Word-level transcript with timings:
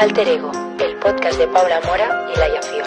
Alter 0.00 0.26
Ego, 0.28 0.50
el 0.78 0.96
podcast 0.96 1.36
de 1.38 1.46
Paula 1.48 1.78
Mora 1.82 2.26
y 2.34 2.38
Laia 2.38 2.62
Fio. 2.62 2.82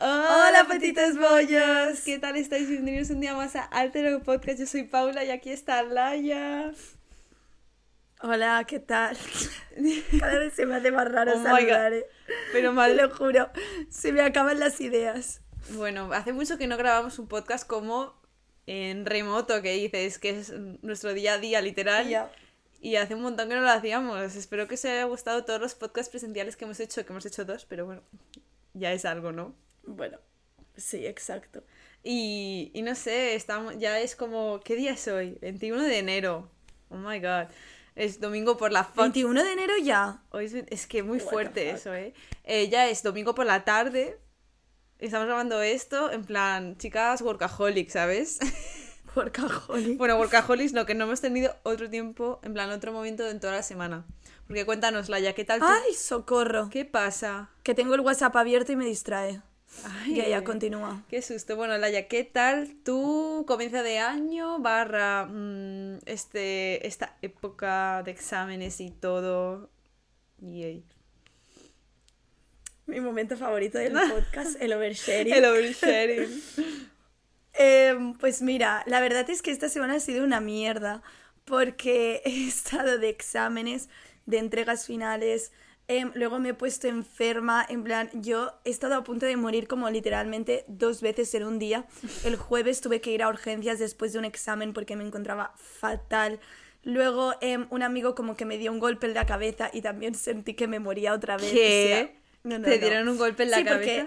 Hola 0.00 0.66
patitas 0.66 1.16
bollos, 1.16 2.00
¿qué 2.04 2.18
tal 2.18 2.34
estáis? 2.34 2.68
Bienvenidos 2.68 3.10
un 3.10 3.20
día 3.20 3.34
más 3.34 3.54
a 3.54 3.62
Alter 3.62 4.06
Ego 4.06 4.20
Podcast. 4.24 4.58
Yo 4.58 4.66
soy 4.66 4.82
Paula 4.82 5.22
y 5.22 5.30
aquí 5.30 5.50
está 5.50 5.84
Laia. 5.84 6.72
Hola, 8.20 8.64
¿qué 8.66 8.80
tal? 8.80 9.16
Cada 10.18 10.38
vez 10.40 10.54
se 10.54 10.66
me 10.66 10.74
hace 10.74 10.90
más 10.90 11.06
raro 11.08 11.34
Oh 11.36 11.40
saludar. 11.44 11.92
¿eh? 11.92 12.04
Pero 12.52 12.70
Te 12.70 12.74
mal. 12.74 12.96
lo 12.96 13.10
juro, 13.10 13.48
se 13.90 14.10
me 14.10 14.22
acaban 14.22 14.58
las 14.58 14.80
ideas. 14.80 15.40
Bueno, 15.70 16.12
hace 16.12 16.32
mucho 16.32 16.58
que 16.58 16.66
no 16.66 16.76
grabamos 16.76 17.18
un 17.18 17.28
podcast 17.28 17.66
como 17.66 18.14
en 18.66 19.06
remoto, 19.06 19.62
que 19.62 19.72
dices, 19.72 20.18
que 20.18 20.30
es 20.30 20.52
nuestro 20.82 21.14
día 21.14 21.34
a 21.34 21.38
día 21.38 21.60
literal. 21.60 22.08
Ya. 22.08 22.30
Y 22.80 22.96
hace 22.96 23.14
un 23.14 23.22
montón 23.22 23.48
que 23.48 23.54
no 23.54 23.62
lo 23.62 23.70
hacíamos. 23.70 24.36
Espero 24.36 24.68
que 24.68 24.74
os 24.74 24.84
haya 24.84 25.04
gustado 25.04 25.44
todos 25.44 25.60
los 25.60 25.74
podcasts 25.74 26.10
presenciales 26.10 26.56
que 26.56 26.64
hemos 26.64 26.78
hecho, 26.78 27.04
que 27.04 27.12
hemos 27.12 27.26
hecho 27.26 27.44
dos, 27.44 27.64
pero 27.64 27.86
bueno, 27.86 28.02
ya 28.74 28.92
es 28.92 29.04
algo, 29.04 29.32
¿no? 29.32 29.54
Bueno, 29.84 30.18
sí, 30.76 31.06
exacto. 31.06 31.64
Y, 32.04 32.70
y 32.74 32.82
no 32.82 32.94
sé, 32.94 33.34
estamos, 33.34 33.76
ya 33.78 33.98
es 33.98 34.14
como, 34.14 34.60
¿qué 34.60 34.76
día 34.76 34.92
es 34.92 35.08
hoy? 35.08 35.38
21 35.40 35.82
de 35.82 35.98
enero. 35.98 36.50
Oh 36.90 36.96
my 36.96 37.18
god. 37.18 37.48
Es 37.96 38.20
domingo 38.20 38.56
por 38.56 38.70
la 38.70 38.84
fuck 38.84 38.96
21 38.98 39.42
de 39.42 39.52
enero 39.52 39.74
ya. 39.82 40.22
Hoy 40.30 40.44
es, 40.44 40.54
es 40.54 40.86
que 40.86 41.02
muy 41.02 41.18
What 41.18 41.28
fuerte 41.28 41.70
eso, 41.70 41.92
¿eh? 41.94 42.14
Eh, 42.44 42.68
Ya 42.68 42.88
es 42.88 43.02
domingo 43.02 43.34
por 43.34 43.44
la 43.44 43.64
tarde. 43.64 44.18
Estamos 44.98 45.26
grabando 45.26 45.62
esto 45.62 46.10
en 46.10 46.24
plan, 46.24 46.76
chicas 46.76 47.22
workaholic, 47.22 47.88
¿sabes? 47.88 48.38
Workaholic. 49.14 49.96
bueno, 49.96 50.16
workaholics 50.18 50.72
no, 50.72 50.86
que 50.86 50.94
no 50.94 51.04
hemos 51.04 51.20
tenido 51.20 51.54
otro 51.62 51.88
tiempo, 51.88 52.40
en 52.42 52.52
plan, 52.52 52.70
otro 52.70 52.92
momento 52.92 53.28
en 53.28 53.40
toda 53.40 53.54
la 53.54 53.62
semana. 53.62 54.04
Porque 54.46 54.64
cuéntanos, 54.64 55.08
Laia, 55.08 55.34
¿qué 55.34 55.44
tal 55.44 55.60
tú? 55.60 55.66
Ay, 55.66 55.94
socorro. 55.94 56.68
¿Qué 56.70 56.84
pasa? 56.84 57.50
Que 57.62 57.74
tengo 57.74 57.94
el 57.94 58.00
WhatsApp 58.00 58.34
abierto 58.36 58.72
y 58.72 58.76
me 58.76 58.84
distrae. 58.84 59.40
Ay, 59.84 60.16
Ya, 60.16 60.28
ya, 60.28 60.44
continúa. 60.44 61.02
Qué 61.08 61.22
susto. 61.22 61.56
Bueno, 61.56 61.76
Laia, 61.78 62.08
¿qué 62.08 62.24
tal 62.24 62.74
tu 62.84 63.44
comienzo 63.46 63.82
de 63.82 63.98
año 63.98 64.58
barra 64.58 65.26
mm, 65.26 65.98
este, 66.06 66.86
esta 66.86 67.16
época 67.22 68.02
de 68.04 68.10
exámenes 68.10 68.80
y 68.80 68.90
todo? 68.90 69.70
Yay. 70.38 70.84
Mi 72.92 73.00
momento 73.00 73.36
favorito 73.36 73.78
del 73.78 73.92
podcast, 74.10 74.60
el 74.60 74.72
oversharing. 74.72 75.34
El 75.34 75.44
oversharing. 75.44 76.42
Em, 77.60 78.14
pues 78.14 78.40
mira, 78.40 78.84
la 78.86 79.00
verdad 79.00 79.28
es 79.28 79.42
que 79.42 79.50
esta 79.50 79.68
semana 79.68 79.94
ha 79.94 80.00
sido 80.00 80.22
una 80.22 80.40
mierda 80.40 81.02
porque 81.44 82.22
he 82.24 82.46
estado 82.46 82.98
de 82.98 83.08
exámenes, 83.08 83.88
de 84.26 84.38
entregas 84.38 84.86
finales, 84.86 85.50
em, 85.88 86.12
luego 86.14 86.38
me 86.38 86.50
he 86.50 86.54
puesto 86.54 86.86
enferma, 86.86 87.66
en 87.68 87.82
plan, 87.82 88.10
yo 88.14 88.52
he 88.64 88.70
estado 88.70 88.94
a 88.94 89.02
punto 89.02 89.26
de 89.26 89.36
morir 89.36 89.66
como 89.66 89.90
literalmente 89.90 90.64
dos 90.68 91.00
veces 91.02 91.34
en 91.34 91.42
un 91.44 91.58
día. 91.58 91.84
El 92.22 92.36
jueves 92.36 92.80
tuve 92.80 93.00
que 93.00 93.10
ir 93.10 93.24
a 93.24 93.28
urgencias 93.28 93.80
después 93.80 94.12
de 94.12 94.20
un 94.20 94.24
examen 94.24 94.72
porque 94.72 94.94
me 94.94 95.04
encontraba 95.04 95.52
fatal. 95.56 96.38
Luego 96.84 97.34
em, 97.40 97.66
un 97.70 97.82
amigo 97.82 98.14
como 98.14 98.36
que 98.36 98.44
me 98.44 98.56
dio 98.56 98.70
un 98.70 98.78
golpe 98.78 99.08
en 99.08 99.14
la 99.14 99.26
cabeza 99.26 99.68
y 99.72 99.82
también 99.82 100.14
sentí 100.14 100.54
que 100.54 100.68
me 100.68 100.78
moría 100.78 101.12
otra 101.12 101.36
vez. 101.36 101.50
o 101.50 101.54
¿Qué? 101.54 101.86
sea, 101.88 102.17
no, 102.44 102.58
no, 102.58 102.64
¿Te 102.64 102.78
no. 102.78 102.86
dieron 102.86 103.08
un 103.08 103.18
golpe 103.18 103.42
en 103.44 103.50
la 103.50 103.56
Sí, 103.58 103.64
porque- 103.64 103.96
cabeza? 103.98 104.06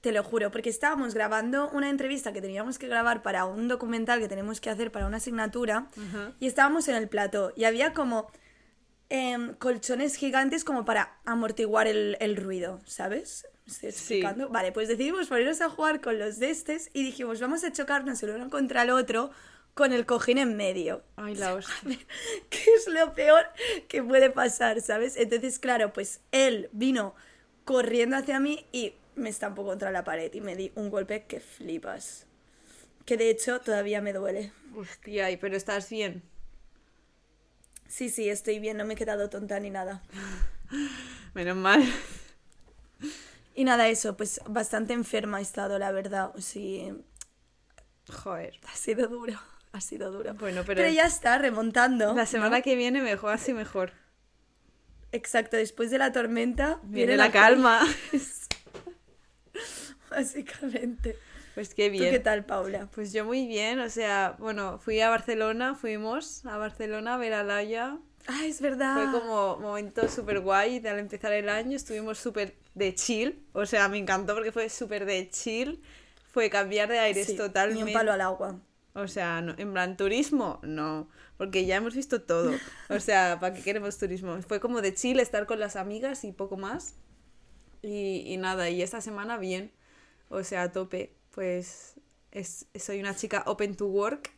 te 0.00 0.12
lo 0.12 0.24
juro, 0.24 0.50
porque 0.50 0.70
estábamos 0.70 1.12
grabando 1.12 1.68
una 1.70 1.90
entrevista 1.90 2.32
que 2.32 2.40
teníamos 2.40 2.78
que 2.78 2.88
grabar 2.88 3.22
para 3.22 3.44
un 3.44 3.68
documental 3.68 4.18
que 4.18 4.28
tenemos 4.28 4.58
que 4.58 4.70
hacer 4.70 4.90
para 4.90 5.06
una 5.06 5.18
asignatura 5.18 5.88
y 6.38 6.46
estábamos 6.46 6.88
en 6.88 6.94
el 6.96 7.06
plató 7.08 7.52
y 7.54 7.64
había 7.64 7.92
como 7.92 8.30
em, 9.10 9.52
colchones 9.56 10.14
gigantes 10.16 10.64
como 10.64 10.84
para 10.86 11.18
amortiguar 11.26 11.86
el, 11.86 12.16
el 12.20 12.36
ruido, 12.36 12.80
¿sabes? 12.86 13.46
¿Me 13.66 13.72
Estoy 13.72 13.88
explicando. 13.90 14.48
Vale, 14.48 14.72
pues 14.72 14.88
decidimos 14.88 15.26
ponernos 15.28 15.60
a 15.60 15.68
jugar 15.68 16.00
con 16.00 16.18
los 16.18 16.38
destes 16.38 16.88
y 16.94 17.02
dijimos, 17.02 17.38
vamos 17.40 17.62
a 17.64 17.72
chocarnos 17.72 18.22
el 18.22 18.30
uno 18.30 18.48
contra 18.48 18.82
el 18.82 18.90
otro 18.90 19.30
con 19.74 19.92
el 19.92 20.06
cojín 20.06 20.38
en 20.38 20.56
medio. 20.56 21.02
Ay, 21.16 21.34
la 21.34 21.54
hostia. 21.54 21.74
¿Qué 22.50 22.64
es 22.76 22.88
lo 22.88 23.14
peor 23.14 23.46
que 23.88 24.02
puede 24.02 24.30
pasar, 24.30 24.80
sabes? 24.80 25.16
Entonces, 25.16 25.58
claro, 25.58 25.92
pues 25.92 26.20
él 26.32 26.68
vino 26.72 27.14
corriendo 27.64 28.16
hacia 28.16 28.40
mí 28.40 28.66
y 28.72 28.94
me 29.14 29.28
estampó 29.28 29.64
contra 29.64 29.90
la 29.90 30.04
pared 30.04 30.32
y 30.34 30.40
me 30.40 30.56
di 30.56 30.72
un 30.74 30.90
golpe 30.90 31.24
que 31.24 31.40
flipas. 31.40 32.26
Que 33.04 33.16
de 33.16 33.30
hecho 33.30 33.60
todavía 33.60 34.00
me 34.00 34.12
duele. 34.12 34.52
Hostia, 34.76 35.26
pero 35.40 35.56
estás 35.56 35.88
bien. 35.90 36.22
Sí, 37.88 38.08
sí, 38.08 38.28
estoy 38.28 38.60
bien, 38.60 38.76
no 38.76 38.84
me 38.84 38.94
he 38.94 38.96
quedado 38.96 39.28
tonta 39.30 39.58
ni 39.58 39.70
nada. 39.70 40.02
Menos 41.34 41.56
mal. 41.56 41.82
Y 43.54 43.64
nada, 43.64 43.88
eso, 43.88 44.16
pues 44.16 44.40
bastante 44.46 44.92
enferma 44.92 45.40
he 45.40 45.42
estado, 45.42 45.78
la 45.78 45.90
verdad. 45.90 46.32
Sí, 46.38 46.92
Joder. 48.08 48.58
ha 48.72 48.76
sido 48.76 49.08
duro, 49.08 49.38
ha 49.72 49.80
sido 49.80 50.10
duro. 50.10 50.34
Bueno, 50.34 50.62
pero, 50.66 50.82
Pero 50.82 50.92
ya 50.92 51.06
está, 51.06 51.38
remontando. 51.38 52.14
la 52.14 52.26
semana 52.26 52.58
¿no? 52.58 52.62
que 52.62 52.76
viene 52.76 53.02
mejor, 53.02 53.32
así 53.32 53.52
mejor. 53.52 53.92
Exacto, 55.12 55.56
después 55.56 55.90
de 55.90 55.98
la 55.98 56.12
tormenta 56.12 56.78
Viene 56.84 57.16
la 57.16 57.32
calma. 57.32 57.80
Básicamente. 60.10 61.16
Pues 61.54 61.74
qué 61.74 61.86
¿Tú 61.86 61.92
bien. 61.92 62.10
qué 62.10 62.20
tal, 62.20 62.44
Paula? 62.44 62.88
Pues 62.94 63.12
yo 63.12 63.24
muy 63.24 63.46
bien, 63.46 63.80
o 63.80 63.90
sea, 63.90 64.36
bueno, 64.38 64.78
fui 64.78 65.00
a 65.00 65.10
Barcelona, 65.10 65.74
fuimos 65.74 66.46
a 66.46 66.56
Barcelona 66.56 67.14
a 67.14 67.18
ver 67.18 67.34
a 67.34 67.42
Laia. 67.42 67.98
Ah, 68.26 68.44
es 68.44 68.60
verdad. 68.60 68.94
Fue 68.94 69.20
como 69.20 69.56
momento 69.58 70.08
súper 70.08 70.40
guay 70.40 70.84
al 70.86 70.98
empezar 70.98 71.32
el 71.32 71.48
año, 71.48 71.76
estuvimos 71.76 72.18
súper 72.18 72.54
de 72.74 72.94
chill, 72.94 73.44
o 73.52 73.66
sea, 73.66 73.88
me 73.88 73.98
encantó 73.98 74.34
porque 74.34 74.52
fue 74.52 74.68
súper 74.68 75.04
de 75.06 75.28
chill, 75.28 75.82
fue 76.32 76.50
cambiar 76.50 76.88
de 76.88 77.00
aires 77.00 77.26
Sí, 77.26 77.36
totalmente. 77.36 77.84
Ni 77.84 77.90
un 77.90 77.92
palo 77.92 78.12
al 78.12 78.20
agua. 78.20 78.60
O 78.94 79.06
sea, 79.08 79.40
no- 79.40 79.54
en 79.58 79.72
plan 79.72 79.96
turismo, 79.96 80.58
no, 80.62 81.08
porque 81.36 81.64
ya 81.66 81.76
hemos 81.76 81.94
visto 81.94 82.22
todo. 82.22 82.52
O 82.88 83.00
sea, 83.00 83.38
¿para 83.40 83.54
qué 83.54 83.62
queremos 83.62 83.98
turismo? 83.98 84.40
Fue 84.42 84.60
como 84.60 84.80
de 84.82 84.94
chill 84.94 85.20
estar 85.20 85.46
con 85.46 85.60
las 85.60 85.76
amigas 85.76 86.24
y 86.24 86.32
poco 86.32 86.56
más. 86.56 86.96
Y, 87.82 88.22
y 88.26 88.36
nada, 88.36 88.68
y 88.70 88.82
esta 88.82 89.00
semana 89.00 89.38
bien, 89.38 89.72
o 90.28 90.42
sea, 90.44 90.62
a 90.64 90.72
tope. 90.72 91.14
Pues 91.32 91.94
es, 92.32 92.66
soy 92.78 93.00
una 93.00 93.14
chica 93.16 93.42
open 93.46 93.76
to 93.76 93.86
work, 93.86 94.32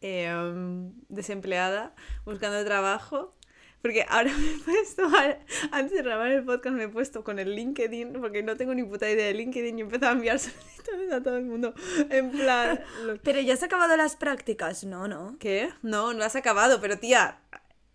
em, 0.00 0.92
desempleada, 1.08 1.94
buscando 2.24 2.64
trabajo. 2.64 3.34
Porque 3.82 4.04
ahora 4.08 4.30
me 4.38 4.50
he 4.54 4.58
puesto, 4.58 5.04
a- 5.06 5.38
antes 5.72 5.96
de 5.96 6.02
grabar 6.02 6.30
el 6.30 6.44
podcast 6.44 6.76
me 6.76 6.84
he 6.84 6.88
puesto 6.88 7.24
con 7.24 7.38
el 7.38 7.54
LinkedIn, 7.54 8.12
porque 8.20 8.42
no 8.42 8.56
tengo 8.56 8.74
ni 8.74 8.82
puta 8.84 9.08
idea 9.10 9.26
de 9.26 9.34
LinkedIn 9.34 9.78
y 9.78 9.80
he 9.80 9.84
empezado 9.84 10.12
a 10.12 10.14
enviar 10.14 10.38
solicitudes 10.38 11.12
a 11.12 11.22
todo 11.22 11.36
el 11.38 11.44
mundo. 11.44 11.74
En 12.10 12.30
plan, 12.30 12.80
lo- 13.04 13.16
Pero 13.22 13.40
ya 13.40 13.54
has 13.54 13.62
acabado 13.62 13.96
las 13.96 14.16
prácticas, 14.16 14.84
no, 14.84 15.08
no. 15.08 15.36
¿Qué? 15.38 15.70
No, 15.82 16.12
no 16.12 16.24
has 16.24 16.36
acabado, 16.36 16.80
pero 16.80 16.98
tía. 16.98 17.38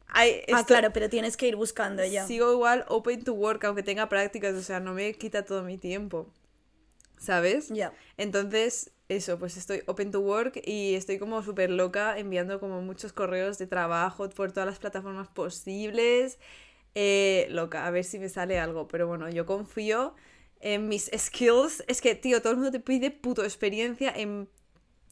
Ah, 0.08 0.64
claro, 0.66 0.92
pero 0.94 1.10
tienes 1.10 1.36
que 1.36 1.48
ir 1.48 1.56
buscando 1.58 2.04
ya. 2.06 2.26
Sigo 2.26 2.52
igual 2.54 2.86
open 2.88 3.24
to 3.24 3.34
work, 3.34 3.64
aunque 3.66 3.84
tenga 3.84 4.08
prácticas, 4.08 4.56
o 4.56 4.62
sea, 4.64 4.80
no 4.80 4.94
me 4.94 5.14
quita 5.14 5.44
todo 5.44 5.64
mi 5.64 5.78
tiempo. 5.78 6.32
¿Sabes? 7.18 7.70
Ya. 7.70 7.92
Entonces, 8.18 8.92
eso, 9.08 9.38
pues 9.38 9.56
estoy 9.58 9.84
open 9.86 10.12
to 10.12 10.20
work 10.20 10.60
y 10.66 10.96
estoy 10.96 11.20
como 11.20 11.44
súper 11.44 11.70
loca 11.70 12.18
enviando 12.18 12.60
como 12.60 12.82
muchos 12.82 13.14
correos 13.14 13.58
de 13.58 13.68
trabajo 13.68 14.28
por 14.30 14.52
todas 14.52 14.68
las 14.68 14.80
plataformas 14.80 15.28
posibles. 15.28 16.40
Eh, 16.96 17.48
loca, 17.52 17.86
a 17.86 17.92
ver 17.92 18.04
si 18.04 18.18
me 18.18 18.30
sale 18.30 18.60
algo. 18.60 18.88
Pero 18.88 19.08
bueno, 19.08 19.30
yo 19.30 19.46
confío 19.46 20.16
en 20.60 20.88
mis 20.88 21.12
skills. 21.16 21.84
Es 21.88 22.02
que, 22.02 22.16
tío, 22.16 22.42
todo 22.42 22.52
el 22.52 22.58
mundo 22.58 22.72
te 22.72 22.80
pide 22.80 23.12
puto 23.12 23.44
experiencia 23.44 24.12
en 24.16 24.50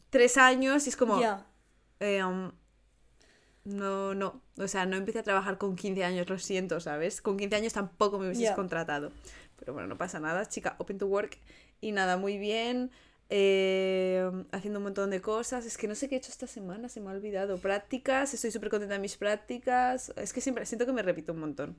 tres 0.09 0.37
años 0.37 0.87
y 0.87 0.89
es 0.89 0.95
como... 0.95 1.19
Ya. 1.19 1.45
Eh, 1.99 2.23
um, 2.23 2.51
no, 3.65 4.13
no. 4.15 4.41
O 4.57 4.67
sea, 4.67 4.85
no 4.85 4.97
empecé 4.97 5.19
a 5.19 5.23
trabajar 5.23 5.57
con 5.57 5.75
15 5.75 6.03
años, 6.03 6.29
lo 6.29 6.39
siento, 6.39 6.79
¿sabes? 6.79 7.21
Con 7.21 7.37
15 7.37 7.55
años 7.55 7.73
tampoco 7.73 8.17
me 8.17 8.27
hubieses 8.27 8.51
contratado. 8.51 9.11
Pero 9.57 9.73
bueno, 9.73 9.87
no 9.87 9.97
pasa 9.97 10.19
nada, 10.19 10.47
chica, 10.47 10.75
open 10.79 10.97
to 10.97 11.07
work. 11.07 11.37
Y 11.79 11.91
nada, 11.91 12.17
muy 12.17 12.37
bien. 12.37 12.91
Eh, 13.35 14.29
haciendo 14.51 14.77
un 14.77 14.83
montón 14.83 15.09
de 15.09 15.19
cosas. 15.19 15.65
Es 15.65 15.75
que 15.75 15.87
no 15.87 15.95
sé 15.95 16.07
qué 16.07 16.15
he 16.15 16.17
hecho 16.19 16.29
esta 16.29 16.45
semana, 16.45 16.87
se 16.87 17.01
me 17.01 17.09
ha 17.09 17.13
olvidado. 17.13 17.57
Prácticas, 17.57 18.31
estoy 18.35 18.51
súper 18.51 18.69
contenta 18.69 18.93
de 18.93 18.99
mis 18.99 19.17
prácticas. 19.17 20.13
Es 20.17 20.33
que 20.33 20.39
siempre 20.39 20.67
siento 20.67 20.85
que 20.85 20.93
me 20.93 21.01
repito 21.01 21.33
un 21.33 21.39
montón. 21.39 21.75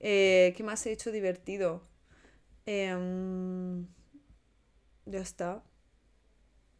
Eh, 0.00 0.52
¿Qué 0.56 0.64
más 0.64 0.84
he 0.86 0.90
hecho 0.92 1.12
divertido? 1.12 1.82
Em, 2.66 3.86
ya 5.06 5.20
está. 5.20 5.62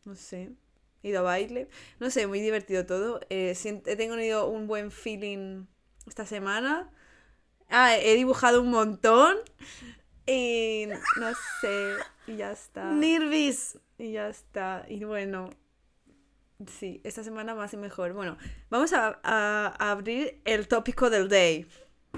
No 0.04 0.16
sé. 0.16 0.50
He 1.04 1.10
ido 1.10 1.20
a 1.20 1.22
baile. 1.22 1.68
No 2.00 2.10
sé, 2.10 2.26
muy 2.26 2.40
divertido 2.40 2.84
todo. 2.84 3.20
Eh, 3.30 3.56
he 3.64 3.96
tenido 3.96 4.48
un 4.48 4.66
buen 4.66 4.90
feeling 4.90 5.66
esta 6.08 6.26
semana. 6.26 6.90
Ah, 7.68 7.96
he 7.96 8.16
dibujado 8.16 8.62
un 8.62 8.70
montón. 8.70 9.36
Y 10.26 10.86
no 11.18 11.32
sé, 11.60 11.94
y 12.26 12.36
ya 12.36 12.52
está. 12.52 12.90
Nirvis. 12.92 13.78
Y 13.98 14.12
ya 14.12 14.28
está. 14.28 14.84
Y 14.88 15.04
bueno, 15.04 15.50
sí, 16.78 17.00
esta 17.04 17.22
semana 17.24 17.54
más 17.54 17.72
y 17.74 17.76
mejor. 17.76 18.12
Bueno, 18.12 18.36
vamos 18.70 18.92
a, 18.92 19.18
a- 19.22 19.74
a 19.78 19.90
abrir 19.90 20.40
el 20.44 20.68
tópico 20.68 21.10
del 21.10 21.28
day. 21.28 21.66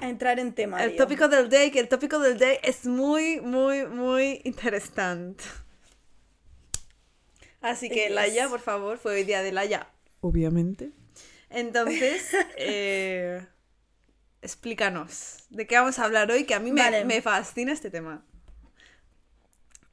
A 0.01 0.09
entrar 0.09 0.39
en 0.41 0.53
tema. 0.55 0.83
El 0.85 0.97
tópico 0.97 1.29
del 1.29 1.49
day, 1.49 1.71
que 1.71 1.79
el 1.81 1.89
tópico 1.89 2.19
del 2.19 2.37
day 2.39 2.59
es 2.63 2.85
muy, 2.85 3.41
muy, 3.41 3.87
muy 3.87 4.41
interesante. 4.45 5.45
Así 7.61 7.89
que, 7.89 8.07
Yes. 8.07 8.11
Laia, 8.13 8.49
por 8.49 8.61
favor, 8.61 8.99
fue 8.99 9.15
hoy 9.15 9.25
día 9.25 9.43
de 9.43 9.53
Laia, 9.53 9.89
obviamente. 10.21 10.91
Entonces, 11.49 12.29
eh, 12.59 13.47
explícanos, 14.45 15.39
¿de 15.51 15.67
qué 15.67 15.77
vamos 15.77 15.99
a 15.99 16.05
hablar 16.05 16.31
hoy? 16.31 16.45
Que 16.45 16.55
a 16.55 16.61
mí 16.61 16.71
me, 16.71 16.83
Vale. 16.83 17.05
me 17.05 17.23
fascina 17.23 17.73
este 17.73 17.91
tema. 17.91 18.23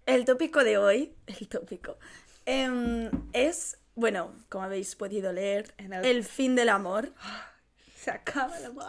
El 0.06 0.26
tópico 0.26 0.64
de 0.64 0.78
hoy, 0.78 1.14
el 1.28 1.48
tópico, 1.48 1.98
em, 2.46 3.10
es, 3.34 3.78
bueno, 3.96 4.34
como 4.50 4.66
habéis 4.66 4.96
podido 4.96 5.32
leer, 5.32 5.74
el- 5.78 5.94
el 6.06 6.24
fin 6.24 6.56
del 6.56 6.70
amor. 6.70 7.14
Se 7.96 8.12
acaba 8.12 8.58
el 8.58 8.66
amor. 8.66 8.86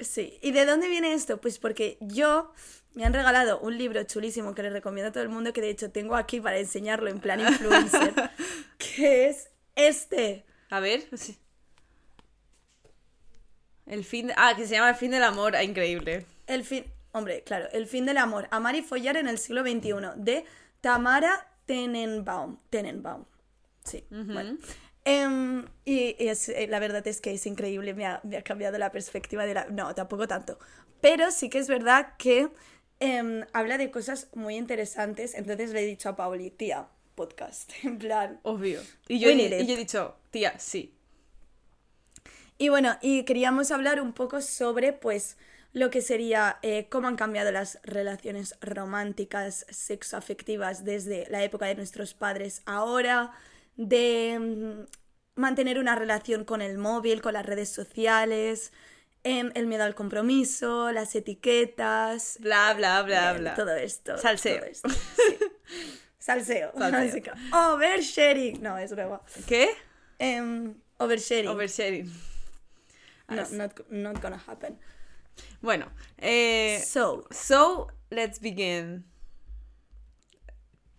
Sí. 0.00 0.38
¿Y 0.42 0.52
de 0.52 0.64
dónde 0.66 0.88
viene 0.88 1.12
esto? 1.14 1.40
Pues 1.40 1.58
porque 1.58 1.98
yo 2.00 2.52
me 2.94 3.04
han 3.04 3.12
regalado 3.12 3.60
un 3.60 3.76
libro 3.78 4.02
chulísimo 4.04 4.54
que 4.54 4.62
les 4.62 4.72
recomiendo 4.72 5.10
a 5.10 5.12
todo 5.12 5.22
el 5.22 5.28
mundo, 5.28 5.52
que 5.52 5.60
de 5.60 5.70
hecho 5.70 5.90
tengo 5.90 6.16
aquí 6.16 6.40
para 6.40 6.58
enseñarlo 6.58 7.08
en 7.10 7.20
plan 7.20 7.40
influencer, 7.46 8.12
que 8.78 9.28
es 9.28 9.50
este. 9.74 10.44
A 10.70 10.80
ver, 10.80 11.06
sí. 11.16 11.38
El 13.86 14.04
fin, 14.04 14.28
de- 14.28 14.34
ah, 14.36 14.54
que 14.56 14.66
se 14.66 14.74
llama 14.74 14.90
El 14.90 14.96
fin 14.96 15.10
del 15.10 15.22
amor, 15.22 15.56
ah, 15.56 15.62
increíble. 15.62 16.26
El 16.46 16.64
fin, 16.64 16.84
hombre, 17.12 17.42
claro, 17.42 17.68
El 17.72 17.86
fin 17.86 18.04
del 18.06 18.18
amor, 18.18 18.48
amar 18.50 18.74
y 18.76 18.82
follar 18.82 19.16
en 19.16 19.28
el 19.28 19.38
siglo 19.38 19.62
XXI, 19.62 19.92
de 20.16 20.44
Tamara 20.80 21.48
Tenenbaum. 21.66 22.58
Tenenbaum. 22.70 23.24
Sí, 23.84 24.04
bueno. 24.10 24.58
Em, 25.04 25.64
y 25.84 26.16
y 26.18 26.28
es, 26.28 26.48
eh, 26.48 26.66
la 26.68 26.80
verdad 26.80 27.06
es 27.06 27.20
que 27.20 27.32
es 27.32 27.46
increíble, 27.46 27.94
me 27.94 28.06
ha, 28.06 28.20
me 28.24 28.36
ha 28.38 28.42
cambiado 28.42 28.76
la 28.76 28.90
perspectiva 28.90 29.46
de 29.46 29.54
la... 29.54 29.66
No, 29.66 29.94
tampoco 29.94 30.26
tanto. 30.26 30.58
Pero 31.00 31.30
sí 31.30 31.48
que 31.48 31.58
es 31.58 31.68
verdad 31.68 32.14
que 32.18 32.48
em, 32.98 33.44
habla 33.52 33.78
de 33.78 33.92
cosas 33.92 34.28
muy 34.34 34.56
interesantes, 34.56 35.34
entonces 35.34 35.70
le 35.70 35.82
he 35.82 35.86
dicho 35.86 36.08
a 36.08 36.16
Pauli, 36.16 36.50
tía, 36.50 36.88
podcast, 37.14 37.70
en 37.84 37.98
plan... 37.98 38.40
Obvio. 38.42 38.80
Y 39.06 39.20
yo, 39.20 39.30
y 39.30 39.48
yo 39.48 39.74
he 39.74 39.76
dicho, 39.76 40.16
tía, 40.32 40.58
sí. 40.58 40.92
Y 42.58 42.68
bueno, 42.70 42.96
y 43.02 43.24
queríamos 43.24 43.70
hablar 43.70 44.00
un 44.00 44.12
poco 44.12 44.40
sobre, 44.40 44.92
pues, 44.92 45.36
lo 45.72 45.90
que 45.90 46.00
sería 46.00 46.58
eh, 46.62 46.86
cómo 46.88 47.06
han 47.06 47.16
cambiado 47.16 47.52
las 47.52 47.78
relaciones 47.82 48.56
románticas, 48.62 49.66
sexoafectivas 49.68 50.84
desde 50.84 51.26
la 51.28 51.44
época 51.44 51.66
de 51.66 51.74
nuestros 51.74 52.14
padres 52.14 52.62
ahora, 52.64 53.32
de 53.76 54.38
mm, 54.40 55.38
mantener 55.38 55.78
una 55.78 55.94
relación 55.94 56.46
con 56.46 56.62
el 56.62 56.78
móvil, 56.78 57.20
con 57.20 57.34
las 57.34 57.44
redes 57.44 57.68
sociales, 57.68 58.72
em, 59.22 59.50
el 59.54 59.66
miedo 59.66 59.84
al 59.84 59.94
compromiso, 59.94 60.92
las 60.92 61.14
etiquetas, 61.14 62.38
Bla, 62.40 62.72
bla, 62.72 63.02
bla, 63.02 63.34
bla. 63.34 63.54
todo 63.54 63.74
esto. 63.76 64.16
Salseo. 64.16 64.56
todo 64.60 64.66
esto, 64.70 64.88
sí. 64.88 65.36
Salseo. 66.18 66.72
Salseo. 66.78 67.34
Oversharing. 67.52 68.62
No, 68.62 68.78
es 68.78 68.92
broma. 68.92 69.20
¿Qué? 69.46 69.68
Em, 70.18 70.74
oversharing. 70.96 71.48
Oversharing. 71.48 72.35
No, 73.28 73.42
not, 73.52 73.80
not 73.90 74.20
gonna 74.22 74.42
happen. 74.46 74.78
Bueno, 75.60 75.86
eh, 76.18 76.82
So, 76.86 77.24
so, 77.30 77.88
let's 78.10 78.40
begin. 78.40 79.04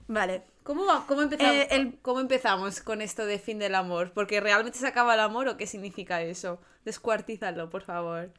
vale. 0.07 0.44
¿Cómo, 0.63 0.83
cómo, 1.07 1.21
empezamos, 1.21 1.53
Eh, 1.56 1.68
el- 1.71 1.97
¿Cómo 2.01 2.19
empezamos 2.19 2.81
con 2.81 3.01
esto 3.01 3.25
de 3.25 3.39
fin 3.39 3.57
del 3.59 3.74
amor? 3.75 4.12
¿Porque 4.13 4.41
realmente 4.41 4.77
se 4.77 4.88
acaba 4.88 5.13
el 5.13 5.21
amor 5.21 5.47
o 5.47 5.56
qué 5.57 5.65
significa 5.65 6.21
eso? 6.21 6.59
Descuartízalo, 6.83 7.69
por 7.69 7.83
favor. 7.83 8.31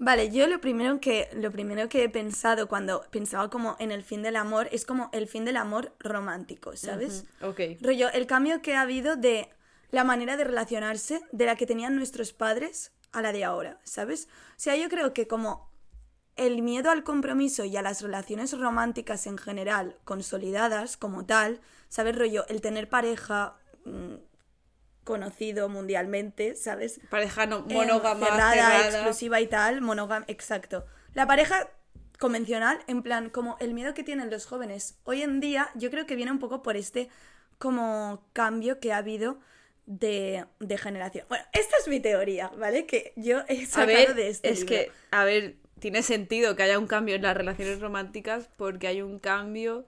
Vale, 0.00 0.30
yo 0.30 0.46
lo 0.46 0.60
primero 0.60 1.00
que 1.00 1.28
lo 1.34 1.50
primero 1.50 1.88
que 1.88 2.04
he 2.04 2.08
pensado 2.08 2.68
cuando 2.68 3.04
pensaba 3.10 3.50
como 3.50 3.74
en 3.80 3.90
el 3.90 4.04
fin 4.04 4.22
del 4.22 4.36
amor 4.36 4.68
es 4.70 4.84
como 4.86 5.10
el 5.12 5.26
fin 5.26 5.44
del 5.44 5.56
amor 5.56 5.92
romántico, 5.98 6.76
¿sabes? 6.76 7.24
Ok. 7.42 7.60
Rollo, 7.80 8.08
el 8.12 8.28
cambio 8.28 8.62
que 8.62 8.76
ha 8.76 8.82
habido 8.82 9.16
de 9.16 9.48
la 9.90 10.04
manera 10.04 10.36
de 10.36 10.44
relacionarse 10.44 11.20
de 11.32 11.46
la 11.46 11.56
que 11.56 11.66
tenían 11.66 11.96
nuestros 11.96 12.32
padres 12.32 12.92
a 13.12 13.22
la 13.22 13.32
de 13.32 13.44
ahora, 13.44 13.80
¿sabes? 13.84 14.28
O 14.50 14.54
sea, 14.60 14.76
yo 14.76 14.88
creo 14.88 15.14
que 15.14 15.26
como 15.26 15.70
el 16.36 16.62
miedo 16.62 16.90
al 16.90 17.02
compromiso 17.04 17.64
y 17.64 17.76
a 17.76 17.82
las 17.82 18.02
relaciones 18.02 18.56
románticas 18.56 19.26
en 19.26 19.38
general 19.38 19.96
consolidadas 20.04 20.96
como 20.96 21.26
tal, 21.26 21.60
¿sabes? 21.88 22.16
Rollo, 22.16 22.46
el 22.48 22.60
tener 22.60 22.88
pareja 22.88 23.56
mm, 23.84 24.14
conocido 25.04 25.68
mundialmente, 25.68 26.54
¿sabes? 26.54 27.00
Pareja 27.10 27.46
no, 27.46 27.64
Eh, 27.68 27.74
monógama, 27.74 28.26
cerrada, 28.26 28.52
cerrada. 28.52 28.88
exclusiva 28.90 29.40
y 29.40 29.46
tal, 29.46 29.80
monógama, 29.80 30.24
exacto. 30.28 30.84
La 31.14 31.26
pareja 31.26 31.68
convencional, 32.18 32.78
en 32.88 33.02
plan, 33.02 33.30
como 33.30 33.56
el 33.60 33.72
miedo 33.74 33.94
que 33.94 34.02
tienen 34.04 34.30
los 34.30 34.44
jóvenes 34.46 34.98
hoy 35.04 35.22
en 35.22 35.40
día, 35.40 35.70
yo 35.74 35.90
creo 35.90 36.04
que 36.06 36.14
viene 36.14 36.30
un 36.30 36.38
poco 36.38 36.62
por 36.62 36.76
este 36.76 37.08
como 37.58 38.22
cambio 38.32 38.80
que 38.80 38.92
ha 38.92 38.98
habido 38.98 39.38
de, 39.88 40.46
de 40.60 40.78
generación. 40.78 41.26
Bueno, 41.30 41.44
esta 41.52 41.76
es 41.80 41.88
mi 41.88 42.00
teoría, 42.00 42.48
¿vale? 42.58 42.86
Que 42.86 43.14
yo 43.16 43.40
he 43.48 43.66
A 43.72 43.84
sacado 43.84 43.86
ver, 43.86 44.14
de 44.14 44.28
este 44.28 44.52
es 44.52 44.64
libro. 44.64 44.66
que, 44.66 44.98
a 45.10 45.24
ver, 45.24 45.56
tiene 45.78 46.02
sentido 46.02 46.54
que 46.56 46.62
haya 46.64 46.78
un 46.78 46.86
cambio 46.86 47.14
en 47.16 47.22
las 47.22 47.36
relaciones 47.36 47.80
románticas 47.80 48.48
porque 48.56 48.88
hay 48.88 49.00
un 49.02 49.18
cambio 49.18 49.86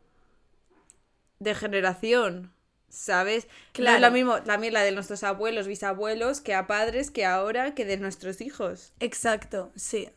de 1.40 1.54
generación, 1.56 2.52
¿sabes? 2.88 3.48
No 3.76 3.92
Claro. 3.92 3.96
es 3.96 4.00
lo 4.00 4.10
mismo 4.12 4.42
también 4.44 4.74
la 4.74 4.82
de 4.84 4.92
nuestros 4.92 5.24
abuelos, 5.24 5.66
bisabuelos, 5.66 6.40
que 6.40 6.54
a 6.54 6.66
padres, 6.68 7.10
que 7.10 7.24
ahora, 7.24 7.74
que 7.74 7.84
de 7.84 7.96
nuestros 7.96 8.40
hijos. 8.40 8.92
Exacto, 9.00 9.72
sí. 9.74 10.08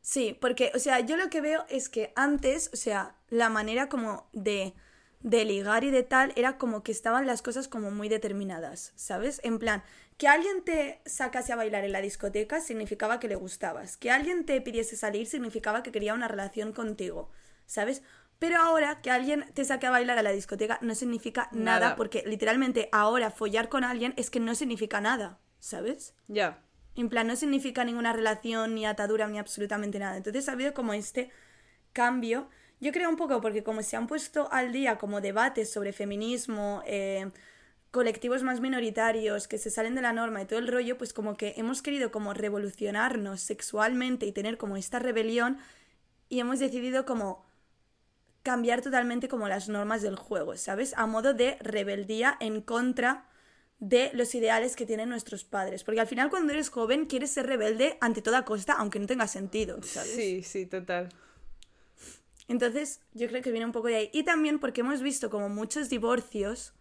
Sí, 0.00 0.36
porque, 0.40 0.70
o 0.74 0.78
sea, 0.78 1.00
yo 1.00 1.16
lo 1.16 1.30
que 1.30 1.40
veo 1.40 1.64
es 1.68 1.88
que 1.88 2.12
antes, 2.14 2.70
o 2.72 2.76
sea, 2.76 3.16
la 3.30 3.48
manera 3.48 3.88
como 3.88 4.28
de, 4.32 4.74
de 5.24 5.44
ligar 5.46 5.84
y 5.84 5.90
de 5.90 6.02
tal 6.02 6.34
era 6.36 6.58
como 6.58 6.82
que 6.82 6.92
estaban 6.92 7.26
las 7.26 7.40
cosas 7.40 7.66
como 7.66 7.90
muy 7.90 8.10
determinadas, 8.10 8.92
¿sabes? 8.94 9.40
En 9.42 9.58
plan, 9.58 9.82
que 10.18 10.28
alguien 10.28 10.62
te 10.62 11.00
sacase 11.06 11.52
a 11.52 11.56
bailar 11.56 11.82
en 11.82 11.92
la 11.92 12.02
discoteca 12.02 12.60
significaba 12.60 13.18
que 13.18 13.26
le 13.28 13.34
gustabas, 13.34 13.96
que 13.96 14.10
alguien 14.10 14.44
te 14.44 14.60
pidiese 14.60 14.96
salir 14.96 15.26
significaba 15.26 15.82
que 15.82 15.92
quería 15.92 16.12
una 16.12 16.28
relación 16.28 16.74
contigo, 16.74 17.30
¿sabes? 17.64 18.02
Pero 18.38 18.58
ahora 18.58 19.00
que 19.00 19.10
alguien 19.10 19.46
te 19.54 19.64
saque 19.64 19.86
a 19.86 19.90
bailar 19.90 20.18
a 20.18 20.22
la 20.22 20.30
discoteca 20.30 20.78
no 20.82 20.94
significa 20.94 21.48
nada, 21.52 21.80
Nada. 21.80 21.96
porque 21.96 22.22
literalmente 22.26 22.90
ahora 22.92 23.30
follar 23.30 23.70
con 23.70 23.82
alguien 23.82 24.12
es 24.18 24.28
que 24.28 24.40
no 24.40 24.54
significa 24.54 25.00
nada, 25.00 25.40
¿sabes? 25.58 26.14
Ya. 26.28 26.62
En 26.96 27.08
plan, 27.08 27.26
no 27.26 27.34
significa 27.34 27.82
ninguna 27.82 28.12
relación, 28.12 28.74
ni 28.74 28.84
atadura, 28.84 29.26
ni 29.26 29.38
absolutamente 29.38 29.98
nada. 29.98 30.18
Entonces 30.18 30.50
ha 30.50 30.52
habido 30.52 30.74
como 30.74 30.92
este 30.92 31.30
cambio. 31.94 32.50
Yo 32.84 32.92
creo 32.92 33.08
un 33.08 33.16
poco 33.16 33.40
porque 33.40 33.62
como 33.62 33.82
se 33.82 33.96
han 33.96 34.06
puesto 34.06 34.52
al 34.52 34.70
día 34.70 34.98
como 34.98 35.22
debates 35.22 35.72
sobre 35.72 35.94
feminismo, 35.94 36.82
eh, 36.84 37.30
colectivos 37.90 38.42
más 38.42 38.60
minoritarios 38.60 39.48
que 39.48 39.56
se 39.56 39.70
salen 39.70 39.94
de 39.94 40.02
la 40.02 40.12
norma 40.12 40.42
y 40.42 40.44
todo 40.44 40.58
el 40.58 40.68
rollo, 40.68 40.98
pues 40.98 41.14
como 41.14 41.34
que 41.34 41.54
hemos 41.56 41.80
querido 41.80 42.10
como 42.10 42.34
revolucionarnos 42.34 43.40
sexualmente 43.40 44.26
y 44.26 44.32
tener 44.32 44.58
como 44.58 44.76
esta 44.76 44.98
rebelión 44.98 45.56
y 46.28 46.40
hemos 46.40 46.58
decidido 46.58 47.06
como 47.06 47.46
cambiar 48.42 48.82
totalmente 48.82 49.28
como 49.28 49.48
las 49.48 49.70
normas 49.70 50.02
del 50.02 50.16
juego, 50.16 50.54
¿sabes? 50.58 50.92
A 50.98 51.06
modo 51.06 51.32
de 51.32 51.56
rebeldía 51.60 52.36
en 52.38 52.60
contra 52.60 53.30
de 53.78 54.10
los 54.12 54.34
ideales 54.34 54.76
que 54.76 54.84
tienen 54.84 55.08
nuestros 55.08 55.44
padres. 55.44 55.84
Porque 55.84 56.02
al 56.02 56.06
final 56.06 56.28
cuando 56.28 56.52
eres 56.52 56.68
joven 56.68 57.06
quieres 57.06 57.30
ser 57.30 57.46
rebelde 57.46 57.96
ante 58.02 58.20
toda 58.20 58.44
costa, 58.44 58.74
aunque 58.74 58.98
no 58.98 59.06
tenga 59.06 59.26
sentido, 59.26 59.82
¿sabes? 59.82 60.14
Sí, 60.14 60.42
sí, 60.42 60.66
total. 60.66 61.08
Entonces 62.48 63.00
yo 63.12 63.28
creo 63.28 63.42
que 63.42 63.50
viene 63.50 63.66
un 63.66 63.72
poco 63.72 63.88
de 63.88 63.96
ahí. 63.96 64.10
Y 64.12 64.24
también 64.24 64.58
porque 64.58 64.82
hemos 64.82 65.02
visto 65.02 65.30
como 65.30 65.48
muchos 65.48 65.88
divorcios, 65.88 66.74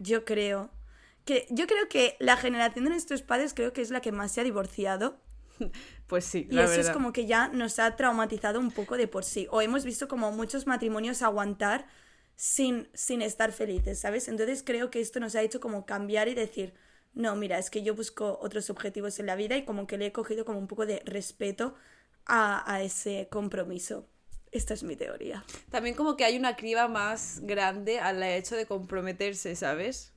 yo 0.00 0.24
creo, 0.24 0.70
que 1.24 1.46
yo 1.50 1.66
creo 1.66 1.88
que 1.88 2.16
la 2.20 2.36
generación 2.36 2.84
de 2.84 2.90
nuestros 2.90 3.22
padres 3.22 3.54
creo 3.54 3.72
que 3.72 3.82
es 3.82 3.90
la 3.90 4.00
que 4.00 4.12
más 4.12 4.32
se 4.32 4.40
ha 4.40 4.44
divorciado. 4.44 5.18
pues 6.06 6.24
sí, 6.24 6.46
Y 6.50 6.54
la 6.54 6.64
eso 6.64 6.80
es 6.80 6.90
como 6.90 7.12
que 7.12 7.26
ya 7.26 7.48
nos 7.48 7.78
ha 7.78 7.96
traumatizado 7.96 8.60
un 8.60 8.70
poco 8.70 8.96
de 8.96 9.08
por 9.08 9.24
sí. 9.24 9.46
O 9.50 9.62
hemos 9.62 9.84
visto 9.84 10.08
como 10.08 10.32
muchos 10.32 10.66
matrimonios 10.66 11.22
aguantar 11.22 11.86
sin, 12.36 12.88
sin 12.94 13.22
estar 13.22 13.52
felices, 13.52 14.00
¿sabes? 14.00 14.28
Entonces 14.28 14.62
creo 14.64 14.90
que 14.90 15.00
esto 15.00 15.20
nos 15.20 15.34
ha 15.34 15.42
hecho 15.42 15.60
como 15.60 15.86
cambiar 15.86 16.28
y 16.28 16.34
decir, 16.34 16.74
no, 17.14 17.36
mira, 17.36 17.58
es 17.58 17.70
que 17.70 17.82
yo 17.82 17.94
busco 17.94 18.38
otros 18.42 18.70
objetivos 18.70 19.18
en 19.20 19.26
la 19.26 19.36
vida 19.36 19.56
y 19.56 19.64
como 19.64 19.86
que 19.86 19.98
le 19.98 20.06
he 20.06 20.12
cogido 20.12 20.44
como 20.44 20.58
un 20.58 20.66
poco 20.66 20.86
de 20.86 21.00
respeto 21.04 21.74
a, 22.26 22.70
a 22.72 22.82
ese 22.82 23.28
compromiso. 23.30 24.08
Esta 24.54 24.72
es 24.72 24.82
mi 24.84 24.96
teoría. 24.96 25.44
También 25.70 25.94
como 25.94 26.16
que 26.16 26.24
hay 26.24 26.38
una 26.38 26.56
criba 26.56 26.88
más 26.88 27.40
grande 27.42 27.98
al 28.00 28.22
hecho 28.22 28.56
de 28.56 28.66
comprometerse, 28.66 29.54
¿sabes? 29.56 30.12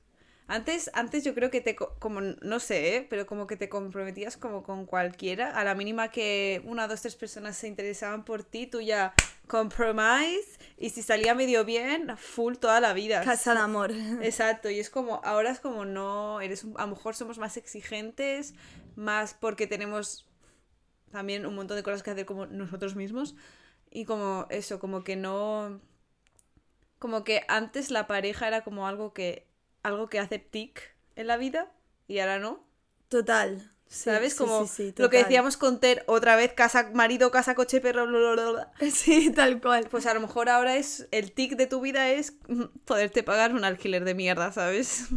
Antes, 0.46 0.90
antes 0.94 1.24
yo 1.24 1.34
creo 1.34 1.50
que 1.50 1.60
te, 1.60 1.76
co- 1.76 1.94
como, 1.98 2.20
no 2.22 2.58
sé, 2.58 2.96
¿eh? 2.96 3.06
pero 3.10 3.26
como 3.26 3.46
que 3.46 3.56
te 3.56 3.68
comprometías 3.68 4.38
como 4.38 4.62
con 4.62 4.86
cualquiera. 4.86 5.50
A 5.50 5.62
la 5.64 5.74
mínima 5.74 6.10
que 6.10 6.62
una, 6.64 6.88
dos, 6.88 7.02
tres 7.02 7.16
personas 7.16 7.56
se 7.58 7.68
interesaban 7.68 8.24
por 8.24 8.44
ti, 8.44 8.66
tú 8.66 8.80
ya 8.80 9.12
compromise. 9.46 10.58
Y 10.78 10.90
si 10.90 11.02
salía 11.02 11.34
medio 11.34 11.64
bien, 11.66 12.16
full 12.16 12.54
toda 12.56 12.80
la 12.80 12.92
vida. 12.94 13.22
Casa 13.24 13.52
de 13.54 13.60
amor. 13.60 13.90
Exacto, 14.22 14.70
y 14.70 14.78
es 14.80 14.88
como, 14.88 15.20
ahora 15.24 15.50
es 15.50 15.60
como 15.60 15.84
no, 15.84 16.40
eres 16.40 16.64
un- 16.64 16.74
a 16.78 16.82
lo 16.86 16.94
mejor 16.94 17.14
somos 17.14 17.38
más 17.38 17.56
exigentes, 17.58 18.54
más 18.96 19.34
porque 19.34 19.66
tenemos 19.66 20.26
también 21.10 21.44
un 21.44 21.54
montón 21.54 21.76
de 21.76 21.82
cosas 21.82 22.02
que 22.02 22.10
hacer 22.10 22.24
como 22.24 22.46
nosotros 22.46 22.94
mismos. 22.96 23.34
Y 23.90 24.04
como 24.04 24.46
eso, 24.50 24.78
como 24.78 25.04
que 25.04 25.16
no. 25.16 25.80
Como 26.98 27.24
que 27.24 27.42
antes 27.48 27.90
la 27.90 28.06
pareja 28.06 28.48
era 28.48 28.62
como 28.62 28.86
algo 28.86 29.12
que. 29.12 29.46
algo 29.82 30.08
que 30.08 30.18
hace 30.18 30.38
tic 30.38 30.94
en 31.16 31.26
la 31.26 31.36
vida. 31.36 31.72
Y 32.06 32.18
ahora 32.18 32.38
no. 32.38 32.64
Total. 33.08 33.72
¿Sabes? 33.86 34.32
sí, 34.32 34.38
como 34.38 34.66
sí, 34.66 34.92
sí, 34.94 34.94
lo 34.98 35.08
que 35.08 35.16
decíamos 35.16 35.56
con 35.56 35.80
Ter, 35.80 36.04
otra 36.06 36.36
vez 36.36 36.52
casa, 36.52 36.90
marido, 36.92 37.30
casa, 37.30 37.54
coche, 37.54 37.80
perro, 37.80 38.06
bla, 38.06 38.32
bla, 38.32 38.50
bla. 38.50 38.72
Sí, 38.90 39.30
tal 39.30 39.62
cual. 39.62 39.88
Pues 39.90 40.04
a 40.06 40.12
lo 40.12 40.20
mejor 40.20 40.50
ahora 40.50 40.76
es. 40.76 41.08
El 41.10 41.32
tic 41.32 41.56
de 41.56 41.66
tu 41.66 41.80
vida 41.80 42.10
es 42.10 42.34
poderte 42.84 43.22
pagar 43.22 43.54
un 43.54 43.64
alquiler 43.64 44.04
de 44.04 44.14
mierda, 44.14 44.52
¿sabes? 44.52 45.08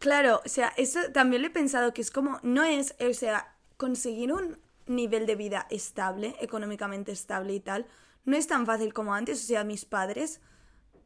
Claro, 0.00 0.40
o 0.44 0.48
sea, 0.48 0.72
eso 0.78 0.98
también 1.12 1.42
lo 1.42 1.48
he 1.48 1.50
pensado 1.52 1.92
que 1.92 2.00
es 2.00 2.10
como, 2.10 2.40
no 2.42 2.64
es, 2.64 2.94
o 3.00 3.12
sea, 3.12 3.54
conseguir 3.76 4.32
un 4.32 4.58
nivel 4.96 5.26
de 5.26 5.36
vida 5.36 5.66
estable, 5.70 6.34
económicamente 6.40 7.12
estable 7.12 7.54
y 7.54 7.60
tal, 7.60 7.86
no 8.24 8.36
es 8.36 8.46
tan 8.46 8.66
fácil 8.66 8.92
como 8.92 9.14
antes. 9.14 9.42
O 9.44 9.46
sea, 9.46 9.64
mis 9.64 9.84
padres 9.84 10.40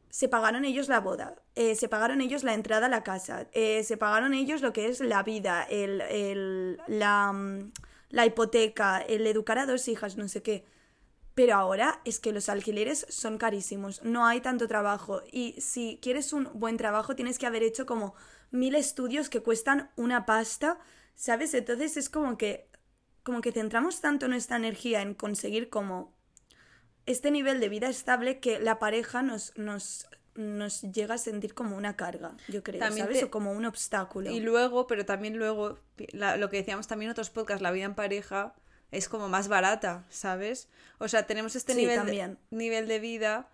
se 0.09 0.29
pagaron 0.29 0.65
ellos 0.65 0.87
la 0.87 1.01
boda, 1.01 1.35
eh, 1.55 1.75
se 1.75 1.89
pagaron 1.89 2.21
ellos 2.21 2.43
la 2.43 2.53
entrada 2.53 2.85
a 2.87 2.89
la 2.89 3.03
casa, 3.03 3.47
eh, 3.53 3.83
se 3.83 3.97
pagaron 3.97 4.33
ellos 4.33 4.61
lo 4.61 4.71
que 4.73 4.87
es 4.87 5.01
la 5.01 5.23
vida, 5.23 5.63
el, 5.63 6.01
el- 6.01 6.79
la, 6.87 7.33
mm, 7.33 7.71
la 8.09 8.25
hipoteca, 8.25 8.99
el 9.01 9.27
educar 9.27 9.59
a 9.59 9.65
dos 9.65 9.87
hijas, 9.89 10.15
no 10.17 10.27
sé 10.29 10.41
qué. 10.41 10.65
Pero 11.33 11.55
ahora 11.55 12.01
es 12.05 12.19
que 12.19 12.31
los 12.31 12.47
alquileres 12.49 13.05
son 13.09 13.37
carísimos, 13.37 14.01
no 14.03 14.25
hay 14.25 14.39
tanto 14.41 14.67
trabajo 14.67 15.21
y 15.31 15.59
si 15.59 15.99
quieres 16.01 16.31
un 16.31 16.49
buen 16.53 16.77
trabajo 16.77 17.15
tienes 17.15 17.37
que 17.39 17.45
haber 17.45 17.61
hecho 17.63 17.85
como 17.85 18.15
mil 18.51 18.73
estudios 18.75 19.29
que 19.29 19.41
cuestan 19.43 19.91
una 19.97 20.25
pasta, 20.25 20.79
¿sabes? 21.15 21.53
Entonces 21.53 21.97
es 21.97 22.09
como 22.09 22.37
que 22.37 22.69
como 23.25 23.41
que 23.41 23.51
centramos 23.51 23.99
tanto 23.99 24.29
nuestra 24.29 24.55
energía 24.55 25.01
en 25.01 25.13
conseguir 25.15 25.69
como 25.69 26.13
este 27.05 27.31
nivel 27.31 27.59
de 27.59 27.67
vida 27.69 27.89
estable 27.89 28.39
que 28.39 28.59
la 28.59 28.79
pareja 28.79 29.21
nos 29.21 29.51
nos 29.57 30.07
nos 30.35 30.81
llega 30.81 31.15
a 31.15 31.17
sentir 31.17 31.53
como 31.53 31.77
una 31.77 31.95
carga, 31.95 32.35
yo 32.49 32.61
creo, 32.61 32.79
También 32.79 33.05
¿sabes? 33.05 33.19
te- 33.19 33.25
O 33.25 33.31
como 33.31 33.53
un 33.53 33.63
obstáculo. 33.65 34.29
Y 34.31 34.41
luego, 34.41 34.85
pero 34.85 35.05
también 35.05 35.37
luego, 35.37 35.79
la- 36.11 36.35
lo 36.35 36.49
que 36.49 36.57
decíamos 36.57 36.87
también 36.87 37.07
en 37.07 37.11
otros 37.13 37.29
podcasts, 37.29 37.61
la 37.61 37.71
vida 37.71 37.85
en 37.85 37.95
pareja 37.95 38.53
es 38.91 39.07
como 39.07 39.29
más 39.29 39.47
barata, 39.47 40.03
¿sabes? 40.09 40.67
O 40.99 41.07
sea, 41.07 41.25
tenemos 41.25 41.55
este 41.55 41.73
Sí, 41.73 41.79
nivel. 41.79 42.05
De, 42.05 42.37
nivel 42.51 42.87
de 42.89 42.99
vida 42.99 43.49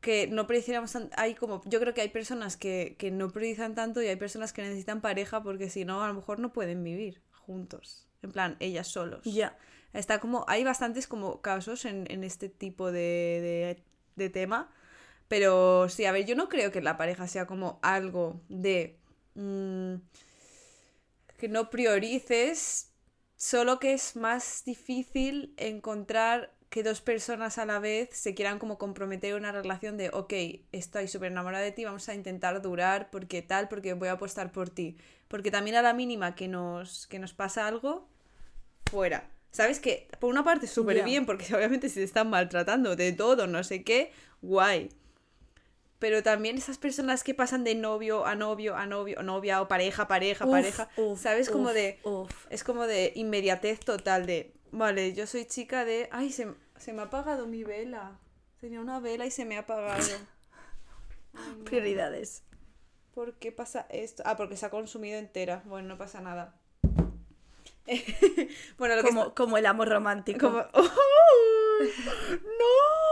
que 0.00 0.26
no 0.26 0.48
priorizamos 0.48 0.90
tan- 0.90 1.10
hay 1.16 1.36
como 1.36 1.62
yo 1.66 1.78
creo 1.78 1.94
que 1.94 2.00
hay 2.00 2.08
personas 2.08 2.56
que, 2.56 2.96
que 2.98 3.12
no 3.12 3.30
priorizan 3.30 3.74
tanto 3.76 4.02
y 4.02 4.08
hay 4.08 4.16
personas 4.16 4.52
que 4.52 4.62
necesitan 4.62 5.00
pareja 5.00 5.40
porque 5.42 5.70
si 5.70 5.84
no 5.84 6.02
a 6.02 6.08
lo 6.08 6.14
mejor 6.14 6.40
no 6.40 6.52
pueden 6.52 6.82
vivir 6.82 7.22
juntos 7.32 8.08
en 8.22 8.32
plan 8.32 8.56
ellas 8.60 8.88
solos 8.88 9.22
Ya. 9.24 9.56
está 9.92 10.20
como 10.20 10.44
hay 10.48 10.64
bastantes 10.64 11.06
como 11.06 11.40
casos 11.40 11.84
en, 11.84 12.06
en 12.10 12.24
este 12.24 12.48
tipo 12.48 12.92
de, 12.92 12.98
de, 12.98 13.84
de 14.16 14.30
tema 14.30 14.70
pero 15.28 15.88
sí 15.88 16.04
a 16.06 16.12
ver 16.12 16.26
yo 16.26 16.36
no 16.36 16.48
creo 16.48 16.72
que 16.72 16.80
la 16.82 16.96
pareja 16.96 17.28
sea 17.28 17.46
como 17.46 17.78
algo 17.82 18.40
de 18.48 18.98
mm, 19.34 19.94
que 21.36 21.48
no 21.48 21.70
priorices 21.70 22.92
solo 23.36 23.78
que 23.78 23.92
es 23.94 24.16
más 24.16 24.62
difícil 24.64 25.54
encontrar 25.56 26.54
que 26.70 26.84
dos 26.84 27.00
personas 27.00 27.58
a 27.58 27.66
la 27.66 27.80
vez 27.80 28.10
se 28.12 28.32
quieran 28.32 28.60
como 28.60 28.78
comprometer 28.78 29.32
en 29.32 29.38
una 29.38 29.50
relación 29.50 29.96
de, 29.96 30.08
ok, 30.10 30.32
estoy 30.70 31.08
súper 31.08 31.32
enamorada 31.32 31.64
de 31.64 31.72
ti, 31.72 31.84
vamos 31.84 32.08
a 32.08 32.14
intentar 32.14 32.62
durar 32.62 33.10
porque 33.10 33.42
tal, 33.42 33.68
porque 33.68 33.92
voy 33.94 34.06
a 34.06 34.12
apostar 34.12 34.52
por 34.52 34.70
ti. 34.70 34.96
Porque 35.26 35.50
también 35.50 35.76
a 35.76 35.82
la 35.82 35.92
mínima 35.94 36.36
que 36.36 36.46
nos, 36.46 37.08
que 37.08 37.18
nos 37.18 37.34
pasa 37.34 37.66
algo, 37.66 38.08
fuera. 38.88 39.28
¿Sabes? 39.50 39.80
Que 39.80 40.06
por 40.20 40.30
una 40.30 40.44
parte 40.44 40.68
súper 40.68 41.02
bien, 41.02 41.26
porque 41.26 41.44
obviamente 41.56 41.88
si 41.88 41.96
te 41.96 42.04
están 42.04 42.30
maltratando 42.30 42.94
de 42.94 43.12
todo, 43.12 43.48
no 43.48 43.64
sé 43.64 43.82
qué, 43.82 44.12
guay. 44.40 44.90
Pero 45.98 46.22
también 46.22 46.56
esas 46.56 46.78
personas 46.78 47.24
que 47.24 47.34
pasan 47.34 47.64
de 47.64 47.74
novio 47.74 48.26
a 48.26 48.36
novio 48.36 48.76
a 48.76 48.86
novio, 48.86 49.18
o 49.18 49.22
novia 49.24 49.60
o 49.60 49.66
pareja, 49.66 50.06
pareja, 50.06 50.46
Uf, 50.46 50.52
pareja, 50.52 50.88
uf, 50.96 51.20
¿sabes? 51.20 51.50
como 51.50 51.72
de... 51.72 51.98
Es 52.48 52.62
como 52.62 52.86
de 52.86 53.12
inmediatez 53.16 53.80
total 53.80 54.24
de, 54.24 54.54
vale, 54.72 55.12
yo 55.12 55.26
soy 55.26 55.44
chica 55.44 55.84
de, 55.84 56.08
ay, 56.12 56.32
se, 56.32 56.52
se 56.78 56.92
me 56.92 57.02
ha 57.02 57.06
apagado 57.06 57.46
mi 57.46 57.64
vela. 57.64 58.18
Tenía 58.60 58.80
una 58.80 59.00
vela 59.00 59.26
y 59.26 59.30
se 59.30 59.44
me 59.44 59.56
ha 59.56 59.60
apagado. 59.60 60.02
Ay, 61.34 61.58
no. 61.58 61.64
Prioridades. 61.64 62.42
¿Por 63.14 63.34
qué 63.34 63.52
pasa 63.52 63.86
esto? 63.90 64.22
Ah, 64.26 64.36
porque 64.36 64.56
se 64.56 64.66
ha 64.66 64.70
consumido 64.70 65.18
entera. 65.18 65.62
Bueno, 65.66 65.88
no 65.88 65.98
pasa 65.98 66.20
nada. 66.20 66.54
bueno, 68.78 68.96
lo 68.96 69.02
que 69.02 69.08
Como, 69.08 69.34
como 69.34 69.56
el 69.58 69.66
amor 69.66 69.88
romántico. 69.88 70.38
como... 70.46 70.58
¡Oh! 70.74 70.88
¡No! 72.42 73.10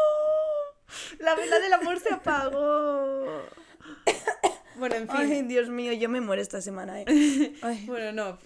La 1.19 1.35
vela 1.35 1.59
del 1.59 1.73
amor 1.73 1.99
se 2.01 2.13
apagó. 2.13 3.43
Bueno, 4.77 4.95
en 4.95 5.09
fin. 5.09 5.17
Ay, 5.19 5.43
Dios 5.43 5.69
mío, 5.69 5.93
yo 5.93 6.09
me 6.09 6.21
muero 6.21 6.41
esta 6.41 6.61
semana, 6.61 7.01
eh. 7.01 7.53
Ay. 7.63 7.85
Bueno, 7.87 8.13
no. 8.13 8.39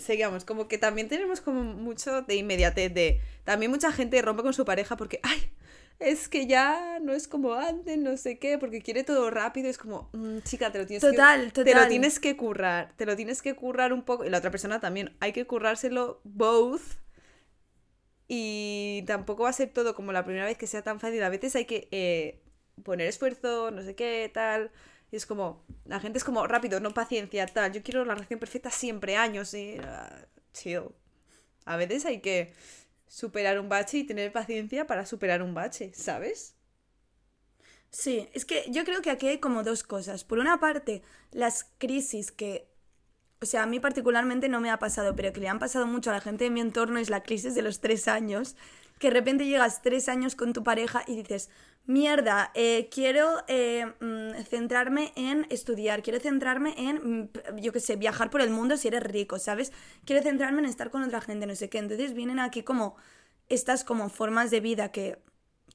Seguimos, 0.00 0.44
como 0.44 0.68
que 0.68 0.78
también 0.78 1.08
tenemos 1.08 1.40
como 1.40 1.62
mucho 1.62 2.22
de 2.22 2.36
inmediatez, 2.36 2.92
de... 2.94 3.20
También 3.44 3.70
mucha 3.70 3.92
gente 3.92 4.20
rompe 4.22 4.42
con 4.42 4.52
su 4.54 4.64
pareja 4.64 4.96
porque, 4.96 5.20
ay, 5.22 5.50
es 5.98 6.28
que 6.28 6.46
ya 6.46 6.98
no 7.00 7.12
es 7.14 7.26
como 7.28 7.54
antes, 7.54 7.96
no 7.98 8.16
sé 8.16 8.38
qué, 8.38 8.58
porque 8.58 8.82
quiere 8.82 9.04
todo 9.04 9.30
rápido, 9.30 9.68
es 9.68 9.78
como, 9.78 10.10
"Mm, 10.12 10.38
chica, 10.40 10.70
te 10.72 10.78
lo 10.78 10.86
tienes 10.86 11.00
Total, 11.02 11.46
que... 11.52 11.64
Te 11.64 11.70
lo 11.70 11.72
total. 11.72 11.88
tienes 11.88 12.20
que 12.20 12.36
currar, 12.36 12.92
te 12.96 13.06
lo 13.06 13.16
tienes 13.16 13.40
que 13.42 13.54
currar 13.54 13.92
un 13.92 14.02
poco, 14.02 14.24
y 14.24 14.30
la 14.30 14.38
otra 14.38 14.50
persona 14.50 14.80
también, 14.80 15.16
hay 15.20 15.32
que 15.32 15.46
currárselo 15.46 16.20
both, 16.24 16.82
y 18.28 19.04
tampoco 19.06 19.44
va 19.44 19.50
a 19.50 19.52
ser 19.52 19.70
todo 19.72 19.94
como 19.94 20.12
la 20.12 20.24
primera 20.24 20.44
vez 20.44 20.58
que 20.58 20.66
sea 20.66 20.82
tan 20.82 21.00
fácil, 21.00 21.22
a 21.22 21.28
veces 21.28 21.54
hay 21.56 21.64
que 21.64 21.88
eh, 21.92 22.42
poner 22.82 23.06
esfuerzo, 23.08 23.70
no 23.70 23.82
sé 23.82 23.94
qué, 23.94 24.30
tal... 24.32 24.70
Es 25.16 25.26
como, 25.26 25.64
la 25.84 26.00
gente 26.00 26.18
es 26.18 26.24
como, 26.24 26.46
rápido, 26.46 26.80
no 26.80 26.92
paciencia, 26.92 27.46
tal. 27.46 27.72
Yo 27.72 27.82
quiero 27.82 28.04
la 28.04 28.14
relación 28.14 28.38
perfecta 28.38 28.70
siempre, 28.70 29.16
años, 29.16 29.54
y... 29.54 29.78
ah, 29.82 30.26
chill. 30.52 30.84
A 31.64 31.76
veces 31.76 32.06
hay 32.06 32.20
que 32.20 32.52
superar 33.06 33.58
un 33.58 33.68
bache 33.68 33.98
y 33.98 34.04
tener 34.04 34.32
paciencia 34.32 34.86
para 34.86 35.06
superar 35.06 35.42
un 35.42 35.54
bache, 35.54 35.92
¿sabes? 35.94 36.54
Sí, 37.90 38.28
es 38.34 38.44
que 38.44 38.64
yo 38.68 38.84
creo 38.84 39.00
que 39.00 39.10
aquí 39.10 39.28
hay 39.28 39.38
como 39.38 39.62
dos 39.62 39.82
cosas. 39.82 40.24
Por 40.24 40.38
una 40.38 40.60
parte, 40.60 41.02
las 41.30 41.64
crisis 41.78 42.30
que, 42.30 42.68
o 43.40 43.46
sea, 43.46 43.62
a 43.62 43.66
mí 43.66 43.80
particularmente 43.80 44.48
no 44.48 44.60
me 44.60 44.70
ha 44.70 44.78
pasado, 44.78 45.16
pero 45.16 45.32
que 45.32 45.40
le 45.40 45.48
han 45.48 45.58
pasado 45.58 45.86
mucho 45.86 46.10
a 46.10 46.14
la 46.14 46.20
gente 46.20 46.44
de 46.44 46.50
mi 46.50 46.60
entorno 46.60 46.98
es 46.98 47.10
la 47.10 47.22
crisis 47.22 47.54
de 47.54 47.62
los 47.62 47.80
tres 47.80 48.08
años, 48.08 48.56
que 48.98 49.08
de 49.08 49.14
repente 49.14 49.46
llegas 49.46 49.82
tres 49.82 50.08
años 50.08 50.36
con 50.36 50.52
tu 50.52 50.62
pareja 50.62 51.04
y 51.06 51.16
dices, 51.16 51.50
mierda, 51.86 52.50
eh, 52.54 52.88
quiero 52.90 53.44
eh, 53.48 53.86
mm, 54.00 54.42
centrarme 54.44 55.12
en 55.16 55.46
estudiar, 55.50 56.02
quiero 56.02 56.20
centrarme 56.20 56.74
en, 56.76 57.22
mm, 57.22 57.28
yo 57.60 57.72
qué 57.72 57.80
sé, 57.80 57.96
viajar 57.96 58.30
por 58.30 58.40
el 58.40 58.50
mundo 58.50 58.76
si 58.76 58.88
eres 58.88 59.02
rico, 59.02 59.38
¿sabes? 59.38 59.72
Quiero 60.04 60.22
centrarme 60.22 60.60
en 60.60 60.66
estar 60.66 60.90
con 60.90 61.02
otra 61.02 61.20
gente, 61.20 61.46
no 61.46 61.54
sé 61.54 61.68
qué. 61.68 61.78
Entonces 61.78 62.12
vienen 62.12 62.38
aquí 62.38 62.62
como 62.62 62.96
estas 63.48 63.84
como 63.84 64.08
formas 64.08 64.50
de 64.50 64.60
vida 64.60 64.90
que 64.90 65.18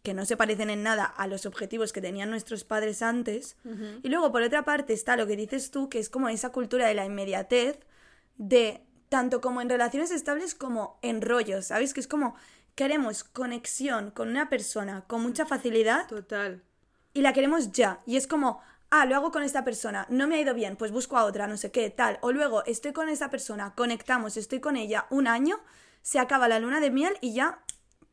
que 0.04 0.14
no 0.14 0.26
se 0.26 0.38
parecen 0.38 0.70
en 0.70 0.84
nada 0.84 1.06
a 1.06 1.28
los 1.28 1.46
objetivos 1.46 1.94
que 1.94 2.02
tenían 2.02 2.30
nuestros 2.30 2.64
padres 2.64 3.02
antes. 3.02 3.56
Y 4.02 4.10
luego, 4.10 4.32
por 4.32 4.42
otra 4.42 4.64
parte, 4.64 4.94
está 4.94 5.16
lo 5.16 5.28
que 5.28 5.36
dices 5.36 5.70
tú, 5.70 5.90
que 5.90 6.00
es 6.00 6.10
como 6.10 6.28
esa 6.30 6.52
cultura 6.52 6.88
de 6.88 6.96
la 6.96 7.06
inmediatez, 7.06 7.80
de 8.38 8.82
tanto 9.10 9.42
como 9.42 9.62
en 9.62 9.70
relaciones 9.70 10.10
estables 10.10 10.56
como 10.56 10.98
en 11.02 11.22
rollos, 11.22 11.66
¿sabes? 11.68 11.94
Que 11.94 12.00
es 12.00 12.08
como 12.08 12.36
queremos 12.76 13.24
conexión 13.24 14.12
con 14.12 14.30
una 14.30 14.50
persona 14.50 15.04
con 15.08 15.22
mucha 15.22 15.46
facilidad 15.46 16.08
Total. 16.08 16.64
y 17.14 17.22
la 17.22 17.34
queremos 17.34 17.72
ya. 17.72 18.02
Y 18.06 18.18
es 18.18 18.28
como, 18.28 18.62
ah, 18.90 19.06
lo 19.06 19.16
hago 19.16 19.32
con 19.32 19.44
esta 19.44 19.64
persona, 19.64 20.06
no 20.10 20.28
me 20.28 20.36
ha 20.36 20.42
ido 20.42 20.54
bien, 20.54 20.76
pues 20.76 20.92
busco 20.92 21.18
a 21.18 21.26
otra, 21.26 21.48
no 21.48 21.58
sé 21.58 21.72
qué, 21.72 21.90
tal. 21.90 22.20
O 22.22 22.32
luego 22.32 22.64
estoy 22.66 22.94
con 22.94 23.10
esta 23.10 23.30
persona, 23.30 23.74
conectamos, 23.76 24.38
estoy 24.38 24.60
con 24.60 24.78
ella 24.78 25.08
un 25.10 25.28
año, 25.28 25.60
se 26.02 26.20
acaba 26.20 26.48
la 26.48 26.60
luna 26.60 26.80
de 26.80 26.92
miel 26.92 27.18
y 27.22 27.34
ya 27.34 27.64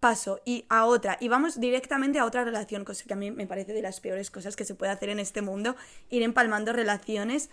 paso 0.01 0.41
y 0.45 0.65
a 0.69 0.87
otra. 0.87 1.17
Y 1.21 1.29
vamos 1.29 1.61
directamente 1.61 2.19
a 2.19 2.25
otra 2.25 2.45
relación, 2.45 2.85
cosa 2.85 3.05
que 3.07 3.13
a 3.13 3.17
mí 3.17 3.31
me 3.31 3.47
parece 3.47 3.73
de 3.73 3.83
las 3.83 4.01
peores 4.01 4.31
cosas 4.31 4.57
que 4.57 4.65
se 4.65 4.75
puede 4.75 4.93
hacer 4.93 5.09
en 5.09 5.19
este 5.19 5.43
mundo, 5.43 5.77
ir 6.11 6.23
empalmando 6.23 6.73
relaciones. 6.73 7.51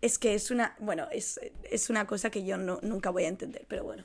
Es 0.00 0.18
que 0.18 0.34
es 0.34 0.52
una, 0.52 0.76
bueno, 0.78 1.08
es, 1.10 1.40
es 1.64 1.90
una 1.90 2.06
cosa 2.06 2.30
que 2.30 2.44
yo 2.44 2.56
no, 2.56 2.78
nunca 2.82 3.10
voy 3.10 3.24
a 3.24 3.28
entender, 3.28 3.66
pero 3.68 3.82
bueno. 3.82 4.04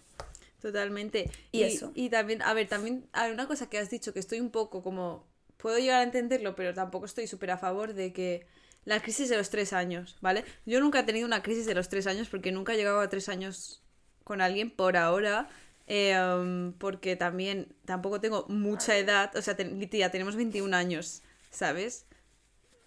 Totalmente. 0.63 1.29
Y 1.51 1.63
eso. 1.63 1.91
Y 1.93 2.09
también, 2.09 2.41
a 2.41 2.53
ver, 2.53 2.69
también 2.69 3.05
hay 3.11 3.31
una 3.33 3.47
cosa 3.47 3.69
que 3.69 3.77
has 3.77 3.89
dicho 3.89 4.13
que 4.13 4.19
estoy 4.19 4.39
un 4.39 4.49
poco 4.49 4.81
como. 4.81 5.27
Puedo 5.57 5.77
llegar 5.77 5.99
a 5.99 6.03
entenderlo, 6.03 6.55
pero 6.55 6.73
tampoco 6.73 7.05
estoy 7.05 7.27
súper 7.27 7.51
a 7.51 7.57
favor 7.57 7.93
de 7.93 8.13
que 8.13 8.47
la 8.85 9.01
crisis 9.01 9.27
de 9.29 9.35
los 9.37 9.49
tres 9.49 9.73
años, 9.73 10.17
¿vale? 10.21 10.45
Yo 10.65 10.79
nunca 10.79 11.01
he 11.01 11.03
tenido 11.03 11.27
una 11.27 11.43
crisis 11.43 11.65
de 11.65 11.75
los 11.75 11.89
tres 11.89 12.07
años 12.07 12.29
porque 12.29 12.53
nunca 12.53 12.73
he 12.73 12.77
llegado 12.77 13.01
a 13.01 13.09
tres 13.09 13.27
años 13.27 13.83
con 14.23 14.39
alguien 14.41 14.71
por 14.71 14.95
ahora. 14.97 15.49
eh, 15.87 16.17
um, 16.17 16.71
porque 16.73 17.17
también 17.17 17.75
tampoco 17.85 18.21
tengo 18.21 18.45
mucha 18.47 18.97
edad, 18.97 19.35
o 19.35 19.41
sea, 19.41 19.55
tía, 19.57 20.11
tenemos 20.11 20.35
21 20.37 20.73
años, 20.73 21.23
¿sabes? 21.51 22.07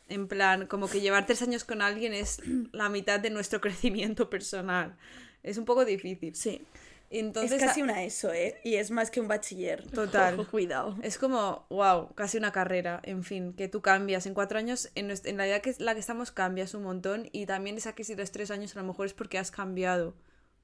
En 0.09 0.29
plan, 0.29 0.67
como 0.67 0.89
que 0.89 1.01
llevar 1.01 1.27
tres 1.27 1.43
años 1.43 1.65
con 1.65 1.83
alguien 1.83 2.15
es 2.15 2.41
la 2.73 2.89
mitad 2.89 3.21
de 3.21 3.31
nuestro 3.31 3.61
crecimiento 3.63 4.31
personal. 4.31 4.97
Es 5.43 5.59
un 5.59 5.65
poco 5.65 5.85
difícil. 5.85 6.35
Sí. 6.35 6.67
Entonces, 7.11 7.53
es 7.63 7.65
casi 7.69 7.83
una 7.83 8.03
ESO, 8.05 8.33
¿eh? 8.33 8.61
Y 8.65 8.75
es 8.77 8.91
más 8.91 9.11
que 9.11 9.21
un 9.21 9.29
bachiller. 9.29 9.85
Total. 9.91 10.47
Cuidado. 10.49 10.97
Es 11.03 11.19
como, 11.19 11.67
wow, 11.71 12.15
casi 12.15 12.37
una 12.39 12.53
carrera, 12.53 13.01
en 13.05 13.23
fin, 13.23 13.53
que 13.55 13.69
tú 13.69 13.81
cambias. 13.81 14.27
En 14.27 14.35
cuatro 14.35 14.59
años, 14.59 14.91
en, 14.95 15.11
en 15.13 15.37
la 15.37 15.47
edad 15.47 15.61
que 15.63 15.75
la 15.79 15.95
que 15.95 16.01
estamos, 16.01 16.33
cambias 16.33 16.75
un 16.75 16.83
montón. 16.83 17.29
Y 17.33 17.47
también 17.47 17.77
esa 17.77 17.95
crisis 17.95 18.17
de 18.17 18.23
los 18.23 18.33
tres 18.33 18.51
años 18.51 18.75
a 18.77 18.81
lo 18.81 18.87
mejor 18.87 19.07
es 19.07 19.15
porque 19.15 19.39
has 19.39 19.51
cambiado, 19.51 20.15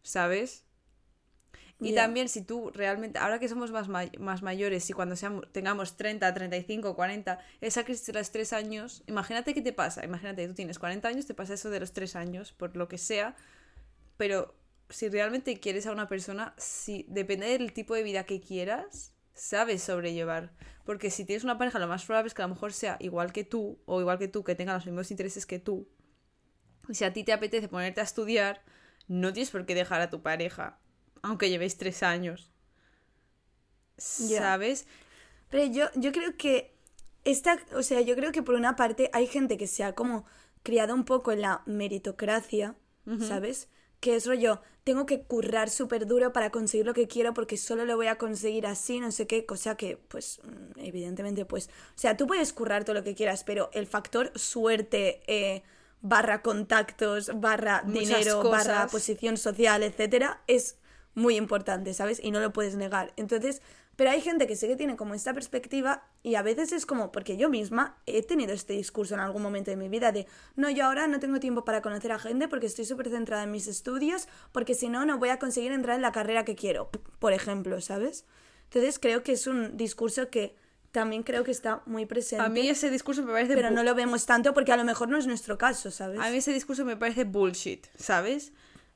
¿sabes? 0.02 0.64
Y 1.80 1.92
Ya. 1.92 2.02
también 2.02 2.28
si 2.28 2.42
tú 2.42 2.70
realmente, 2.72 3.18
ahora 3.18 3.40
que 3.40 3.48
somos 3.48 3.72
más, 3.72 3.88
may- 3.88 4.12
más 4.18 4.42
mayores 4.42 4.88
y 4.88 4.92
cuando 4.92 5.16
seamos, 5.16 5.50
tengamos 5.52 5.96
30, 5.96 6.32
35, 6.32 6.94
40, 6.94 7.40
esa 7.60 7.84
crisis 7.84 8.06
de 8.06 8.12
los 8.12 8.30
tres 8.30 8.52
años, 8.52 9.02
imagínate 9.08 9.52
qué 9.52 9.62
te 9.62 9.72
pasa. 9.72 10.04
Imagínate, 10.04 10.46
tú 10.46 10.54
tienes 10.54 10.78
40 10.78 11.08
años, 11.08 11.26
te 11.26 11.34
pasa 11.34 11.54
eso 11.54 11.70
de 11.70 11.80
los 11.80 11.92
tres 11.92 12.14
años, 12.14 12.52
por 12.52 12.76
lo 12.76 12.86
que 12.88 12.98
sea. 12.98 13.34
Pero 14.16 14.54
si 14.88 15.08
realmente 15.08 15.58
quieres 15.60 15.86
a 15.86 15.92
una 15.92 16.08
persona, 16.08 16.54
si 16.58 17.06
depende 17.08 17.46
del 17.46 17.72
tipo 17.72 17.94
de 17.94 18.02
vida 18.02 18.24
que 18.24 18.40
quieras, 18.40 19.14
sabes 19.34 19.82
sobrellevar. 19.82 20.52
Porque 20.84 21.10
si 21.10 21.24
tienes 21.24 21.44
una 21.44 21.58
pareja, 21.58 21.78
lo 21.78 21.88
más 21.88 22.04
probable 22.04 22.28
es 22.28 22.34
que 22.34 22.42
a 22.42 22.46
lo 22.46 22.54
mejor 22.54 22.72
sea 22.72 22.96
igual 23.00 23.32
que 23.32 23.44
tú, 23.44 23.80
o 23.86 24.00
igual 24.00 24.18
que 24.18 24.28
tú, 24.28 24.44
que 24.44 24.54
tenga 24.54 24.74
los 24.74 24.86
mismos 24.86 25.10
intereses 25.10 25.46
que 25.46 25.58
tú. 25.58 25.88
Y 26.88 26.94
si 26.94 27.04
a 27.04 27.12
ti 27.12 27.24
te 27.24 27.32
apetece 27.32 27.68
ponerte 27.68 28.00
a 28.00 28.04
estudiar, 28.04 28.62
no 29.08 29.32
tienes 29.32 29.50
por 29.50 29.66
qué 29.66 29.74
dejar 29.74 30.00
a 30.00 30.10
tu 30.10 30.22
pareja, 30.22 30.78
aunque 31.22 31.50
llevéis 31.50 31.76
tres 31.76 32.02
años. 32.02 32.52
¿Sabes? 33.96 34.86
Pero 35.48 35.64
yo, 35.72 35.86
yo 35.94 36.12
creo 36.12 36.36
que 36.36 36.74
esta, 37.24 37.58
o 37.74 37.82
sea, 37.82 38.00
yo 38.00 38.16
creo 38.16 38.32
que 38.32 38.42
por 38.42 38.54
una 38.54 38.74
parte 38.74 39.10
hay 39.12 39.26
gente 39.26 39.56
que 39.56 39.66
se 39.66 39.84
ha 39.84 39.94
como 39.94 40.24
criado 40.62 40.94
un 40.94 41.04
poco 41.04 41.32
en 41.32 41.42
la 41.42 41.62
meritocracia, 41.66 42.74
¿sabes? 43.20 43.68
Que 44.02 44.16
es 44.16 44.26
rollo, 44.26 44.60
tengo 44.84 45.06
que 45.06 45.22
currar 45.22 45.70
súper 45.70 46.06
duro 46.06 46.32
para 46.32 46.50
conseguir 46.50 46.86
lo 46.86 46.92
que 46.92 47.06
quiero 47.06 47.34
porque 47.34 47.56
solo 47.56 47.84
lo 47.84 47.96
voy 47.96 48.08
a 48.08 48.18
conseguir 48.18 48.66
así, 48.66 48.98
no 48.98 49.12
sé 49.12 49.26
qué, 49.26 49.46
cosa 49.46 49.76
que, 49.76 49.96
pues, 49.96 50.40
mm, 50.42 50.80
evidentemente, 50.80 51.44
pues, 51.44 51.68
o 51.68 51.98
sea, 51.98 52.16
tú 52.16 52.26
puedes 52.26 52.52
currar 52.52 52.84
todo 52.84 52.94
lo 52.94 53.04
que 53.04 53.14
quieras, 53.14 53.44
pero 53.44 53.70
el 53.72 53.86
factor 53.86 54.32
suerte, 54.34 55.22
eh, 55.26 55.62
barra 56.00 56.42
contactos, 56.42 57.30
barra 57.40 57.82
Muchas 57.84 58.00
dinero, 58.00 58.42
barra 58.42 58.88
posición 58.88 59.36
social, 59.36 59.84
etcétera, 59.84 60.42
es 60.48 60.76
muy 61.14 61.36
importante, 61.36 61.94
¿sabes? 61.94 62.18
Y 62.20 62.32
no 62.32 62.40
lo 62.40 62.52
puedes 62.52 62.74
negar. 62.74 63.12
Entonces, 63.16 63.62
pero 63.96 64.10
hay 64.10 64.20
gente 64.20 64.46
que 64.46 64.56
sí 64.56 64.66
que 64.66 64.76
tiene 64.76 64.96
como 64.96 65.14
esta 65.14 65.34
perspectiva 65.34 66.04
y 66.22 66.36
a 66.36 66.42
veces 66.42 66.72
es 66.72 66.86
como, 66.86 67.12
porque 67.12 67.36
yo 67.36 67.48
misma 67.48 67.98
he 68.06 68.22
tenido 68.22 68.52
este 68.52 68.72
discurso 68.72 69.14
en 69.14 69.20
algún 69.20 69.42
momento 69.42 69.70
de 69.70 69.76
mi 69.76 69.88
vida 69.88 70.12
de, 70.12 70.26
no, 70.56 70.70
yo 70.70 70.86
ahora 70.86 71.06
no 71.06 71.20
tengo 71.20 71.40
tiempo 71.40 71.64
para 71.64 71.82
conocer 71.82 72.12
a 72.12 72.18
gente 72.18 72.48
porque 72.48 72.66
estoy 72.66 72.84
súper 72.84 73.10
centrada 73.10 73.44
en 73.44 73.50
mis 73.50 73.66
estudios, 73.66 74.28
porque 74.52 74.74
si 74.74 74.88
no, 74.88 75.04
no 75.04 75.18
voy 75.18 75.28
a 75.28 75.38
conseguir 75.38 75.72
entrar 75.72 75.96
en 75.96 76.02
la 76.02 76.12
carrera 76.12 76.44
que 76.44 76.54
quiero, 76.54 76.90
por 77.18 77.32
ejemplo, 77.32 77.80
¿sabes? 77.80 78.24
Entonces 78.64 78.98
creo 78.98 79.22
que 79.22 79.32
es 79.32 79.46
un 79.46 79.76
discurso 79.76 80.30
que 80.30 80.56
también 80.92 81.22
creo 81.22 81.42
que 81.42 81.50
está 81.50 81.82
muy 81.86 82.06
presente, 82.06 82.44
A 82.44 82.48
mí 82.48 82.68
ese 82.68 82.90
discurso 82.90 83.22
me 83.22 83.32
parece... 83.32 83.54
pero 83.54 83.70
no 83.70 83.82
lo 83.82 83.94
vemos 83.94 84.26
tanto 84.26 84.52
porque 84.52 84.72
a 84.72 84.76
lo 84.76 84.84
mejor 84.84 85.08
no 85.08 85.16
es 85.16 85.26
nuestro 85.26 85.58
caso, 85.58 85.90
¿sabes? 85.90 86.20
A 86.20 86.30
mí 86.30 86.36
ese 86.36 86.52
discurso 86.52 86.84
me 86.84 86.96
parece 86.96 87.24
bullshit, 87.24 87.86
¿sabes? 87.96 88.52